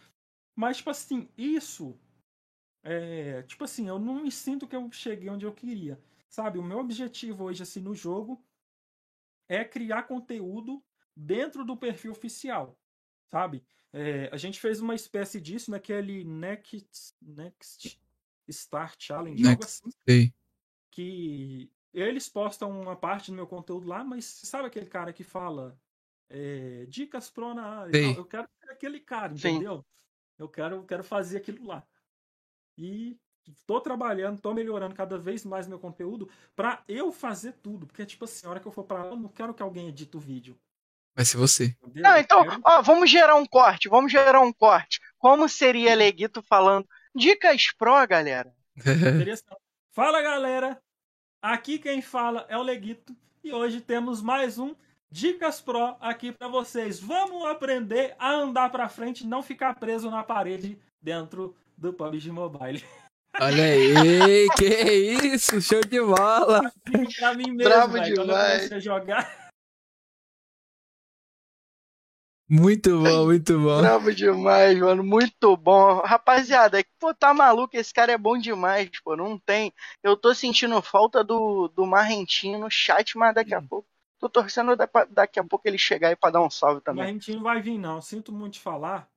[0.56, 1.98] Mas, tipo assim, isso.
[2.82, 6.00] É, tipo assim, eu não me sinto que eu cheguei onde eu queria.
[6.28, 6.58] Sabe?
[6.58, 8.42] O meu objetivo hoje, assim, no jogo
[9.48, 10.82] é criar conteúdo
[11.16, 12.78] dentro do perfil oficial.
[13.30, 13.64] Sabe?
[13.92, 18.00] É, a gente fez uma espécie disso naquele Next, Next
[18.50, 19.64] Star Challenge, algo Next.
[19.64, 20.34] assim Sei.
[20.90, 25.78] que eles postam uma parte do meu conteúdo lá, mas sabe aquele cara que fala
[26.30, 28.14] é, dicas pro na Sim.
[28.16, 29.48] Eu quero ser aquele cara, Sim.
[29.48, 29.84] entendeu?
[30.38, 31.82] Eu quero, quero fazer aquilo lá.
[32.76, 33.18] E
[33.66, 37.86] tô trabalhando, tô melhorando cada vez mais meu conteúdo pra eu fazer tudo.
[37.86, 39.88] Porque, tipo assim, a hora que eu for pra lá, eu não quero que alguém
[39.88, 40.58] edite o vídeo.
[41.14, 41.76] Vai ser você.
[41.82, 42.02] Entendeu?
[42.04, 45.00] Não, então, quero- ó, vamos gerar um corte, vamos gerar um corte.
[45.18, 48.54] Como seria Leguito falando dicas pro, galera?
[48.76, 49.60] Interessante.
[49.90, 50.80] Fala galera,
[51.42, 54.76] aqui quem fala é o Leguito e hoje temos mais um
[55.10, 57.00] Dicas Pro aqui pra vocês.
[57.00, 62.30] Vamos aprender a andar pra frente e não ficar preso na parede dentro do PUBG
[62.30, 62.84] Mobile.
[63.40, 66.72] Olha aí, que isso, show de bola.
[67.18, 68.82] pra mim mesmo, Bravo eu demais.
[68.82, 69.48] jogar.
[72.50, 73.80] Muito bom, muito bom.
[73.82, 75.04] Bravo demais, mano.
[75.04, 76.00] Muito bom.
[76.00, 77.76] Rapaziada, pô, tá maluco?
[77.76, 79.14] Esse cara é bom demais, pô.
[79.14, 79.72] Não tem.
[80.02, 83.86] Eu tô sentindo falta do, do Marrentinho no chat, mas daqui a pouco.
[84.18, 84.76] Tô torcendo
[85.10, 87.04] daqui a pouco ele chegar aí pra dar um salve Mas também.
[87.04, 89.08] a gente não vai vir não, sinto muito te falar.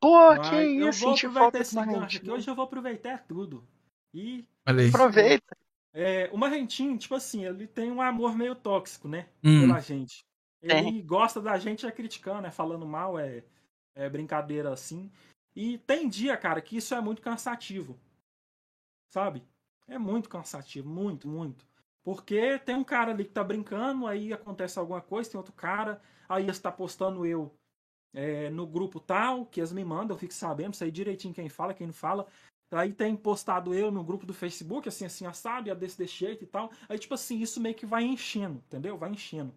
[0.00, 2.30] Pô, mas que eu isso, vou senti aproveitar falta esse do gancho aqui.
[2.30, 3.66] Hoje eu vou aproveitar tudo.
[4.14, 4.46] E.
[4.88, 5.56] Aproveita.
[5.92, 9.28] é, o Marrentinho, tipo assim, ele tem um amor meio tóxico, né?
[9.42, 10.24] Hum, pela gente.
[10.62, 13.44] Ele gosta da gente é criticando, é falando mal, é,
[13.94, 15.10] é brincadeira assim.
[15.54, 17.98] E tem dia, cara, que isso é muito cansativo.
[19.08, 19.42] Sabe?
[19.88, 21.66] É muito cansativo, muito, muito.
[22.08, 26.00] Porque tem um cara ali que tá brincando, aí acontece alguma coisa, tem outro cara,
[26.26, 27.54] aí eles tá postando eu
[28.14, 31.74] é, no grupo tal, que eles me mandam, eu fico sabendo, sei direitinho quem fala,
[31.74, 32.26] quem não fala.
[32.70, 36.14] Aí tem postado eu no grupo do Facebook, assim, assim, assado, e a desse, desse
[36.14, 36.72] jeito e tal.
[36.88, 38.96] Aí, tipo assim, isso meio que vai enchendo, entendeu?
[38.96, 39.54] Vai enchendo.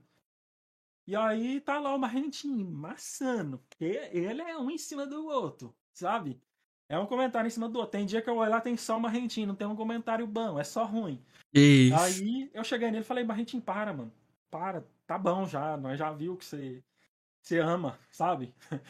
[1.08, 3.60] E aí tá lá o Marrentinho, maçando.
[3.60, 6.38] porque Ele é um em cima do outro, sabe?
[6.92, 7.94] É um comentário em cima do outro.
[7.94, 10.60] Tem dia que eu olho lá, tem só o Marrentinho, não tem um comentário bom,
[10.60, 11.24] é só ruim.
[11.54, 11.96] isso.
[11.96, 14.12] Aí eu cheguei nele e falei, Marrentinho, para, mano.
[14.50, 16.84] Para, tá bom já, nós já viu que você,
[17.42, 18.54] você ama, sabe?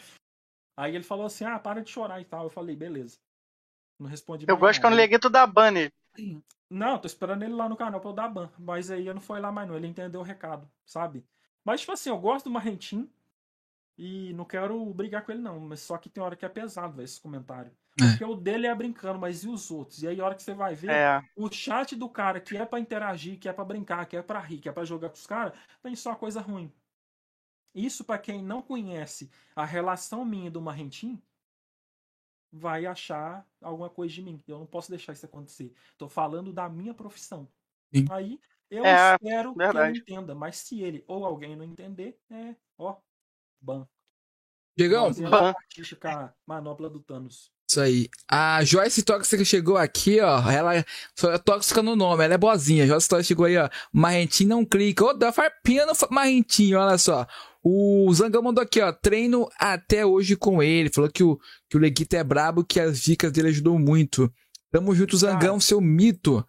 [0.76, 2.46] Aí ele falou assim, ah, para de chorar e tal.
[2.46, 3.20] Eu falei, beleza.
[4.00, 5.04] Não respondi Eu gosto quando o nada.
[5.04, 5.94] Leguito dá banner.
[6.68, 8.50] Não, tô esperando ele lá no canal pra eu dar ban.
[8.58, 11.24] Mas aí eu não foi lá mais não, ele entendeu o recado, sabe?
[11.64, 13.08] Mas, tipo assim, eu gosto do Marrentim
[13.98, 15.60] e não quero brigar com ele, não.
[15.60, 17.72] Mas só que tem hora que é pesado, velho, esse comentário.
[18.00, 18.06] É.
[18.10, 20.02] Porque o dele é brincando, mas e os outros?
[20.04, 21.22] E aí a hora que você vai ver, É.
[21.36, 24.40] o chat do cara que é pra interagir, que é pra brincar, que é pra
[24.40, 25.54] rir, que é pra jogar com os caras,
[25.84, 26.74] tem só coisa ruim.
[27.74, 31.22] Isso pra quem não conhece a relação minha do Marrentim,
[32.52, 34.42] vai achar alguma coisa de mim.
[34.48, 35.74] Eu não posso deixar isso acontecer.
[35.98, 37.48] Tô falando da minha profissão.
[37.94, 38.06] Sim.
[38.10, 38.40] Aí
[38.70, 39.90] eu É, espero que verdade.
[39.90, 42.98] ele entenda, mas se ele ou alguém não entender, é, ó,
[43.62, 43.86] ban.
[44.78, 45.54] Diegão, ban.
[46.06, 47.52] a manopla do Thanos.
[47.70, 48.10] isso aí.
[48.30, 50.50] A Joyce Tóxica chegou aqui, ó.
[50.50, 50.86] Ela é
[51.46, 52.86] tóxica no nome, ela é boazinha.
[52.86, 53.70] A Joyce Tóxica chegou aí, ó.
[53.94, 55.06] Marrentinho não clica.
[55.06, 57.28] Ô, dá farpinha no Marrentinho, olha só.
[57.64, 58.92] O Zangão mandou aqui, ó.
[58.92, 60.90] Treino até hoje com ele.
[60.90, 61.40] Falou que o,
[61.70, 64.32] que o Leguito é brabo, que as dicas dele ajudou muito.
[64.72, 66.46] Tamo junto, Zangão, seu mito.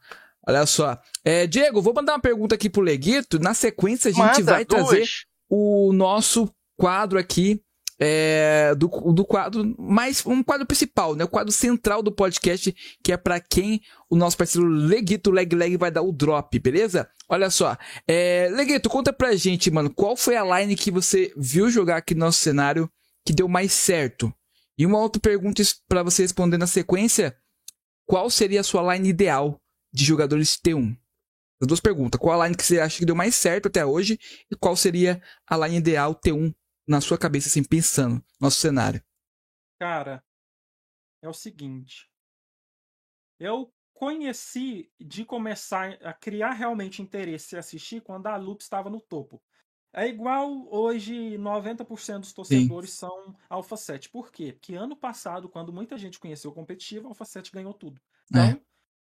[0.46, 0.98] Olha só.
[1.24, 3.38] É, Diego, vou mandar uma pergunta aqui pro Leguito.
[3.38, 5.24] Na sequência, a gente Manda vai trazer duas.
[5.48, 7.62] o nosso quadro aqui
[8.04, 11.22] é, do, do quadro mais um quadro principal, né?
[11.22, 13.80] O quadro central do podcast, que é pra quem
[14.10, 17.08] o nosso parceiro Leguito Leg Leg vai dar o drop, beleza?
[17.28, 17.76] Olha só,
[18.08, 22.12] é, Leguito, conta pra gente, mano, qual foi a line que você viu jogar aqui
[22.12, 22.90] no nosso cenário
[23.24, 24.34] que deu mais certo?
[24.76, 27.36] E uma outra pergunta pra você responder na sequência,
[28.04, 29.60] qual seria a sua line ideal
[29.92, 30.96] de jogadores T1?
[31.60, 34.18] As duas perguntas, qual a line que você acha que deu mais certo até hoje
[34.50, 36.52] e qual seria a line ideal T1
[36.86, 39.02] na sua cabeça, assim, pensando no nosso cenário.
[39.80, 40.24] Cara,
[41.22, 42.10] é o seguinte.
[43.38, 49.00] Eu conheci de começar a criar realmente interesse e assistir quando a Loop estava no
[49.00, 49.42] topo.
[49.94, 54.08] É igual hoje 90% dos torcedores são Alpha 7.
[54.08, 54.52] Por quê?
[54.52, 58.00] Porque ano passado, quando muita gente conheceu o competitivo, Alpha 7 ganhou tudo.
[58.30, 58.60] Então,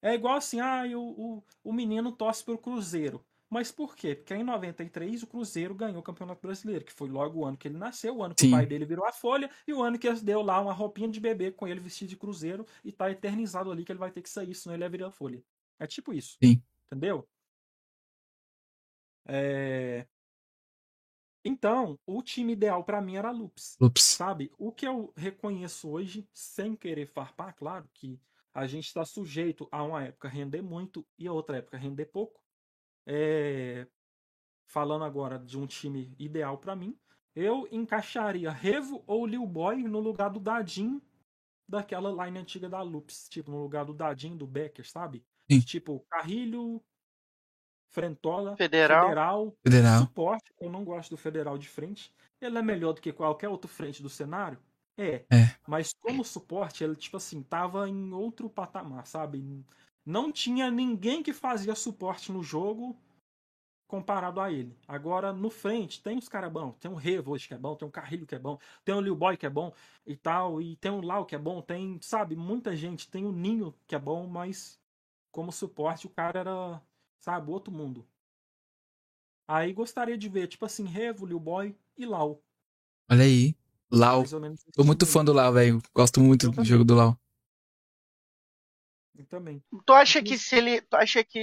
[0.01, 3.25] é, igual assim, ah, o, o, o menino torce pro Cruzeiro.
[3.49, 4.13] Mas por quê?
[4.13, 7.67] Porque em 93 o Cruzeiro ganhou o Campeonato Brasileiro, que foi logo o ano que
[7.67, 8.49] ele nasceu, o ano que Sim.
[8.49, 11.19] o pai dele virou a folha, e o ano que deu lá uma roupinha de
[11.19, 14.29] bebê com ele vestido de Cruzeiro e tá eternizado ali que ele vai ter que
[14.29, 15.41] sair, senão ele ia virar a folha.
[15.79, 16.37] É tipo isso.
[16.43, 16.61] Sim.
[16.85, 17.27] Entendeu?
[19.25, 20.05] É...
[21.43, 23.77] Então, o time ideal pra mim era a Loops.
[23.79, 24.03] Ups.
[24.03, 24.51] Sabe?
[24.57, 28.19] O que eu reconheço hoje, sem querer farpar, claro que
[28.53, 32.41] a gente está sujeito a uma época render muito e a outra época render pouco.
[33.07, 33.87] É,
[34.67, 36.99] Falando agora de um time ideal pra mim,
[37.33, 41.01] eu encaixaria Revo ou Lil Boy no lugar do Dadinho
[41.67, 45.23] daquela line antiga da Loops, tipo no lugar do Dadinho do Becker, sabe?
[45.49, 45.61] Sim.
[45.61, 46.83] Tipo, Carrilho,
[47.89, 49.03] Frentola, Federal.
[49.03, 50.01] Federal, Federal.
[50.01, 50.53] Suporte.
[50.59, 52.13] Eu não gosto do Federal de frente.
[52.41, 54.59] Ele é melhor do que qualquer outro frente do cenário?
[54.97, 55.25] É.
[55.31, 55.55] É.
[55.65, 59.63] Mas como suporte, ele, tipo assim, tava em outro patamar, sabe?
[60.07, 62.97] Não tinha ninguém que fazia suporte no jogo
[63.85, 64.73] comparado a ele.
[64.87, 66.77] Agora, no frente, tem os caras bons.
[66.79, 69.01] Tem o Revo hoje que é bom, tem o Carrilho que é bom, tem o
[69.01, 69.73] Liu Boy que é bom
[70.05, 73.09] e tal, e tem o Lau que é bom, tem, sabe, muita gente.
[73.09, 74.79] Tem o Ninho que é bom, mas
[75.29, 76.81] como suporte o cara era,
[77.19, 78.07] sabe, outro mundo.
[79.45, 82.41] Aí gostaria de ver, tipo assim, Revo, Liu Boy e Lau.
[83.11, 83.53] Olha aí.
[83.91, 84.23] Lau.
[84.73, 85.81] Tô muito fã do Lau, velho.
[85.93, 87.19] Gosto muito do jogo do Lau.
[89.23, 89.63] Também.
[89.85, 90.81] Tu acha que se ele.
[90.81, 91.39] Tu acha que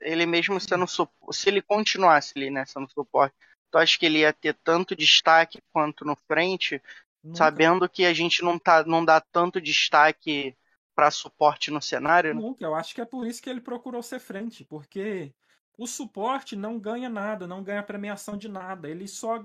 [0.00, 1.36] ele mesmo sendo suporte.
[1.36, 3.34] Se ele continuasse ali, né, sendo suporte,
[3.70, 6.80] tu acha que ele ia ter tanto destaque quanto no frente,
[7.22, 7.36] Nunca.
[7.36, 10.56] sabendo que a gente não, tá, não dá tanto destaque
[10.94, 12.34] pra suporte no cenário?
[12.34, 12.40] né?
[12.40, 12.64] Nunca.
[12.64, 15.32] Eu acho que é por isso que ele procurou ser frente, porque
[15.76, 18.88] o suporte não ganha nada, não ganha premiação de nada.
[18.88, 19.44] Ele só.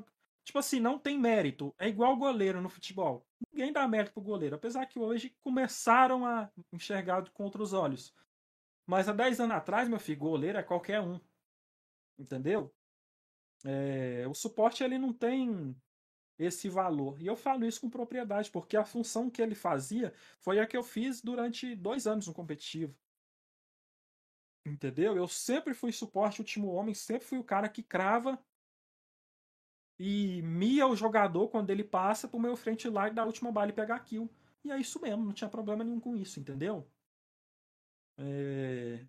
[0.49, 1.75] Tipo assim, não tem mérito.
[1.77, 3.23] É igual goleiro no futebol.
[3.51, 4.55] Ninguém dá mérito pro goleiro.
[4.55, 8.15] Apesar que hoje começaram a enxergar com outros olhos.
[8.83, 11.21] Mas há 10 anos atrás, meu filho, goleiro é qualquer um.
[12.17, 12.73] Entendeu?
[13.63, 15.79] É, o suporte ele não tem
[16.39, 17.21] esse valor.
[17.21, 20.75] E eu falo isso com propriedade, porque a função que ele fazia foi a que
[20.75, 22.97] eu fiz durante dois anos no competitivo.
[24.65, 25.15] Entendeu?
[25.15, 28.43] Eu sempre fui suporte último homem, sempre fui o cara que crava
[29.99, 33.51] e mia o jogador quando ele passa pro meu frente lá e dar a última
[33.51, 34.29] bala e pegar kill.
[34.63, 36.87] E é isso mesmo, não tinha problema nenhum com isso, entendeu?
[38.17, 39.05] É,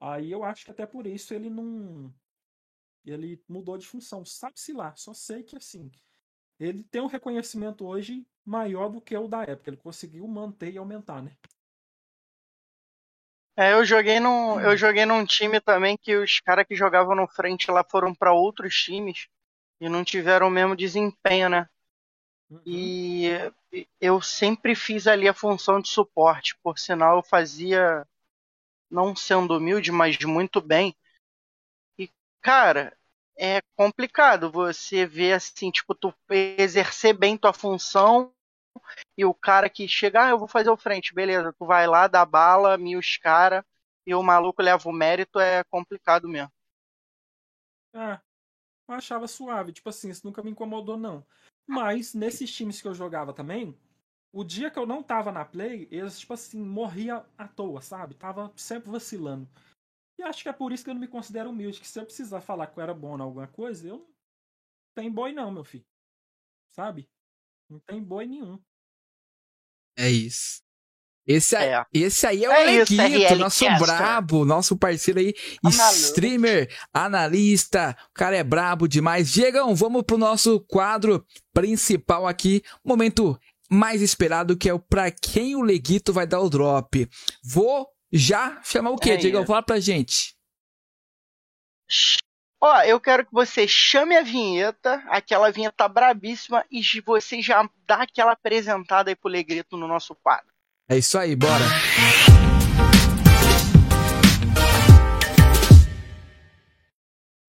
[0.00, 2.12] Aí eu acho que até por isso ele não.
[3.04, 4.24] Ele mudou de função.
[4.24, 5.90] Sabe-se lá, só sei que assim.
[6.58, 9.70] Ele tem um reconhecimento hoje maior do que o da época.
[9.70, 11.36] Ele conseguiu manter e aumentar, né?
[13.56, 17.28] É, eu joguei num, eu joguei num time também que os caras que jogavam no
[17.28, 19.28] frente lá foram pra outros times
[19.84, 21.68] e não tiveram o mesmo desempenho, né?
[22.50, 22.62] Uhum.
[22.64, 23.28] E
[24.00, 28.06] eu sempre fiz ali a função de suporte, por sinal eu fazia,
[28.90, 30.96] não sendo humilde, mas muito bem.
[31.98, 32.96] E, cara,
[33.36, 38.32] é complicado você ver assim, tipo, tu exercer bem tua função
[39.18, 42.06] e o cara que chega, ah, eu vou fazer o frente, beleza, tu vai lá,
[42.06, 43.64] dá bala, mia os cara
[44.06, 46.50] e o maluco leva o mérito, é complicado mesmo.
[47.92, 48.20] Ah,
[48.88, 49.72] eu achava suave.
[49.72, 51.26] Tipo assim, isso nunca me incomodou, não.
[51.66, 53.78] Mas nesses times que eu jogava também,
[54.32, 58.14] o dia que eu não tava na play, eles, tipo assim, morria à toa, sabe?
[58.14, 59.48] Tava sempre vacilando.
[60.18, 62.04] E acho que é por isso que eu não me considero humilde, que se eu
[62.04, 64.08] precisar falar que eu era bom em alguma coisa, eu não
[64.94, 65.86] tem boi não, meu filho.
[66.70, 67.08] Sabe?
[67.68, 68.62] Não tem boi nenhum.
[69.96, 70.63] É isso.
[71.26, 71.84] Esse aí, É.
[71.94, 73.86] esse aí é o É Leguito, RL nosso Caster.
[73.86, 75.32] brabo, nosso parceiro aí,
[75.70, 79.32] streamer, analista, o cara é brabo demais.
[79.32, 83.38] Diegão, vamos pro nosso quadro principal aqui, momento
[83.70, 87.08] mais esperado que é o pra quem o Leguito vai dar o drop.
[87.42, 89.40] Vou já chamar o quê, É Diegão?
[89.42, 89.48] isso.
[89.48, 90.34] Fala pra gente.
[92.60, 97.96] Ó, eu quero que você chame a vinheta, aquela vinheta brabíssima, e você já dá
[98.02, 100.53] aquela apresentada aí pro Legrito no nosso quadro.
[100.88, 101.64] É isso aí, bora.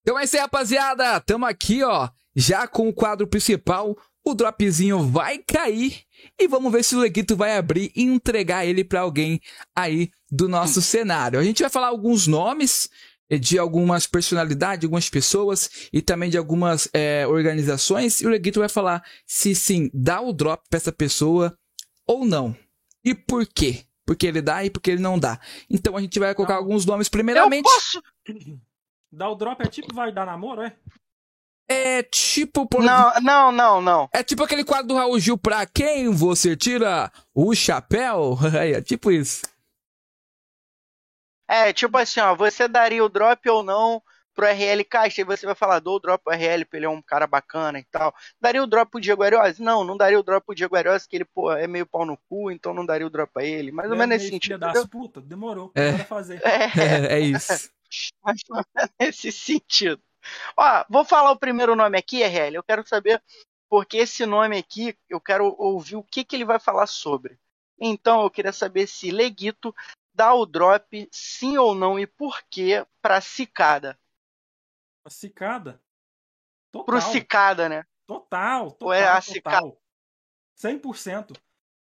[0.02, 1.20] Então é isso aí, rapaziada.
[1.20, 3.98] Tamo aqui, ó, já com o quadro principal.
[4.24, 6.02] O dropzinho vai cair
[6.40, 9.40] e vamos ver se o Leguito vai abrir e entregar ele pra alguém
[9.76, 11.40] aí do nosso cenário.
[11.40, 12.90] A gente vai falar alguns nomes
[13.30, 18.22] eh, de algumas personalidades, de algumas pessoas e também de algumas eh, organizações.
[18.22, 21.56] E o Leguito vai falar se sim dá o drop pra essa pessoa
[22.08, 22.56] ou não.
[23.06, 23.86] E por quê?
[24.06, 25.40] Porque ele dá e porque ele não dá.
[25.70, 26.60] Então a gente vai colocar Não.
[26.62, 27.08] alguns nomes.
[27.08, 28.02] Eu Primeiramente, posso.
[29.12, 30.76] Dar o drop é tipo vai dar namoro, é?
[31.70, 32.68] é tipo.
[32.68, 34.10] por- Não, não, não, não.
[34.12, 38.38] É tipo aquele quadro do Raul Gil pra quem você tira o chapéu.
[38.54, 39.44] é tipo isso.
[41.48, 44.02] É, tipo assim, ó, você daria o drop ou não
[44.36, 46.90] pro RL Caixa, e você vai falar, dou o drop pro RL, porque ele é
[46.90, 48.14] um cara bacana e tal.
[48.40, 49.62] Daria o drop pro Diego Ariose?
[49.62, 52.18] Não, não daria o drop pro Diego Ariose, que ele, pô, é meio pau no
[52.30, 53.72] cu, então não daria o drop pra ele.
[53.72, 54.66] Mais ou É menos nesse sentido.
[54.92, 55.72] puta, demorou.
[55.74, 55.92] É.
[55.94, 56.42] Bora fazer.
[56.46, 57.72] É, É, é isso.
[58.24, 60.02] mais ou menos nesse sentido.
[60.58, 62.56] Ó, vou falar o primeiro nome aqui, RL.
[62.56, 63.22] Eu quero saber,
[63.70, 67.38] porque esse nome aqui, eu quero ouvir o que, que ele vai falar sobre.
[67.80, 69.74] Então, eu queria saber se Leguito
[70.14, 74.00] dá o drop, sim ou não, e por quê, pra Cicada.
[75.06, 75.82] A cicada?
[76.72, 76.86] Total.
[76.86, 77.86] Pro Cicada, né?
[78.08, 79.82] Total, total, Ou é a total.
[80.58, 81.40] 100%.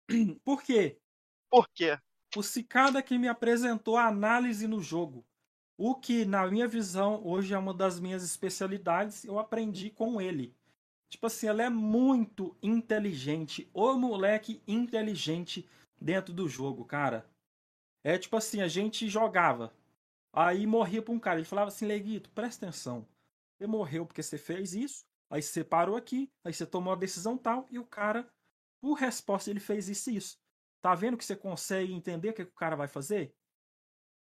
[0.44, 0.99] Por quê?
[1.49, 1.98] Por quê?
[2.35, 5.23] o Cicada que me apresentou a análise no jogo.
[5.77, 10.56] O que, na minha visão, hoje é uma das minhas especialidades, eu aprendi com ele.
[11.10, 13.69] Tipo assim, ela é muito inteligente.
[13.73, 15.68] O moleque inteligente
[15.99, 17.30] dentro do jogo, cara.
[18.03, 19.72] É tipo assim, a gente jogava.
[20.34, 21.39] Aí morria pra um cara.
[21.39, 23.07] Ele falava assim, Leguito, presta atenção.
[23.55, 25.05] Você morreu porque você fez isso.
[25.30, 26.31] Aí você parou aqui.
[26.43, 27.68] Aí você tomou a decisão tal.
[27.69, 28.27] E o cara,
[28.81, 30.38] por resposta, ele fez isso e isso.
[30.81, 33.34] Tá vendo que você consegue entender o que, que o cara vai fazer?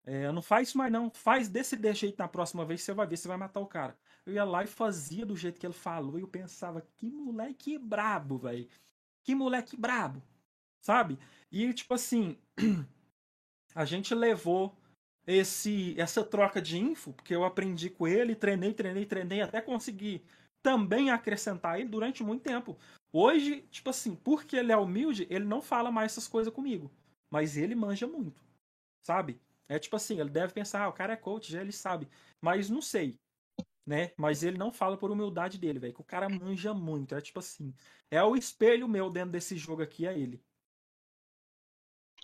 [0.05, 1.11] É, não faz isso mais não.
[1.11, 3.99] Faz desse, desse jeito na próxima vez, você vai ver, você vai matar o cara.
[4.25, 6.19] Eu ia lá e fazia do jeito que ele falou.
[6.19, 8.69] E eu pensava, que moleque brabo, velho.
[9.25, 10.23] Que moleque brabo.
[10.81, 11.19] Sabe?
[11.51, 12.39] E tipo assim,
[13.75, 14.77] a gente levou
[15.27, 20.25] esse essa troca de info, porque eu aprendi com ele, treinei, treinei, treinei, até conseguir
[20.63, 22.79] também acrescentar ele durante muito tempo.
[23.13, 26.91] Hoje, tipo assim, porque ele é humilde, ele não fala mais essas coisas comigo.
[27.31, 28.41] Mas ele manja muito,
[29.03, 29.41] sabe?
[29.69, 32.09] É tipo assim, ele deve pensar, ah, o cara é coach, já ele sabe.
[32.41, 33.19] Mas não sei,
[33.87, 34.13] né?
[34.17, 35.95] Mas ele não fala por humildade dele, velho.
[35.95, 37.15] Que o cara manja muito.
[37.15, 37.75] É tipo assim,
[38.11, 40.41] é o espelho meu dentro desse jogo aqui, é ele.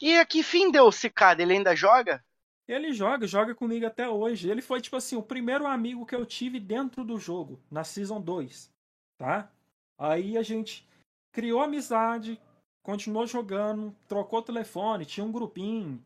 [0.00, 1.42] E a que fim deu o Cicada?
[1.42, 2.24] Ele ainda joga?
[2.72, 4.50] Ele joga, joga comigo até hoje.
[4.50, 8.20] Ele foi, tipo assim, o primeiro amigo que eu tive dentro do jogo, na Season
[8.20, 8.72] 2,
[9.18, 9.50] tá?
[9.98, 10.88] Aí a gente
[11.30, 12.40] criou amizade,
[12.82, 16.02] continuou jogando, trocou telefone, tinha um grupinho.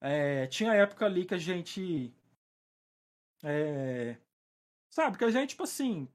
[0.00, 2.12] É, tinha época ali que a gente.
[3.42, 4.16] É,
[4.90, 6.06] sabe, que a gente, tipo assim,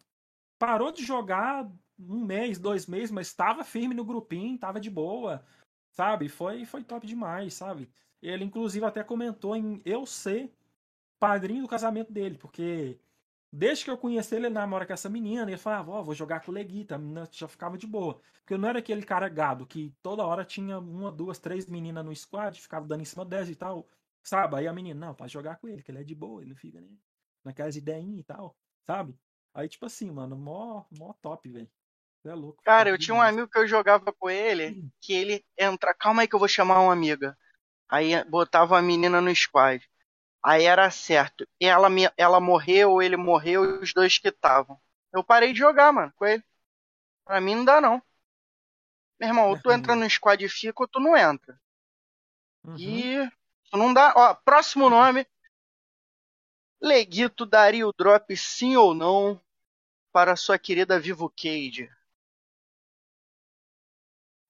[0.60, 1.68] parou de jogar
[2.00, 5.44] um mês, dois meses, mas estava firme no grupinho, tava de boa,
[5.92, 6.30] sabe?
[6.30, 7.90] Foi, foi top demais, sabe?
[8.22, 10.52] Ele, inclusive, até comentou em eu ser
[11.20, 13.00] padrinho do casamento dele, porque
[13.52, 16.16] desde que eu conheci ele, ele namora com essa menina, ele falava, ó, oh, vou
[16.16, 18.22] jogar com o Leguita, a menina já ficava de boa.
[18.40, 22.06] Porque eu não era aquele cara gado que toda hora tinha uma, duas, três meninas
[22.06, 23.88] no squad, ficava dando em cima dessa e tal,
[24.24, 24.58] sabe?
[24.58, 26.58] Aí a menina, não, pode jogar com ele, que ele é de boa, ele não
[26.58, 27.00] fica nem
[27.44, 28.56] naquelas ideinhas e tal,
[28.86, 29.16] sabe?
[29.54, 31.70] Aí, tipo assim, mano, mó, mó top, velho.
[32.26, 32.62] É louco.
[32.64, 35.94] Cara, eu tinha um amigo que eu jogava com ele, que ele entra.
[35.94, 37.38] Calma aí que eu vou chamar uma amiga.
[37.90, 39.84] Aí botava a menina no squad.
[40.44, 41.48] Aí era certo.
[41.60, 44.80] Ela, ela morreu, ele morreu e os dois que estavam.
[45.12, 46.44] Eu parei de jogar, mano, com ele.
[47.26, 48.02] Pra mim não dá, não.
[49.20, 51.60] Meu irmão, ou tu entra no squad e fica, ou tu não entra.
[52.64, 52.78] Uhum.
[52.78, 53.30] E
[53.70, 54.14] tu não dá.
[54.16, 55.28] Ó, próximo nome.
[56.82, 59.42] Leguito daria o drop sim ou não
[60.14, 61.92] para sua querida Vivo Cage?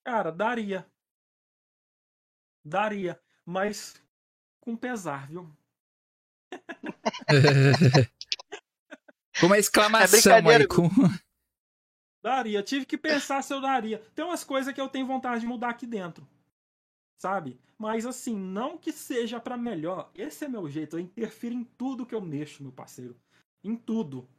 [0.04, 0.86] Cara, daria.
[2.64, 3.20] Daria.
[3.50, 4.00] Mas
[4.62, 5.50] com pesar, viu?
[9.40, 10.68] com uma exclamação é aí.
[10.68, 10.88] Com...
[12.22, 12.62] Daria.
[12.62, 13.98] Tive que pensar se eu daria.
[14.14, 16.30] Tem umas coisas que eu tenho vontade de mudar aqui dentro.
[17.18, 17.60] Sabe?
[17.76, 20.12] Mas assim, não que seja para melhor.
[20.14, 20.96] Esse é meu jeito.
[20.96, 23.20] Eu interfiro em tudo que eu mexo, meu parceiro.
[23.64, 24.30] Em tudo.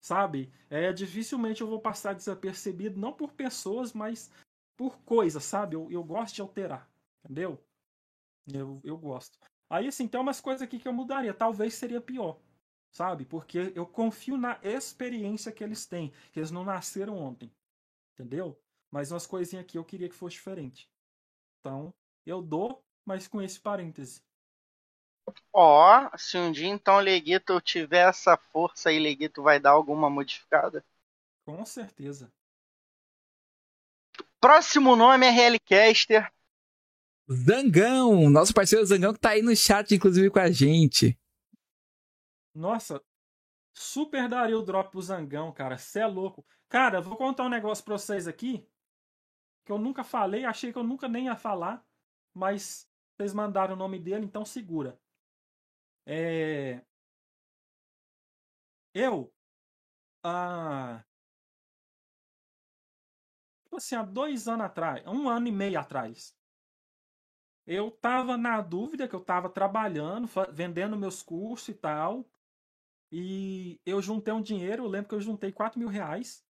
[0.00, 0.52] Sabe?
[0.68, 4.28] É, dificilmente eu vou passar desapercebido, não por pessoas, mas
[4.76, 5.76] por coisas, sabe?
[5.76, 6.90] Eu, eu gosto de alterar.
[7.24, 7.64] Entendeu?
[8.52, 9.38] Eu, eu gosto.
[9.68, 11.34] Aí, assim, tem umas coisas aqui que eu mudaria.
[11.34, 12.38] Talvez seria pior,
[12.92, 13.24] sabe?
[13.24, 17.52] Porque eu confio na experiência que eles têm, que eles não nasceram ontem,
[18.14, 18.58] entendeu?
[18.90, 20.88] Mas umas coisinhas aqui eu queria que fosse diferente.
[21.60, 21.92] Então,
[22.24, 24.22] eu dou, mas com esse parêntese.
[25.52, 30.08] Ó, oh, se um dia então Leguito tiver essa força aí, Leguito vai dar alguma
[30.08, 30.84] modificada?
[31.44, 32.32] Com certeza.
[34.40, 36.32] Próximo nome é Helicaster.
[37.30, 41.18] Zangão, nosso parceiro Zangão que tá aí no chat, inclusive, com a gente.
[42.54, 43.02] Nossa,
[43.74, 45.76] super daria o drop pro Zangão, cara.
[45.76, 46.46] Cê é louco.
[46.68, 48.66] Cara, vou contar um negócio pra vocês aqui.
[49.64, 51.84] Que eu nunca falei, achei que eu nunca nem ia falar.
[52.32, 54.98] Mas vocês mandaram o nome dele, então segura.
[56.06, 56.80] É...
[58.94, 59.32] Eu.
[60.22, 61.04] Ah,
[63.76, 66.34] assim, há dois anos atrás, um ano e meio atrás,
[67.66, 72.24] eu tava na dúvida que eu tava trabalhando, vendendo meus cursos e tal.
[73.10, 76.44] E eu juntei um dinheiro, eu lembro que eu juntei 4 mil reais.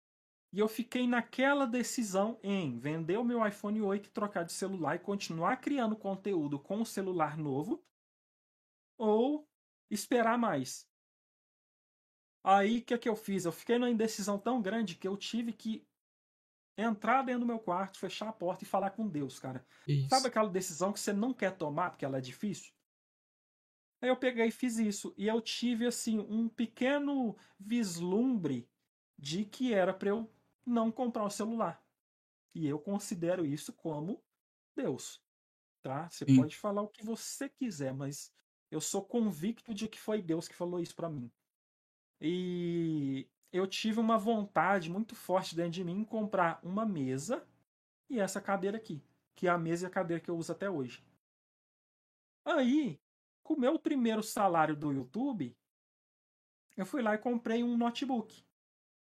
[0.52, 4.96] E eu fiquei naquela decisão em vender o meu iPhone 8 e trocar de celular
[4.96, 7.82] e continuar criando conteúdo com o celular novo.
[8.98, 9.48] Ou
[9.90, 10.88] esperar mais.
[12.44, 13.44] Aí o que, é que eu fiz?
[13.44, 15.86] Eu fiquei numa indecisão tão grande que eu tive que
[16.76, 19.66] entrar dentro do meu quarto, fechar a porta e falar com Deus, cara.
[19.86, 20.08] Isso.
[20.10, 22.72] Sabe aquela decisão que você não quer tomar porque ela é difícil?
[24.00, 25.14] Aí eu peguei e fiz isso.
[25.16, 28.68] E eu tive, assim, um pequeno vislumbre
[29.18, 30.32] de que era para eu
[30.66, 31.84] não comprar o celular.
[32.54, 34.24] E eu considero isso como
[34.76, 35.22] Deus.
[35.82, 36.10] tá?
[36.10, 36.36] Você Sim.
[36.36, 38.32] pode falar o que você quiser, mas
[38.70, 41.32] eu sou convicto de que foi Deus que falou isso pra mim.
[42.20, 47.46] E eu tive uma vontade muito forte dentro de mim em comprar uma mesa
[48.08, 49.02] e essa cadeira aqui,
[49.34, 51.04] que é a mesa e a cadeira que eu uso até hoje.
[52.44, 52.98] Aí,
[53.42, 55.56] com o meu primeiro salário do YouTube,
[56.76, 58.42] eu fui lá e comprei um notebook.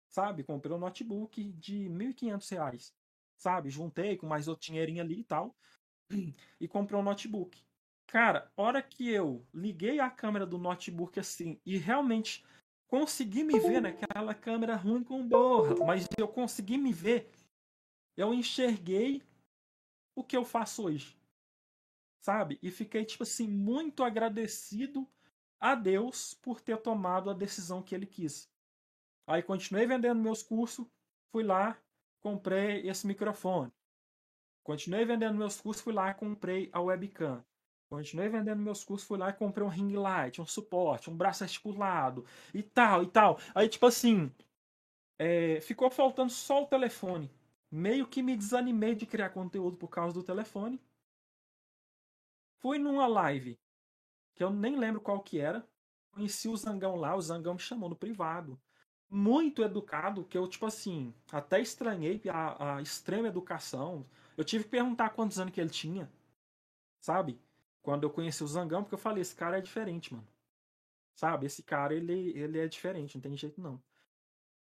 [0.08, 0.44] Sabe?
[0.44, 2.94] Comprei um notebook de 1.500 reais.
[3.36, 3.70] Sabe?
[3.70, 5.56] Juntei com mais outro dinheirinho ali e tal.
[6.60, 7.64] E comprei um notebook.
[8.06, 12.44] Cara, hora que eu liguei a câmera do notebook assim e realmente
[12.88, 17.30] consegui me ver naquela câmera ruim com borra, mas eu consegui me ver,
[18.16, 19.22] eu enxerguei
[20.14, 21.16] o que eu faço hoje.
[22.20, 22.58] Sabe?
[22.62, 25.06] E fiquei, tipo assim, muito agradecido
[25.60, 28.50] a Deus por ter tomado a decisão que ele quis.
[29.26, 30.86] Aí continuei vendendo meus cursos,
[31.30, 31.78] fui lá,
[32.20, 33.72] comprei esse microfone.
[34.62, 37.44] Continuei vendendo meus cursos, fui lá comprei a webcam.
[37.94, 41.44] Continuei vendendo meus cursos, fui lá e comprei um ring light, um suporte, um braço
[41.44, 43.38] articulado e tal, e tal.
[43.54, 44.32] Aí, tipo assim,
[45.16, 47.30] é, ficou faltando só o telefone.
[47.70, 50.80] Meio que me desanimei de criar conteúdo por causa do telefone.
[52.60, 53.56] Fui numa live,
[54.34, 55.64] que eu nem lembro qual que era.
[56.10, 58.60] Conheci o Zangão lá, o Zangão me chamou no privado.
[59.08, 64.04] Muito educado, que eu, tipo assim, até estranhei a, a extrema educação.
[64.36, 66.10] Eu tive que perguntar quantos anos que ele tinha,
[67.00, 67.40] sabe?
[67.84, 70.26] Quando eu conheci o Zangão, porque eu falei, esse cara é diferente, mano.
[71.14, 71.44] Sabe?
[71.44, 73.80] Esse cara, ele, ele é diferente, não tem jeito não.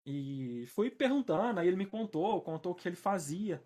[0.03, 3.63] E fui perguntando, aí ele me contou, contou o que ele fazia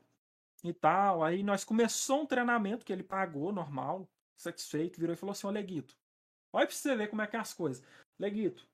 [0.61, 1.24] e tal.
[1.24, 5.52] Aí nós começou um treinamento que ele pagou, normal, satisfeito, virou e falou assim, ô
[5.52, 5.98] Leguito,
[6.52, 7.82] olha pra você ver como é que é as coisas.
[8.20, 8.68] Leguito,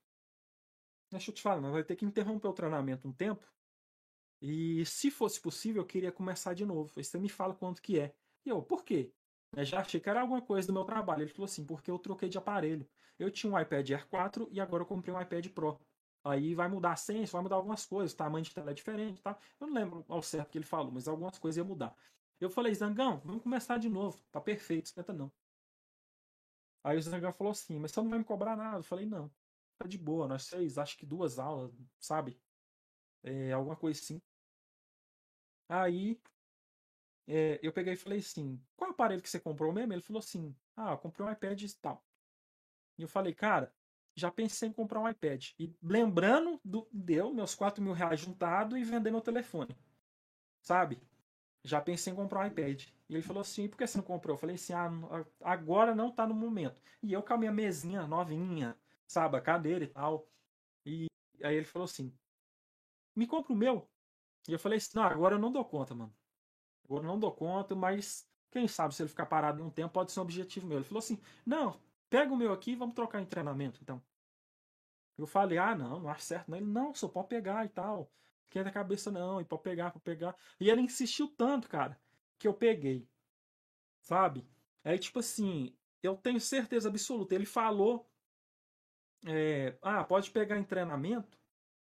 [1.11, 3.45] deixa eu te falar, nós vai ter que interromper o treinamento um tempo.
[4.41, 6.91] E se fosse possível, eu queria começar de novo.
[6.97, 8.15] Aí você me fala quanto que é.
[8.43, 9.13] E eu, por quê?
[9.56, 11.22] Eu já achei que era alguma coisa do meu trabalho.
[11.23, 12.88] Ele falou assim, porque eu troquei de aparelho.
[13.18, 15.80] Eu tinha um iPad Air 4 e agora eu comprei um iPad Pro.
[16.23, 19.22] Aí vai mudar a senha, vai mudar algumas coisas, o tamanho de tela é diferente,
[19.22, 19.38] tá?
[19.60, 21.95] Eu não lembro ao certo o que ele falou, mas algumas coisas iam mudar.
[22.40, 24.22] Eu falei, Zangão, vamos começar de novo.
[24.32, 25.32] Tá perfeito, esquenta não.
[26.84, 28.80] Aí o Zangão falou assim, mas você não vai me cobrar nada.
[28.80, 29.32] Eu falei, não.
[29.77, 32.41] Tá de boa, nós seis, acho que duas aulas, sabe?
[33.23, 34.22] É, alguma coisa assim.
[35.69, 36.19] Aí
[37.27, 39.93] é, eu peguei e falei assim: qual aparelho que você comprou mesmo?
[39.93, 42.03] Ele falou assim: ah, eu comprei um iPad e tal.
[42.97, 43.73] E eu falei, cara,
[44.15, 45.52] já pensei em comprar um iPad.
[45.60, 49.77] E lembrando, do, deu meus 4 mil reais juntado e vender meu telefone.
[50.61, 51.02] Sabe?
[51.64, 52.84] Já pensei em comprar um iPad.
[53.10, 54.35] E ele falou assim: por que você não comprou?
[54.35, 54.89] Eu falei assim: ah,
[55.41, 56.80] agora não tá no momento.
[57.03, 58.77] E eu com a minha mesinha novinha,
[59.07, 59.38] sabe?
[59.38, 60.27] A cadeira e tal.
[60.85, 61.07] E
[61.43, 62.14] aí ele falou assim:
[63.15, 63.89] me compra o meu.
[64.47, 66.14] E eu falei assim: não, agora eu não dou conta, mano.
[66.85, 70.19] Agora não dou conta, mas quem sabe se ele ficar parado um tempo pode ser
[70.19, 70.77] um objetivo meu.
[70.77, 71.79] Ele falou assim: não,
[72.09, 74.01] pega o meu aqui e vamos trocar em treinamento, então.
[75.17, 76.49] Eu falei, ah, não, não acho certo.
[76.49, 76.57] Não.
[76.57, 78.11] Ele, não, só pode pegar e tal.
[78.49, 80.35] Quer a cabeça não, e pode pegar, pode pegar.
[80.59, 81.99] E ele insistiu tanto, cara,
[82.37, 83.07] que eu peguei.
[84.01, 84.47] Sabe?
[84.83, 87.33] Aí, tipo assim, eu tenho certeza absoluta.
[87.33, 88.09] Ele falou,
[89.25, 91.37] é, ah, pode pegar em treinamento,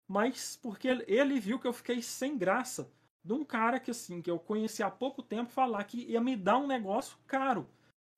[0.08, 2.92] mas porque ele viu que eu fiquei sem graça
[3.24, 6.36] de um cara que assim, que eu conheci há pouco tempo falar que ia me
[6.36, 7.70] dar um negócio caro.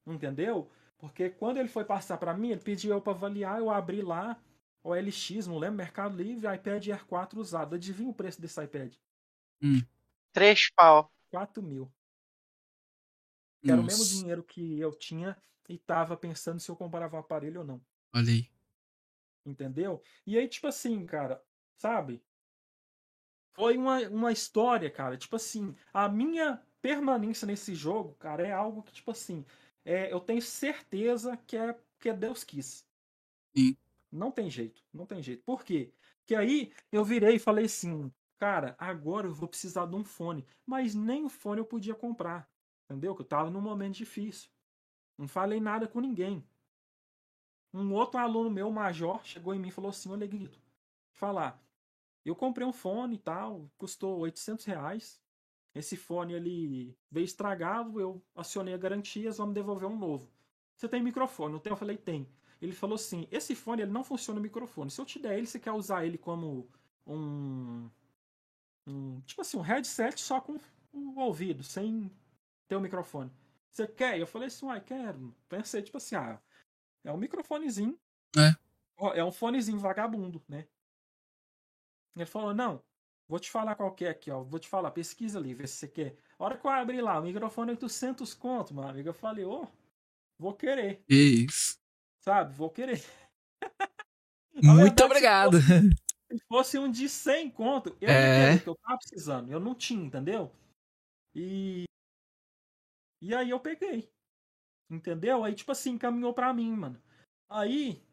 [0.05, 0.69] Entendeu?
[0.97, 4.39] Porque quando ele foi passar para mim, ele pediu eu para avaliar, eu abri lá
[4.83, 7.75] o LX, não lembro, Mercado Livre, iPad Air 4 usado.
[7.75, 8.95] Adivinha o preço desse iPad?
[9.61, 9.81] Hum.
[10.31, 11.11] Três pau.
[11.29, 11.91] 4 mil.
[13.63, 15.37] Era o mesmo dinheiro que eu tinha
[15.69, 17.81] e tava pensando se eu comprava o aparelho ou não.
[18.13, 18.49] Olha aí.
[19.45, 20.01] Entendeu?
[20.25, 21.43] E aí, tipo assim, cara,
[21.77, 22.23] sabe?
[23.53, 25.17] Foi uma, uma história, cara.
[25.17, 29.45] Tipo assim, a minha permanência nesse jogo, cara, é algo que, tipo assim,
[29.85, 32.85] é, eu tenho certeza que é que é Deus quis.
[33.55, 33.77] Sim.
[34.11, 35.43] Não tem jeito, não tem jeito.
[35.43, 35.93] Por quê?
[36.25, 40.45] Que aí eu virei e falei assim, cara, agora eu vou precisar de um fone.
[40.65, 42.49] Mas nem o fone eu podia comprar.
[42.85, 43.15] Entendeu?
[43.15, 44.49] Que eu tava num momento difícil.
[45.17, 46.43] Não falei nada com ninguém.
[47.73, 50.59] Um outro aluno meu, major, chegou em mim e falou assim, olha, Guito,
[51.13, 51.61] falar,
[52.29, 55.21] eu comprei um fone e tal, custou 800 reais.
[55.73, 60.29] Esse fone ele veio estragado, eu acionei a garantia, vamos devolver um novo.
[60.75, 61.53] Você tem microfone?
[61.53, 61.71] Não tem?
[61.71, 62.27] Eu falei, tem.
[62.61, 64.91] Ele falou assim, esse fone ele não funciona no microfone.
[64.91, 66.69] Se eu te der ele, você quer usar ele como
[67.07, 67.89] um,
[68.85, 70.57] um tipo assim, um headset só com
[70.93, 72.11] o ouvido, sem
[72.67, 73.31] ter o microfone.
[73.71, 74.19] Você quer?
[74.19, 75.33] Eu falei assim, uai, quero.
[75.47, 76.39] Pensei, tipo assim, ah,
[77.03, 77.97] é um microfonezinho.
[78.37, 78.55] É.
[79.15, 80.67] É um fonezinho vagabundo, né?
[82.15, 82.83] Ele falou: não,
[83.31, 84.43] Vou te falar qual que é aqui, ó.
[84.43, 86.17] Vou te falar, pesquisa ali, vê se você quer.
[86.37, 89.07] A hora que eu abri lá, o microfone 800 conto, meu amigo.
[89.07, 89.67] Eu falei, ô, oh,
[90.37, 91.01] vou querer.
[91.07, 91.79] Isso.
[92.19, 93.01] Sabe, vou querer.
[94.53, 95.61] Muito verdade, obrigado.
[95.61, 95.89] Se fosse,
[96.29, 98.59] se fosse, um de 100 conto, eu é.
[98.59, 99.49] que eu tava precisando.
[99.49, 100.51] Eu não tinha, entendeu?
[101.33, 101.85] E.
[103.21, 104.11] E aí eu peguei.
[104.89, 105.45] Entendeu?
[105.45, 107.01] Aí, tipo assim, caminhou pra mim, mano.
[107.47, 108.03] Aí.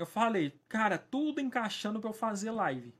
[0.00, 2.94] Eu falei, cara, tudo encaixando pra eu fazer live.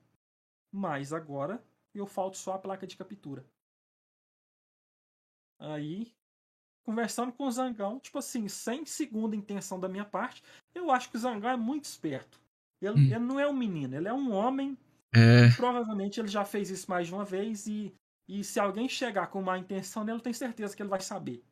[0.71, 1.65] Mas agora
[1.95, 3.43] eu falto só a placa de captura.
[5.59, 6.13] Aí,
[6.85, 10.43] conversando com o Zangão, tipo assim, sem segunda intenção da minha parte,
[10.75, 12.39] eu acho que o Zangão é muito esperto.
[12.83, 13.07] Ele, hum.
[13.07, 14.77] ele não é um menino, ele é um homem.
[15.15, 15.51] É.
[15.57, 17.95] Provavelmente ele já fez isso mais de uma vez e,
[18.29, 21.43] e se alguém chegar com má intenção nele, eu tenho certeza que ele vai saber.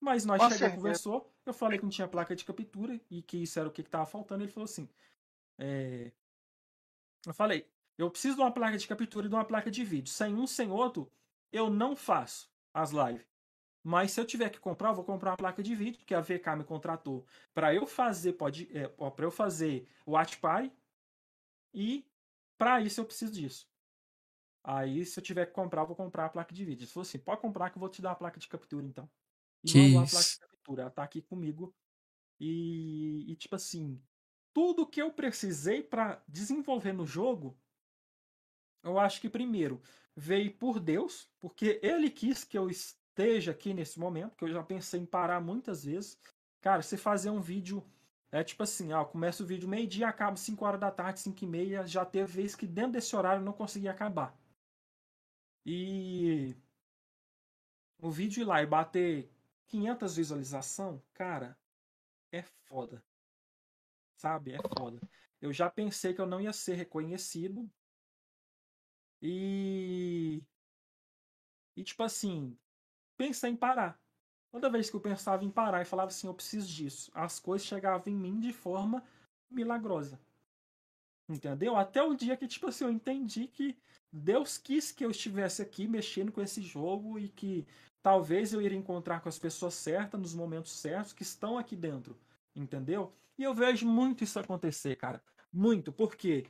[0.00, 3.58] Mas nós chegamos, conversou, eu falei que não tinha placa de captura e que isso
[3.58, 4.44] era o que estava faltando.
[4.44, 4.88] Ele falou assim:
[5.58, 6.12] é...
[7.26, 7.66] Eu falei,
[7.98, 10.12] eu preciso de uma placa de captura e de uma placa de vídeo.
[10.12, 11.10] Sem um, sem outro,
[11.50, 13.26] eu não faço as lives.
[13.82, 16.20] Mas se eu tiver que comprar, eu vou comprar uma placa de vídeo, que a
[16.20, 17.24] VK me contratou
[17.54, 20.72] para eu fazer pode, é, para eu fazer o Watch Party.
[21.72, 22.04] E
[22.58, 23.68] para isso eu preciso disso.
[24.64, 26.82] Aí, se eu tiver que comprar, eu vou comprar a placa de vídeo.
[26.82, 29.08] Ele falou assim: pode comprar que eu vou te dar a placa de captura, então.
[29.66, 30.82] E que placa de captura.
[30.82, 31.74] Ela tá aqui comigo.
[32.38, 34.00] E, e tipo assim,
[34.52, 37.58] tudo que eu precisei para desenvolver no jogo,
[38.82, 39.80] eu acho que primeiro
[40.14, 44.62] veio por Deus, porque ele quis que eu esteja aqui nesse momento, que eu já
[44.62, 46.18] pensei em parar muitas vezes.
[46.60, 47.84] Cara, você fazer um vídeo
[48.30, 51.46] é tipo assim, ah, começa o vídeo meio-dia, acaba 5 horas da tarde, 5 e
[51.46, 54.36] meia, já teve vez que dentro desse horário eu não conseguia acabar.
[55.64, 56.54] E
[57.98, 59.30] o vídeo ir lá e bater
[59.66, 61.58] 500 visualização, cara,
[62.32, 63.04] é foda.
[64.16, 64.52] Sabe?
[64.52, 65.00] É foda.
[65.40, 67.70] Eu já pensei que eu não ia ser reconhecido
[69.20, 70.42] e.
[71.76, 72.56] E tipo assim,
[73.16, 74.00] pensei em parar.
[74.50, 77.66] Toda vez que eu pensava em parar e falava assim, eu preciso disso, as coisas
[77.66, 79.04] chegavam em mim de forma
[79.50, 80.18] milagrosa.
[81.28, 81.76] Entendeu?
[81.76, 83.76] Até o dia que, tipo assim, eu entendi que
[84.10, 87.66] Deus quis que eu estivesse aqui mexendo com esse jogo e que
[88.06, 92.16] talvez eu iria encontrar com as pessoas certas nos momentos certos que estão aqui dentro.
[92.54, 93.12] Entendeu?
[93.36, 95.20] E eu vejo muito isso acontecer, cara.
[95.52, 95.92] Muito.
[95.92, 96.46] Por quê?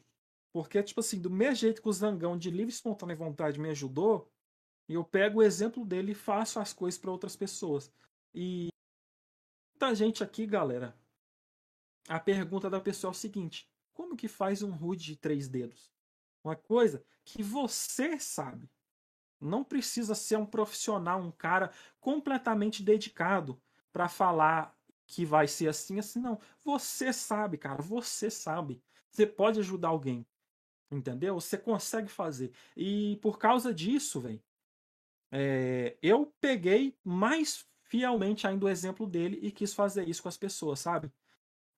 [0.52, 3.70] Porque, tipo assim, do mesmo jeito que o Zangão de livre e espontânea vontade me
[3.70, 4.30] ajudou,
[4.86, 7.90] eu pego o exemplo dele e faço as coisas para outras pessoas.
[8.34, 8.68] E
[9.72, 10.94] muita gente aqui, galera,
[12.06, 15.90] a pergunta da pessoa é o seguinte: como que faz um HUD de três dedos?
[16.44, 18.68] Uma coisa que você sabe.
[19.40, 23.60] Não precisa ser um profissional, um cara completamente dedicado
[23.92, 24.76] para falar
[25.06, 26.38] que vai ser assim, assim, não.
[26.64, 28.82] Você sabe, cara, você sabe.
[29.10, 30.26] Você pode ajudar alguém.
[30.90, 31.34] Entendeu?
[31.34, 32.52] Você consegue fazer.
[32.76, 34.42] E por causa disso, velho,
[35.32, 40.36] é, eu peguei mais fielmente ainda o exemplo dele e quis fazer isso com as
[40.36, 41.12] pessoas, sabe?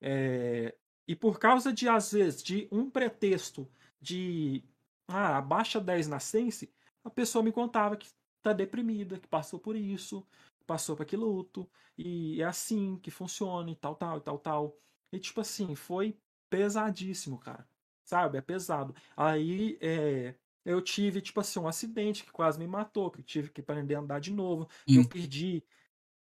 [0.01, 0.75] É,
[1.07, 3.71] e por causa de, às vezes, de um pretexto
[4.01, 4.63] de
[5.09, 6.71] ah, abaixa 10 na Sense,
[7.05, 8.09] a pessoa me contava que
[8.43, 10.27] tá deprimida, que passou por isso,
[10.67, 14.77] passou por aquele luto, e é assim que funciona, e tal, tal, e tal, tal.
[15.13, 16.19] E tipo assim, foi
[16.51, 17.69] pesadíssimo, cara
[18.09, 18.39] sabe?
[18.39, 18.95] É pesado.
[19.15, 20.35] Aí é,
[20.65, 24.01] eu tive, tipo assim, um acidente que quase me matou, que tive que aprender a
[24.01, 24.67] andar de novo.
[24.87, 25.63] Eu perdi,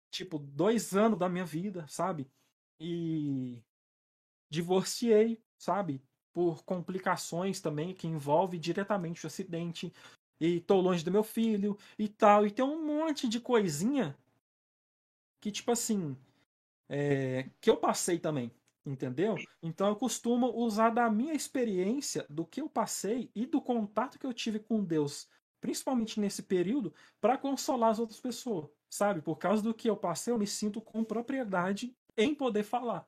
[0.09, 2.27] tipo, dois anos da minha vida, sabe?
[2.79, 3.61] E
[4.49, 6.01] divorciei, sabe?
[6.33, 9.93] Por complicações também que envolve diretamente o acidente.
[10.39, 12.45] E tô longe do meu filho e tal.
[12.45, 14.17] E tem um monte de coisinha
[15.39, 16.17] que, tipo assim,
[16.89, 18.51] é, que eu passei também,
[18.85, 19.35] Entendeu?
[19.63, 24.27] Então eu costumo usar da minha experiência, do que eu passei e do contato que
[24.27, 25.27] eu tive com Deus,
[25.59, 29.23] principalmente nesse período, para consolar as outras pessoas, sabe?
[29.23, 33.07] Por causa do que eu passei, eu me sinto com propriedade em poder falar.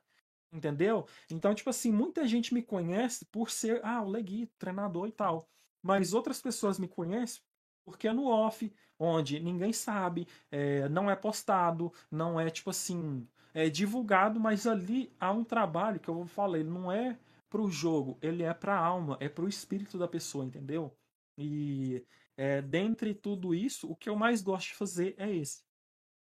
[0.52, 1.06] Entendeu?
[1.30, 5.48] Então, tipo assim, muita gente me conhece por ser, ah, o Legui, treinador e tal.
[5.88, 7.41] Mas outras pessoas me conhecem
[7.85, 8.69] porque é no off,
[8.99, 15.15] onde ninguém sabe, é, não é postado, não é tipo assim, é divulgado, mas ali
[15.18, 17.18] há um trabalho que eu vou falar, ele não é
[17.49, 20.93] para o jogo, ele é para a alma, é para o espírito da pessoa, entendeu?
[21.38, 22.05] E
[22.35, 25.64] é, dentre tudo isso, o que eu mais gosto de fazer é esse,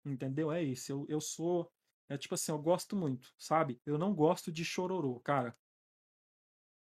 [0.05, 0.51] entendeu?
[0.51, 0.91] É esse.
[0.91, 1.71] Eu, eu sou,
[2.09, 3.79] é tipo assim, eu gosto muito, sabe?
[3.85, 5.55] Eu não gosto de chororô, cara.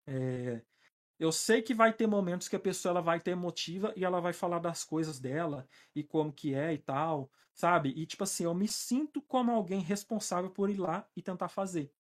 [0.07, 0.61] É,
[1.19, 4.19] eu sei que vai ter momentos que a pessoa ela vai ter emotiva e ela
[4.19, 7.89] vai falar das coisas dela e como que é e tal, sabe?
[7.89, 11.93] E tipo assim, eu me sinto como alguém responsável por ir lá e tentar fazer,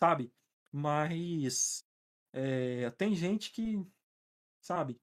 [0.00, 0.32] sabe?
[0.72, 1.84] Mas
[2.32, 3.84] é, tem gente que,
[4.60, 5.00] sabe?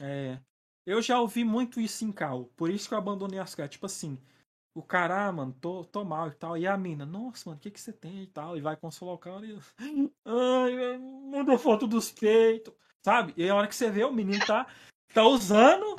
[0.00, 0.40] É.
[0.86, 3.72] Eu já ouvi muito isso em cal, por isso que eu abandonei as caras.
[3.72, 4.18] Tipo assim,
[4.78, 6.56] o cara, ah, mano, tô, tô mal e tal.
[6.56, 8.56] E a mina, nossa, mano, o que que você tem e tal?
[8.56, 9.58] E vai consolar o cara e.
[10.24, 12.72] Ai, manda foto dos peitos.
[13.04, 13.34] Sabe?
[13.36, 14.68] E a hora que você vê, o menino tá,
[15.12, 15.96] tá usando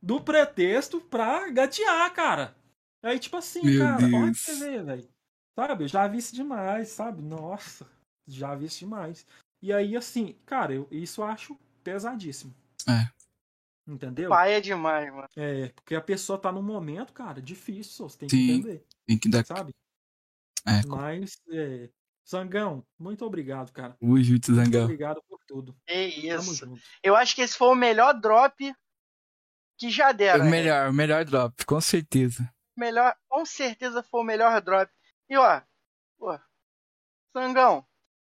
[0.00, 2.54] do pretexto pra gatear, cara.
[3.02, 5.08] Aí, tipo assim, Meu cara, olha que você vê, velho.
[5.58, 5.84] Sabe?
[5.84, 7.22] Eu já vi isso demais, sabe?
[7.22, 7.86] Nossa,
[8.26, 9.26] já vi isso demais.
[9.60, 12.54] E aí, assim, cara, eu, isso eu acho pesadíssimo.
[12.88, 13.10] É.
[13.86, 14.28] Entendeu?
[14.30, 15.28] Pai é demais, mano.
[15.36, 18.50] É, porque a pessoa tá num momento, cara, difícil, você tem que Sim.
[18.52, 19.44] entender, Tem que dar.
[19.44, 19.74] sabe?
[20.66, 21.90] É, Mas, é,
[22.28, 23.96] Zangão, muito obrigado, cara.
[24.00, 24.84] o Jutsu Muito Zangão.
[24.84, 25.76] obrigado por tudo.
[25.86, 26.54] Que Tamo isso.
[26.54, 26.80] junto.
[27.02, 28.72] Eu acho que esse foi o melhor drop
[29.76, 30.40] que já É deram.
[30.42, 30.50] o né?
[30.50, 32.48] melhor, o melhor drop, com certeza.
[32.76, 34.88] melhor, com certeza foi o melhor drop.
[35.28, 35.60] E ó,
[36.16, 36.38] pô,
[37.32, 37.84] Sangão,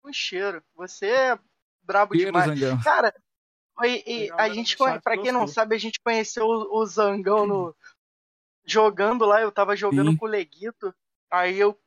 [0.06, 0.64] um cheiro.
[0.76, 1.40] Você é
[1.84, 2.58] brabo Cheiro, demais.
[2.58, 2.82] Zangão.
[2.82, 3.14] Cara,
[3.84, 7.76] e, e a gente, pra quem não sabe, a gente conheceu o, o Zangão no,
[8.66, 9.42] jogando lá.
[9.42, 10.18] Eu tava jogando Sim.
[10.18, 10.94] com o Leguito.
[11.32, 11.78] Aí eu,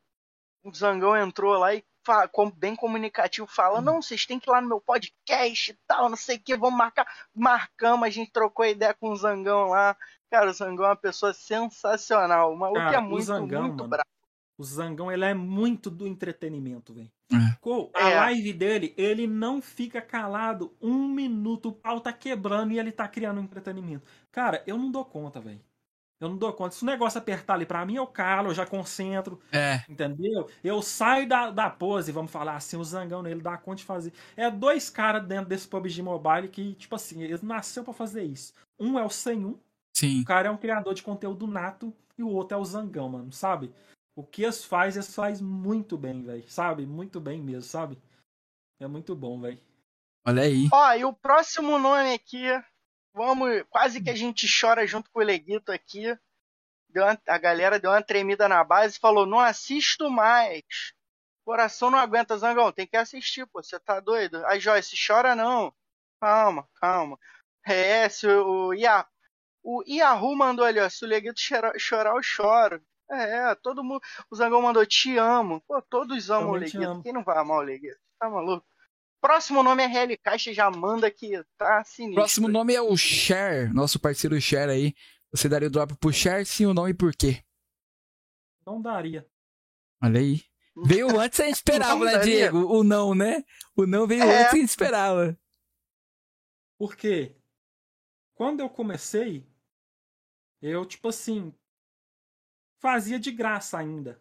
[0.65, 4.53] o Zangão entrou lá e fa- com- bem comunicativo fala: Não, vocês têm que ir
[4.53, 7.07] lá no meu podcast e tal, não sei o que, vamos marcar.
[7.35, 9.97] Marcamos, a gente trocou ideia com o Zangão lá.
[10.31, 12.53] Cara, o Zangão é uma pessoa sensacional.
[12.53, 14.09] O maluco Cara, é o muito, Zangão, muito mano, bravo.
[14.57, 17.11] O Zangão, ele é muito do entretenimento, velho.
[17.33, 17.54] É.
[17.95, 18.15] A É.
[18.17, 23.07] live dele, ele não fica calado um minuto, o pau tá quebrando e ele tá
[23.09, 24.07] criando um entretenimento.
[24.33, 25.61] Cara, eu não dou conta, velho.
[26.21, 26.75] Eu não dou conta.
[26.75, 30.49] Se o negócio apertar ali pra mim, eu calo, eu já concentro, É, entendeu?
[30.63, 34.13] Eu saio da, da pose, vamos falar assim, o Zangão nele dá conta de fazer.
[34.37, 38.55] É dois caras dentro desse PUBG Mobile que, tipo assim, eles nasceu pra fazer isso.
[38.79, 39.59] Um é o 101,
[39.93, 40.23] sim.
[40.23, 43.33] o cara é um criador de conteúdo nato e o outro é o Zangão, mano,
[43.33, 43.73] sabe?
[44.17, 46.87] O que eles faz, eles faz muito bem, velho, sabe?
[46.87, 48.01] Muito bem mesmo, sabe?
[48.81, 49.61] É muito bom, velho.
[50.27, 50.69] Olha aí.
[50.73, 52.45] Ó, e o próximo nome aqui,
[53.13, 56.17] vamos, quase que a gente chora junto com o Leguito aqui.
[56.89, 60.95] Deu uma- a galera deu uma tremida na base e falou: Não assisto mais.
[61.45, 64.45] Coração não aguenta, Zangão, tem que assistir, pô, você tá doido?
[64.47, 65.75] Aí, Joyce, chora não.
[66.21, 67.19] Calma, calma.
[67.67, 69.07] É, se o, o, Ia,
[69.63, 72.83] o Yahoo mandou ali, ó, se o Leguito chorar, chorar eu choro.
[73.11, 74.01] É, todo mundo.
[74.31, 75.61] O Zangão mandou, te amo.
[75.67, 76.93] Pô, todos amam o Também te Leguito.
[76.93, 77.03] amo.
[77.03, 77.99] Quem não vai amar o Leguito?
[78.19, 78.67] Tá maluco?
[79.21, 82.17] Próximo nome é RL Caixa, já manda que tá sinistro.
[82.17, 84.95] Próximo nome é o Cher, nosso parceiro Cher aí.
[85.31, 87.43] Você daria o drop pro Cher, sim ou não e por quê?
[88.67, 89.27] Não daria.
[90.03, 90.43] Olha aí.
[90.85, 92.35] Veio antes a gente esperava, Não né, daria.
[92.51, 92.59] Diego?
[92.67, 93.43] O não, né?
[93.77, 94.43] O não veio É.
[94.43, 95.39] antes a gente esperava.
[96.79, 97.35] Porque
[98.35, 99.47] quando eu comecei,
[100.61, 101.55] eu, tipo assim,
[102.85, 104.21] fazia de graça ainda.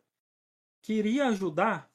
[0.82, 1.92] Queria ajudar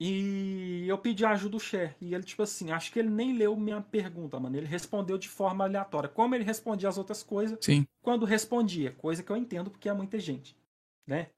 [0.00, 1.96] e eu pedi ajuda do Cher.
[2.00, 4.56] E ele, tipo assim, acho que ele nem leu minha pergunta, mano.
[4.56, 6.08] Ele respondeu de forma aleatória.
[6.08, 7.86] Como ele respondia as outras coisas, Sim.
[8.02, 10.58] quando respondia, coisa que eu entendo porque é muita gente,
[11.06, 11.30] né?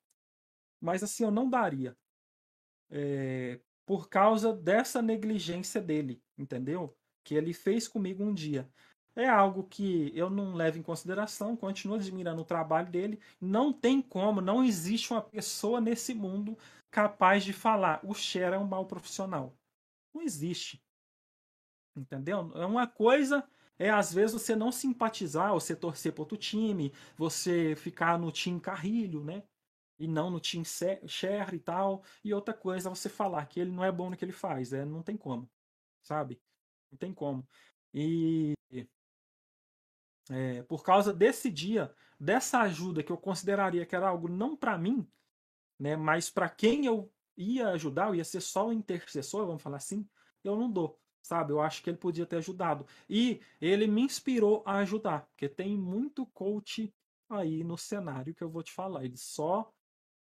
[0.80, 1.94] Mas assim, eu não daria.
[2.88, 6.96] É, por causa dessa negligência dele, entendeu?
[7.22, 8.66] Que ele fez comigo um dia.
[9.16, 13.18] É algo que eu não levo em consideração, continuo admirando o trabalho dele.
[13.40, 16.56] Não tem como, não existe uma pessoa nesse mundo
[16.90, 19.56] capaz de falar o Cher é um mau profissional.
[20.14, 20.82] Não existe.
[21.96, 22.52] Entendeu?
[22.54, 23.46] É uma coisa
[23.78, 28.60] é às vezes você não simpatizar, você torcer para outro time, você ficar no time
[28.60, 29.42] Carrilho, né?
[29.98, 32.02] E não no time Cher e tal.
[32.24, 34.72] E outra coisa é você falar que ele não é bom no que ele faz.
[34.72, 35.50] É, não tem como.
[36.02, 36.40] Sabe?
[36.90, 37.46] Não tem como.
[37.94, 38.54] E
[40.30, 44.76] é, por causa desse dia, dessa ajuda que eu consideraria que era algo não para
[44.78, 45.06] mim,
[45.78, 49.76] né, mas para quem eu ia ajudar, eu ia ser só o intercessor, vamos falar
[49.76, 50.08] assim,
[50.42, 51.52] eu não dou, sabe?
[51.52, 52.86] Eu acho que ele podia ter ajudado.
[53.08, 56.92] E ele me inspirou a ajudar, porque tem muito coach
[57.28, 59.04] aí no cenário que eu vou te falar.
[59.04, 59.70] Ele só,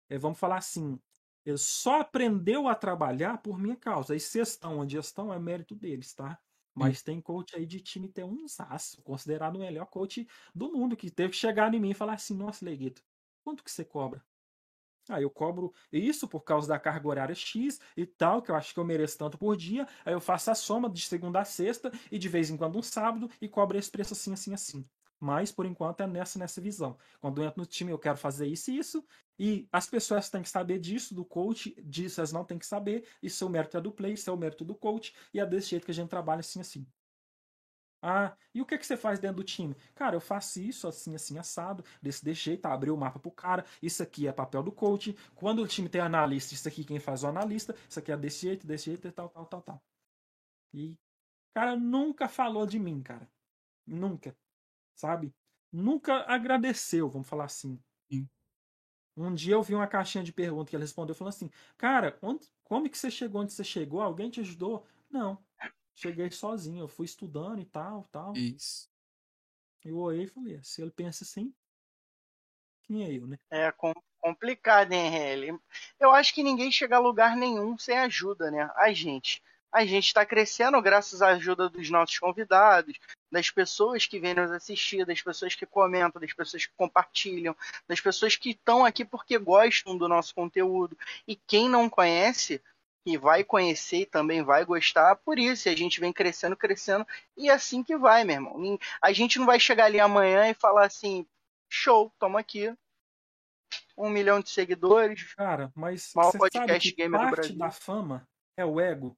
[0.09, 0.99] é, vamos falar assim,
[1.45, 4.15] ele só aprendeu a trabalhar por minha causa.
[4.15, 6.39] E sextão, a gestão é mérito deles, tá?
[6.76, 10.95] Mas tem coach aí de time tem um aço, considerado o melhor coach do mundo,
[10.98, 13.04] que teve que chegar em mim e falar assim, nossa, Leguito,
[13.44, 14.24] quanto que você cobra?
[15.10, 18.74] Ah, eu cobro isso por causa da carga horária X e tal, que eu acho
[18.74, 19.86] que eu mereço tanto por dia.
[20.06, 22.82] Aí eu faço a soma de segunda a sexta e de vez em quando um
[22.82, 24.86] sábado e cobro esse preço assim, assim, assim.
[25.20, 26.98] Mas por enquanto é nessa nessa visão.
[27.20, 29.06] Quando eu entro no time eu quero fazer isso e isso.
[29.39, 33.07] E as pessoas têm que saber disso, do coach, disso elas não têm que saber.
[33.22, 35.14] Isso é o mérito do play, isso é o mérito do coach.
[35.34, 36.88] E é desse jeito que a gente trabalha assim, assim.
[38.05, 39.76] Ah, e o que, que você faz dentro do time?
[39.95, 43.65] Cara, eu faço isso assim, assim, assado, desse, desse jeito, abrir o mapa pro cara,
[43.81, 45.15] isso aqui é papel do coach.
[45.34, 48.41] Quando o time tem analista, isso aqui quem faz o analista, isso aqui é desse
[48.41, 49.84] jeito, desse jeito tal, tal, tal, tal.
[50.73, 50.97] E
[51.53, 53.30] cara nunca falou de mim, cara.
[53.85, 54.35] Nunca.
[54.95, 55.34] Sabe?
[55.72, 57.80] Nunca agradeceu, vamos falar assim.
[58.11, 58.30] Sim.
[59.15, 62.48] Um dia eu vi uma caixinha de perguntas que ele respondeu falando assim: Cara, onde,
[62.64, 64.02] como que você chegou onde você chegou?
[64.02, 64.85] Alguém te ajudou?
[65.10, 65.38] Não.
[65.95, 68.34] Cheguei sozinho, eu fui estudando e tal, tal.
[68.34, 68.90] Isso.
[69.85, 71.53] Eu olhei e falei, se ele pensa assim,
[72.84, 73.38] quem é eu, né?
[73.52, 75.60] É com- complicado, hein, Heli?
[75.99, 78.69] Eu acho que ninguém chega a lugar nenhum sem ajuda, né?
[78.76, 79.44] A gente.
[79.74, 83.00] A gente está crescendo graças à ajuda dos nossos convidados,
[83.32, 87.56] das pessoas que vêm nos assistir, das pessoas que comentam, das pessoas que compartilham,
[87.88, 90.95] das pessoas que estão aqui porque gostam do nosso conteúdo.
[91.28, 92.62] E quem não conhece,
[93.04, 95.68] que vai conhecer e também vai gostar, por isso.
[95.68, 97.06] E a gente vem crescendo, crescendo,
[97.36, 98.80] e é assim que vai, meu irmão.
[99.02, 101.26] A gente não vai chegar ali amanhã e falar assim,
[101.68, 102.72] show, toma aqui.
[103.98, 105.34] Um milhão de seguidores.
[105.34, 107.58] Cara, mas Maior você sabe podcast que gamer do parte Brasil.
[107.58, 109.18] da fama é o ego.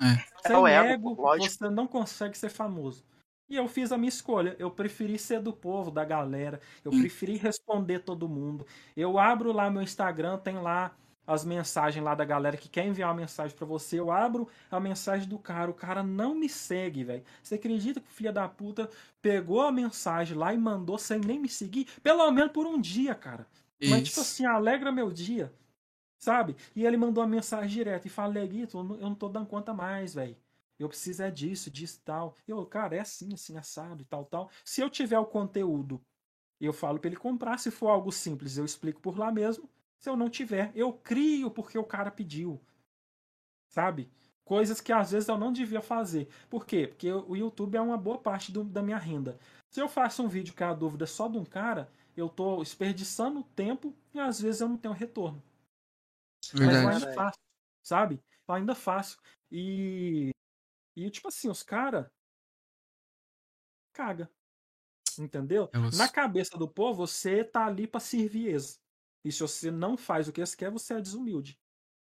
[0.00, 0.46] É.
[0.46, 1.48] Sem o ego, lógico.
[1.54, 3.04] você não consegue ser famoso.
[3.48, 4.56] E eu fiz a minha escolha.
[4.58, 6.60] Eu preferi ser do povo, da galera.
[6.84, 7.00] Eu Hum.
[7.00, 8.66] preferi responder todo mundo.
[8.96, 10.96] Eu abro lá meu Instagram, tem lá
[11.26, 13.98] as mensagens lá da galera que quer enviar uma mensagem pra você.
[13.98, 15.70] Eu abro a mensagem do cara.
[15.70, 17.24] O cara não me segue, velho.
[17.42, 18.90] Você acredita que o filho da puta
[19.22, 21.86] pegou a mensagem lá e mandou sem nem me seguir?
[22.02, 23.46] Pelo menos por um dia, cara.
[23.80, 24.20] Mas, tipo Isso.
[24.20, 25.52] assim, alegra meu dia.
[26.18, 26.56] Sabe?
[26.74, 30.14] E ele mandou uma mensagem direta e fala, Leguito, eu não- tô dando conta mais,
[30.14, 30.36] velho.
[30.78, 32.34] Eu preciso é disso, disso e tal.
[32.46, 34.50] Eu, cara, é assim, assim, assado e tal, tal.
[34.64, 36.00] Se eu tiver o conteúdo,
[36.60, 37.58] eu falo pra ele comprar.
[37.58, 39.68] Se for algo simples, eu explico por lá mesmo.
[39.98, 42.60] Se eu não tiver, eu crio porque o cara pediu.
[43.68, 44.10] Sabe?
[44.44, 46.28] Coisas que às vezes eu não devia fazer.
[46.48, 46.86] Por quê?
[46.86, 49.38] Porque o YouTube é uma boa parte do- da minha renda.
[49.70, 52.58] Se eu faço um vídeo que é a dúvida só de um cara, eu tô
[52.62, 55.42] desperdiçando tempo e às vezes eu não tenho retorno.
[56.52, 57.04] Mas eu Verdade.
[57.04, 57.38] ainda faço,
[57.82, 58.22] sabe?
[58.48, 59.18] Eu ainda faço.
[59.50, 60.30] E.
[60.96, 62.06] E, tipo assim, os caras.
[63.92, 64.30] Caga.
[65.18, 65.70] Entendeu?
[65.72, 68.80] É Na cabeça do povo, você tá ali pra servir eles.
[69.24, 71.58] E se você não faz o que eles querem, você é desumilde.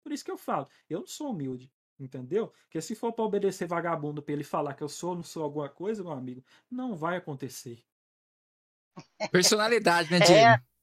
[0.03, 1.71] Por isso que eu falo, eu não sou humilde.
[1.99, 2.49] Entendeu?
[2.49, 5.43] Porque se for pra obedecer vagabundo pra ele falar que eu sou ou não sou
[5.43, 7.83] alguma coisa, meu amigo, não vai acontecer.
[9.31, 10.63] Personalidade, né, É, Diego?
[10.63, 10.76] É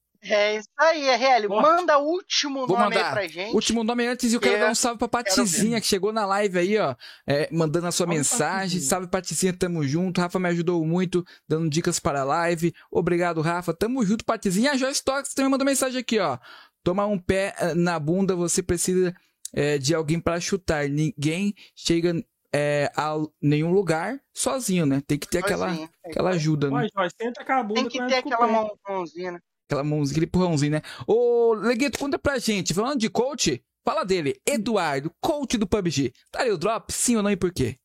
[0.57, 1.47] isso aí, RL.
[1.49, 1.63] Forte.
[1.63, 3.07] Manda o último Vou nome mandar.
[3.09, 3.55] aí pra gente.
[3.55, 6.25] Último nome antes e eu quero É, dar um salve pra Patizinha, que chegou na
[6.25, 6.95] live aí, ó.
[7.27, 8.61] é, mandando a sua Salve, mensagem.
[8.79, 8.89] Patizinha.
[8.89, 10.21] Salve, Patizinha, tamo junto.
[10.21, 12.73] Rafa me ajudou muito, dando dicas para a live.
[12.91, 13.75] Obrigado, Rafa.
[13.75, 14.73] Tamo junto, Patizinha.
[14.73, 16.39] A Joyce Tox também mandou mensagem aqui, ó.
[16.83, 19.15] Tomar um pé eh, na bunda, você precisa
[19.55, 20.89] eh, de alguém para chutar.
[20.89, 22.15] Ninguém chega
[22.53, 25.03] eh, a nenhum lugar sozinho, né?
[25.07, 25.89] Tem que ter aquela, Sozinho.
[26.05, 26.73] aquela ajuda, né?
[26.75, 28.47] Mas, mas tenta com a bunda Tem que ter aquela
[28.87, 29.39] mãozinha, né?
[29.75, 30.83] Aquela música, aquele empurrãozinho, né?
[31.07, 32.73] Ô, Legueto, conta pra gente.
[32.73, 34.41] Falando de coach, fala dele.
[34.47, 36.13] Eduardo, coach do PUBG.
[36.31, 36.93] Daria o drop?
[36.93, 37.77] Sim ou não e por quê?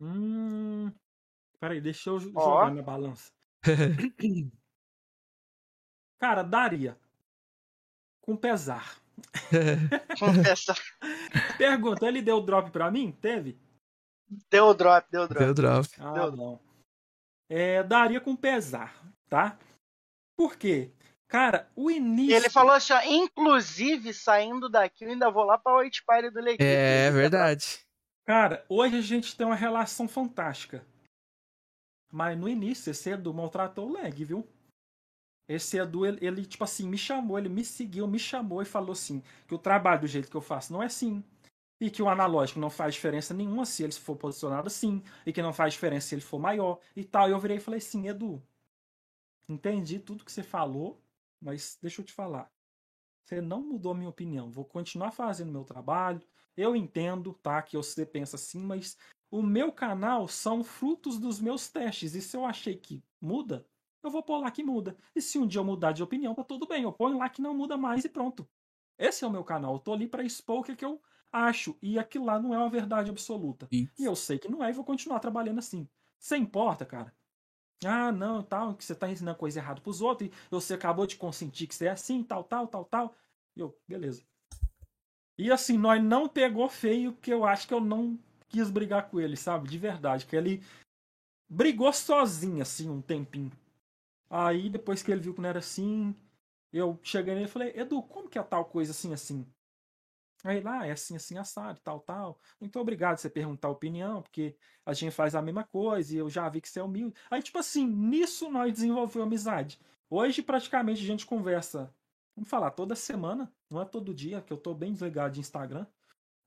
[0.00, 0.90] Hum.
[1.60, 3.30] Peraí, deixa eu jogar na balança.
[6.18, 6.98] Cara, daria.
[8.22, 8.98] Com pesar.
[10.18, 10.74] Confessa.
[11.58, 13.12] Pergunta, ele deu drop pra mim?
[13.20, 13.58] Teve?
[14.50, 15.44] Deu o drop, deu o drop.
[15.44, 15.88] Deu drop.
[15.98, 16.32] Ah, Deu.
[16.32, 16.60] não.
[17.50, 18.94] É, daria com pesar,
[19.28, 19.58] tá?
[20.36, 20.90] Por quê?
[21.28, 22.34] Cara, o E início.
[22.36, 26.40] ele falou assim, ó, inclusive, saindo daqui, eu ainda vou lá pra White Party do
[26.40, 26.62] Leguito.
[26.64, 27.80] É verdade.
[28.24, 30.84] Cara, hoje a gente tem uma relação fantástica.
[32.10, 34.46] Mas no início, esse Edu maltratou o leg, viu?
[35.46, 38.92] Esse Edu, ele, ele, tipo assim, me chamou, ele me seguiu, me chamou e falou
[38.92, 41.22] assim: que o trabalho do jeito que eu faço não é assim.
[41.80, 45.02] E que o analógico não faz diferença nenhuma se ele for posicionado assim.
[45.24, 47.28] E que não faz diferença se ele for maior e tal.
[47.28, 48.42] E eu virei e falei assim: Edu,
[49.48, 51.02] entendi tudo que você falou,
[51.40, 52.52] mas deixa eu te falar.
[53.24, 54.50] Você não mudou a minha opinião.
[54.50, 56.22] Vou continuar fazendo meu trabalho.
[56.56, 57.60] Eu entendo, tá?
[57.60, 58.96] Que você pensa assim, mas
[59.30, 62.14] o meu canal são frutos dos meus testes.
[62.14, 63.66] E se eu achei que muda,
[64.02, 64.96] eu vou pôr lá que muda.
[65.14, 66.84] E se um dia eu mudar de opinião, tá tudo bem.
[66.84, 68.48] Eu ponho lá que não muda mais e pronto.
[68.98, 69.74] Esse é o meu canal.
[69.74, 71.00] Eu tô ali pra expor o que, que eu
[71.30, 71.76] acho.
[71.82, 73.68] E aquilo lá não é uma verdade absoluta.
[73.72, 73.88] Sim.
[73.98, 75.86] E eu sei que não é e vou continuar trabalhando assim.
[76.18, 77.14] Você importa, cara?
[77.84, 81.16] Ah, não, tal, que você tá ensinando coisa errada pros outros e você acabou de
[81.16, 83.14] consentir que você é assim, tal, tal, tal, tal.
[83.54, 84.22] E eu, beleza.
[85.38, 88.18] E assim, nós não pegou feio, porque eu acho que eu não
[88.48, 89.68] quis brigar com ele, sabe?
[89.68, 90.26] De verdade.
[90.26, 90.62] Que ele
[91.48, 93.52] brigou sozinho, assim, um tempinho.
[94.28, 96.14] Aí, depois que ele viu que não era assim,
[96.72, 99.46] eu cheguei nele e falei, Edu, como que é tal coisa assim, assim?
[100.44, 102.40] Aí lá, é assim, assim, assado, tal, tal.
[102.60, 104.56] Muito obrigado por você perguntar a opinião, porque
[104.86, 107.14] a gente faz a mesma coisa e eu já vi que você é humilde.
[107.30, 109.80] Aí, tipo assim, nisso nós desenvolvemos amizade.
[110.08, 111.92] Hoje, praticamente, a gente conversa,
[112.36, 115.86] vamos falar, toda semana, não é todo dia, que eu tô bem desligado de Instagram.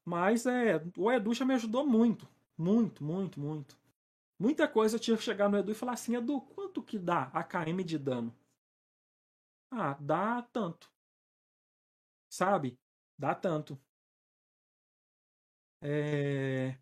[0.05, 2.27] Mas é, o Edu já me ajudou muito,
[2.57, 3.77] muito, muito, muito.
[4.39, 7.30] Muita coisa eu tinha que chegar no Edu e falar assim, Edu, quanto que dá
[7.34, 8.35] a KM de dano?
[9.69, 10.89] Ah, dá tanto.
[12.30, 12.80] Sabe?
[13.22, 13.80] Dá tanto.
[15.80, 16.76] É...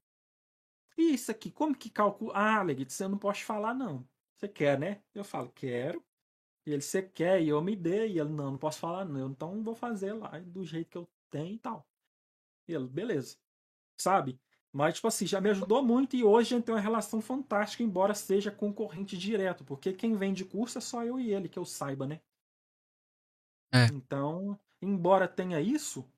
[0.97, 2.31] E isso aqui, como que calcula?
[2.33, 4.07] Ah, Leguito, você não pode falar, não.
[4.37, 5.03] Você quer, né?
[5.13, 6.01] Eu falo, quero.
[6.65, 7.41] E ele, você quer?
[7.41, 8.13] E eu me dei.
[8.13, 9.31] E ele, não, não posso falar, não.
[9.31, 11.85] Então vou fazer lá do jeito que eu tenho e tal.
[12.69, 13.35] E ele, beleza.
[13.97, 14.39] Sabe?
[14.71, 17.83] Mas, tipo assim, já me ajudou muito e hoje a gente tem uma relação fantástica,
[17.83, 21.65] embora seja concorrente direto, porque quem vende curso é só eu e ele, que eu
[21.65, 22.21] saiba, né?
[23.73, 23.87] É.
[23.87, 26.09] Então, embora tenha isso,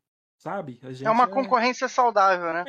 [0.41, 0.79] sabe?
[1.03, 1.27] é uma é...
[1.27, 2.65] concorrência saudável, né?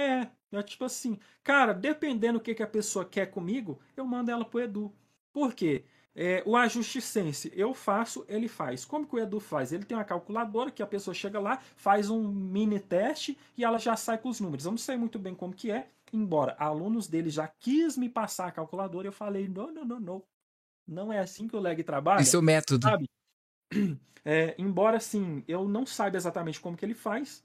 [0.53, 4.31] É, é tipo assim, cara, dependendo do que, que a pessoa quer comigo, eu mando
[4.31, 4.93] ela pro Edu.
[5.32, 5.85] Por quê?
[6.15, 8.85] É, o ajuste sense, eu faço, ele faz.
[8.85, 9.73] Como que o Edu faz?
[9.73, 13.78] Ele tem uma calculadora que a pessoa chega lá, faz um mini teste e ela
[13.78, 14.66] já sai com os números.
[14.66, 18.49] Eu não sei muito bem como que é, embora alunos dele já quis me passar
[18.49, 20.23] a calculadora, eu falei, não, não, não, não.
[20.86, 22.20] Não é assim que o leg trabalha.
[22.20, 22.86] Esse é o método.
[22.86, 23.09] Sabe?
[24.24, 27.43] É, embora, assim, eu não saiba exatamente como que ele faz,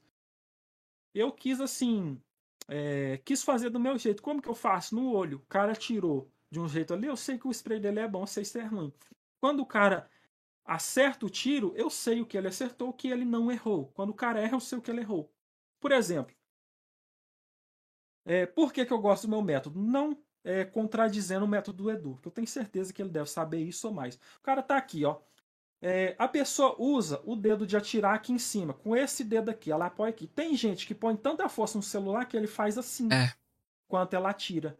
[1.14, 2.20] eu quis, assim,
[2.68, 4.22] é, quis fazer do meu jeito.
[4.22, 4.94] Como que eu faço?
[4.94, 5.38] No olho.
[5.38, 8.26] O cara tirou de um jeito ali, eu sei que o spray dele é bom,
[8.26, 8.92] sei se é ruim.
[9.40, 10.10] Quando o cara
[10.64, 13.88] acerta o tiro, eu sei o que ele acertou, o que ele não errou.
[13.94, 15.32] Quando o cara erra, eu sei o que ele errou.
[15.80, 16.34] Por exemplo,
[18.24, 19.80] é, por que, que eu gosto do meu método?
[19.80, 23.60] Não é, contradizendo o método do Edu, porque eu tenho certeza que ele deve saber
[23.60, 24.16] isso ou mais.
[24.16, 25.20] O cara tá aqui, ó.
[25.80, 29.70] É, a pessoa usa o dedo de atirar aqui em cima, com esse dedo aqui,
[29.70, 30.26] ela apoia aqui.
[30.26, 33.32] Tem gente que põe tanta força no celular que ele faz assim, é.
[33.86, 34.78] quanto ela atira.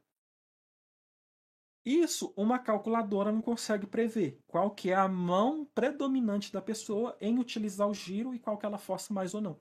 [1.85, 4.39] Isso uma calculadora não consegue prever.
[4.47, 8.66] Qual que é a mão predominante da pessoa em utilizar o giro e qual que
[8.66, 9.59] ela força mais ou não.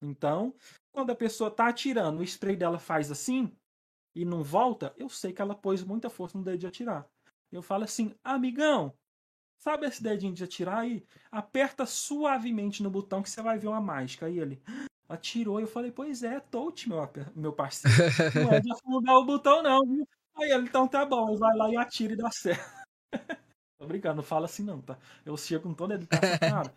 [0.00, 0.54] Então,
[0.92, 3.52] quando a pessoa está atirando, o spray dela faz assim
[4.14, 7.06] e não volta, eu sei que ela pôs muita força no dedo de atirar.
[7.52, 8.96] Eu falo assim, amigão,
[9.58, 11.04] sabe esse dedinho de atirar aí?
[11.30, 14.26] Aperta suavemente no botão que você vai ver uma mágica.
[14.26, 14.62] Aí ele
[15.08, 15.60] atirou.
[15.60, 16.98] Eu falei, pois é, touch, meu,
[17.34, 17.96] meu parceiro.
[18.34, 20.08] Não é de afundar o botão, não, viu?
[20.36, 22.78] Aí ele, então tá bom, vai lá e atira e dá certo.
[23.78, 24.98] Tô brincando, não fala assim não, tá?
[25.24, 26.74] Eu chego com toda a educação, cara,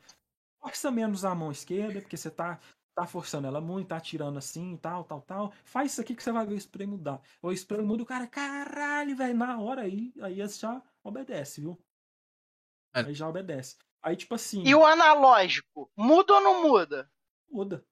[0.61, 2.59] força menos a mão esquerda, porque você tá,
[2.95, 5.53] tá forçando ela muito, tá atirando assim, tal, tal, tal.
[5.65, 7.19] Faz isso aqui que você vai ver o spray mudar.
[7.41, 11.77] O spray muda, o cara, caralho, velho, na hora aí, aí já obedece, viu?
[12.93, 13.01] É.
[13.01, 13.77] Aí já obedece.
[14.01, 14.63] Aí, tipo assim.
[14.65, 15.91] E o analógico?
[15.95, 17.09] Muda ou não muda?
[17.49, 17.85] Muda.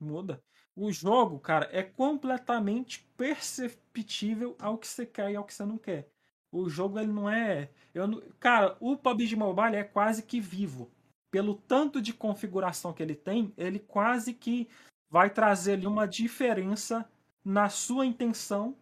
[0.00, 0.42] Muda.
[0.76, 5.76] O jogo, cara, é completamente perceptível ao que você quer e ao que você não
[5.76, 6.08] quer.
[6.52, 8.22] O jogo ele não é, eu não...
[8.38, 10.90] cara, o PUBG Mobile é quase que vivo.
[11.30, 14.68] Pelo tanto de configuração que ele tem, ele quase que
[15.10, 17.10] vai trazer ali uma diferença
[17.44, 18.78] na sua intenção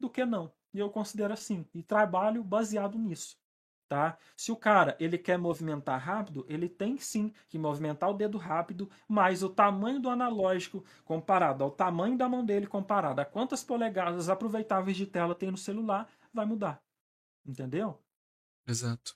[0.00, 0.50] do que não.
[0.72, 3.41] E eu considero assim, e trabalho baseado nisso
[3.92, 4.16] tá?
[4.34, 8.88] Se o cara ele quer movimentar rápido, ele tem sim que movimentar o dedo rápido,
[9.06, 14.30] mas o tamanho do analógico comparado ao tamanho da mão dele comparado a quantas polegadas
[14.30, 16.82] aproveitáveis de tela tem no celular vai mudar.
[17.44, 18.02] Entendeu?
[18.66, 19.14] Exato.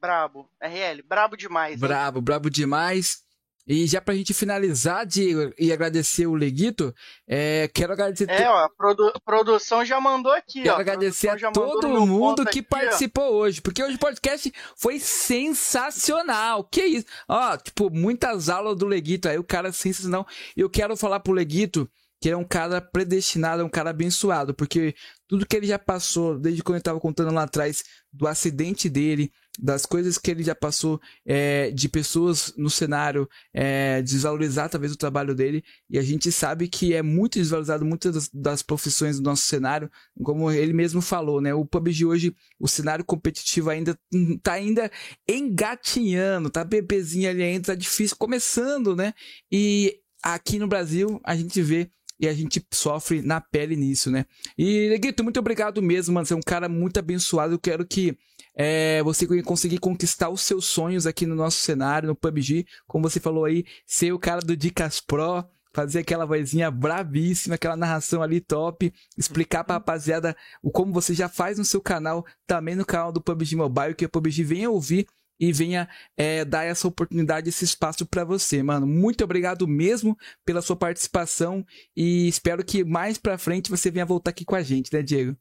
[0.00, 1.78] brabo, RL, brabo demais.
[1.78, 2.24] Brabo, hein?
[2.24, 3.22] brabo demais.
[3.66, 6.92] E já pra gente finalizar, Diego, e agradecer o Leguito,
[7.28, 8.28] é, quero agradecer.
[8.28, 10.80] É, ó, a produ produção já mandou aqui, quero ó.
[10.80, 13.36] agradecer a, a todo mundo que aqui, participou ó.
[13.36, 16.64] hoje, porque hoje o podcast foi sensacional.
[16.64, 17.06] Que isso?
[17.28, 20.26] Ó, tipo, muitas aulas do Leguito aí, o cara é sensacional.
[20.56, 21.88] Eu quero falar pro Leguito
[22.20, 24.94] que ele é um cara predestinado, é um cara abençoado, porque
[25.26, 27.82] tudo que ele já passou, desde quando ele estava contando lá atrás,
[28.12, 34.00] do acidente dele, das coisas que ele já passou, é, de pessoas no cenário é,
[34.00, 38.30] desvalorizar talvez o trabalho dele, e a gente sabe que é muito desvalorizado muitas das,
[38.32, 39.90] das, profissões do nosso cenário,
[40.22, 41.52] como ele mesmo falou, né?
[41.52, 43.98] O PUBG hoje, o cenário competitivo ainda
[44.42, 44.90] tá ainda
[45.28, 49.12] engatinhando, tá bebezinho ali ainda, tá difícil, começando, né?
[49.50, 51.90] E aqui no Brasil a gente vê
[52.22, 54.24] e a gente sofre na pele nisso, né?
[54.56, 56.24] E, Leguito, muito obrigado mesmo, mano.
[56.24, 57.54] Você é um cara muito abençoado.
[57.54, 58.16] Eu quero que
[58.54, 62.64] é, você conseguir conquistar os seus sonhos aqui no nosso cenário, no PUBG.
[62.86, 65.44] Como você falou aí, ser o cara do Dicas Pro,
[65.74, 71.28] fazer aquela vozinha bravíssima, aquela narração ali top, explicar pra rapaziada o como você já
[71.28, 75.08] faz no seu canal, também no canal do PUBG Mobile, que o PUBG venha ouvir
[75.38, 78.86] e venha é, dar essa oportunidade, esse espaço para você, mano.
[78.86, 81.64] Muito obrigado mesmo pela sua participação
[81.96, 85.36] e espero que mais pra frente você venha voltar aqui com a gente, né, Diego?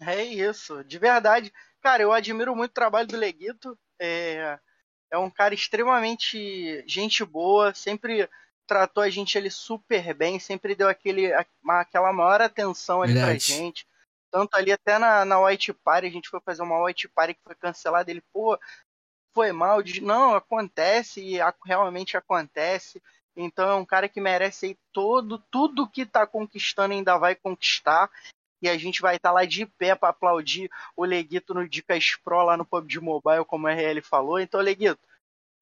[0.00, 1.52] É isso, de verdade.
[1.80, 3.78] Cara, eu admiro muito o trabalho do Leguito.
[4.00, 4.58] É,
[5.10, 8.28] é um cara extremamente gente boa, sempre
[8.66, 13.46] tratou a gente ali super bem, sempre deu aquele, aquela maior atenção ali Verdade.
[13.46, 13.87] pra gente.
[14.30, 17.42] Tanto ali até na, na White Party, a gente foi fazer uma White Party que
[17.44, 18.10] foi cancelada.
[18.10, 18.58] Ele, pô,
[19.34, 19.82] foi mal.
[19.82, 23.02] Diz, não, acontece e realmente acontece.
[23.36, 28.10] Então é um cara que merece aí todo, tudo que tá conquistando ainda vai conquistar.
[28.60, 32.16] E a gente vai estar tá lá de pé para aplaudir o Leguito no Dicas
[32.16, 34.40] Pro lá no PUBG Mobile, como a RL falou.
[34.40, 34.98] Então, Leguito,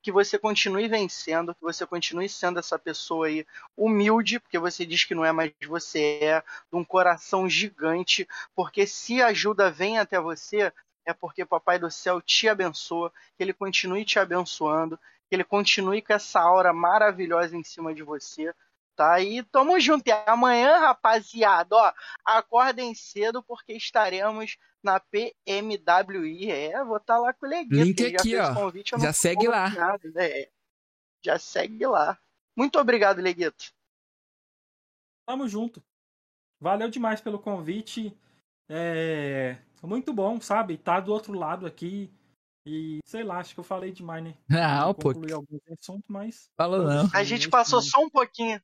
[0.06, 3.44] que você continue vencendo, que você continue sendo essa pessoa aí
[3.76, 8.24] humilde, porque você diz que não é, mas você é, de um coração gigante,
[8.54, 10.72] porque se a ajuda vem até você,
[11.04, 14.96] é porque Papai do Céu te abençoa, que ele continue te abençoando,
[15.28, 18.54] que ele continue com essa aura maravilhosa em cima de você,
[18.96, 19.20] tá?
[19.20, 20.08] E tamo junto.
[20.08, 21.92] E amanhã, rapaziada, ó,
[22.24, 26.50] acordem cedo porque estaremos na PMWI.
[26.50, 28.02] É, vou estar tá lá com o Leguito.
[28.02, 28.54] Link aqui, ó.
[28.54, 29.70] Convite, já segue lá.
[30.14, 30.46] né?
[31.24, 32.18] Já segue lá.
[32.56, 33.72] Muito obrigado, Leguito.
[35.28, 35.82] Tamo junto.
[36.60, 38.16] Valeu demais pelo convite.
[38.68, 40.76] É muito bom, sabe?
[40.76, 42.10] Tá do outro lado aqui.
[42.66, 44.34] E sei lá, acho que eu falei demais, né?
[44.50, 45.10] Não, pô.
[45.10, 46.50] alguns assuntos, mas.
[46.56, 47.08] Falou não.
[47.14, 48.60] A gente passou só um pouquinho.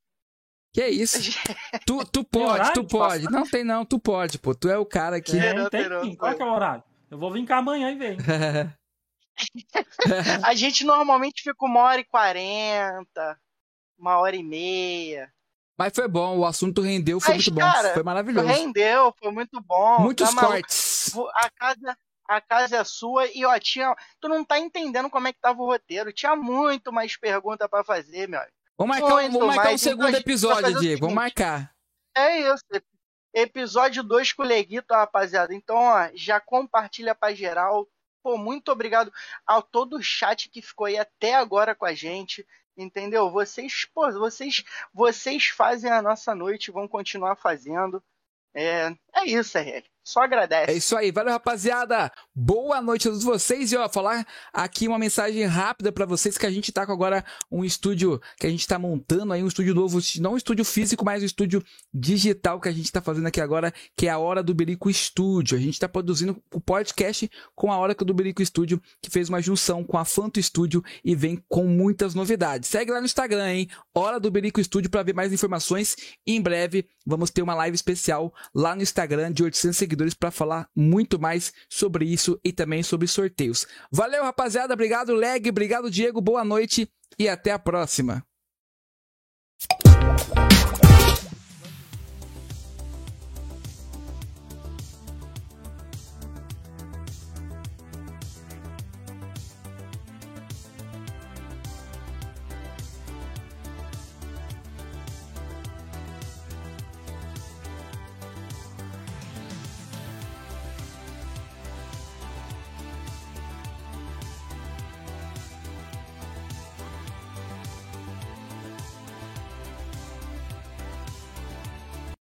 [0.73, 1.19] Que é isso?
[1.87, 3.25] tu, tu pode, tu pode.
[3.25, 4.55] Não tem não, tu pode, pô.
[4.55, 5.39] Tu é o cara que.
[5.39, 6.17] É, não tem sim.
[6.17, 6.83] Qual que é o horário?
[7.11, 8.17] Eu vou vir cá amanhã e ver.
[10.45, 13.39] a gente normalmente fica uma hora e quarenta,
[13.99, 15.31] uma hora e meia.
[15.77, 17.95] Mas foi bom, o assunto rendeu, foi Mas, muito cara, bom.
[17.95, 18.47] Foi maravilhoso.
[18.47, 20.01] Rendeu, foi muito bom.
[20.01, 21.13] Muitos tá cortes.
[21.35, 23.95] A casa, a casa é sua e ó, tinha.
[24.21, 26.13] Tu não tá entendendo como é que tava o roteiro.
[26.13, 28.41] Tinha muito mais pergunta para fazer, meu.
[28.79, 31.01] Vamos marcar, vamos marcar o segundo episódio, Diego.
[31.03, 31.75] Vamos marcar.
[32.17, 32.65] É isso.
[33.35, 35.55] Episódio 2 com o Leguito, rapaziada.
[35.55, 37.89] Então, ó, já compartilha pra geral.
[38.23, 39.13] Pô, muito obrigado
[39.47, 42.47] a todo o chat que ficou aí até agora com a gente.
[42.77, 43.31] Entendeu?
[43.31, 48.03] Vocês, pô, vocês, vocês fazem a nossa noite, vão continuar fazendo.
[48.55, 49.92] É, é isso, RL.
[50.05, 50.73] Só agradece.
[50.73, 52.11] É isso aí, valeu rapaziada.
[52.35, 56.45] Boa noite a todos vocês e ó, falar aqui uma mensagem rápida para vocês que
[56.45, 59.75] a gente tá com agora um estúdio que a gente tá montando aí um estúdio
[59.75, 61.63] novo, não um estúdio físico, mas um estúdio
[61.95, 65.57] digital que a gente tá fazendo aqui agora, que é a Hora do Berico Estúdio.
[65.57, 69.41] A gente tá produzindo o podcast com a Hora do Berico Estúdio, que fez uma
[69.41, 72.69] junção com a Fanto Estúdio e vem com muitas novidades.
[72.69, 73.69] Segue lá no Instagram, hein?
[73.95, 75.97] Hora do Berico Estúdio para ver mais informações.
[76.27, 80.69] Em breve vamos ter uma live especial lá no Instagram de 800 seguidores para falar
[80.75, 83.67] muito mais sobre isso e também sobre sorteios.
[83.91, 84.75] Valeu, rapaziada.
[84.75, 85.49] Obrigado, Leg.
[85.49, 86.21] Obrigado, Diego.
[86.21, 86.89] Boa noite
[87.19, 88.25] e até a próxima.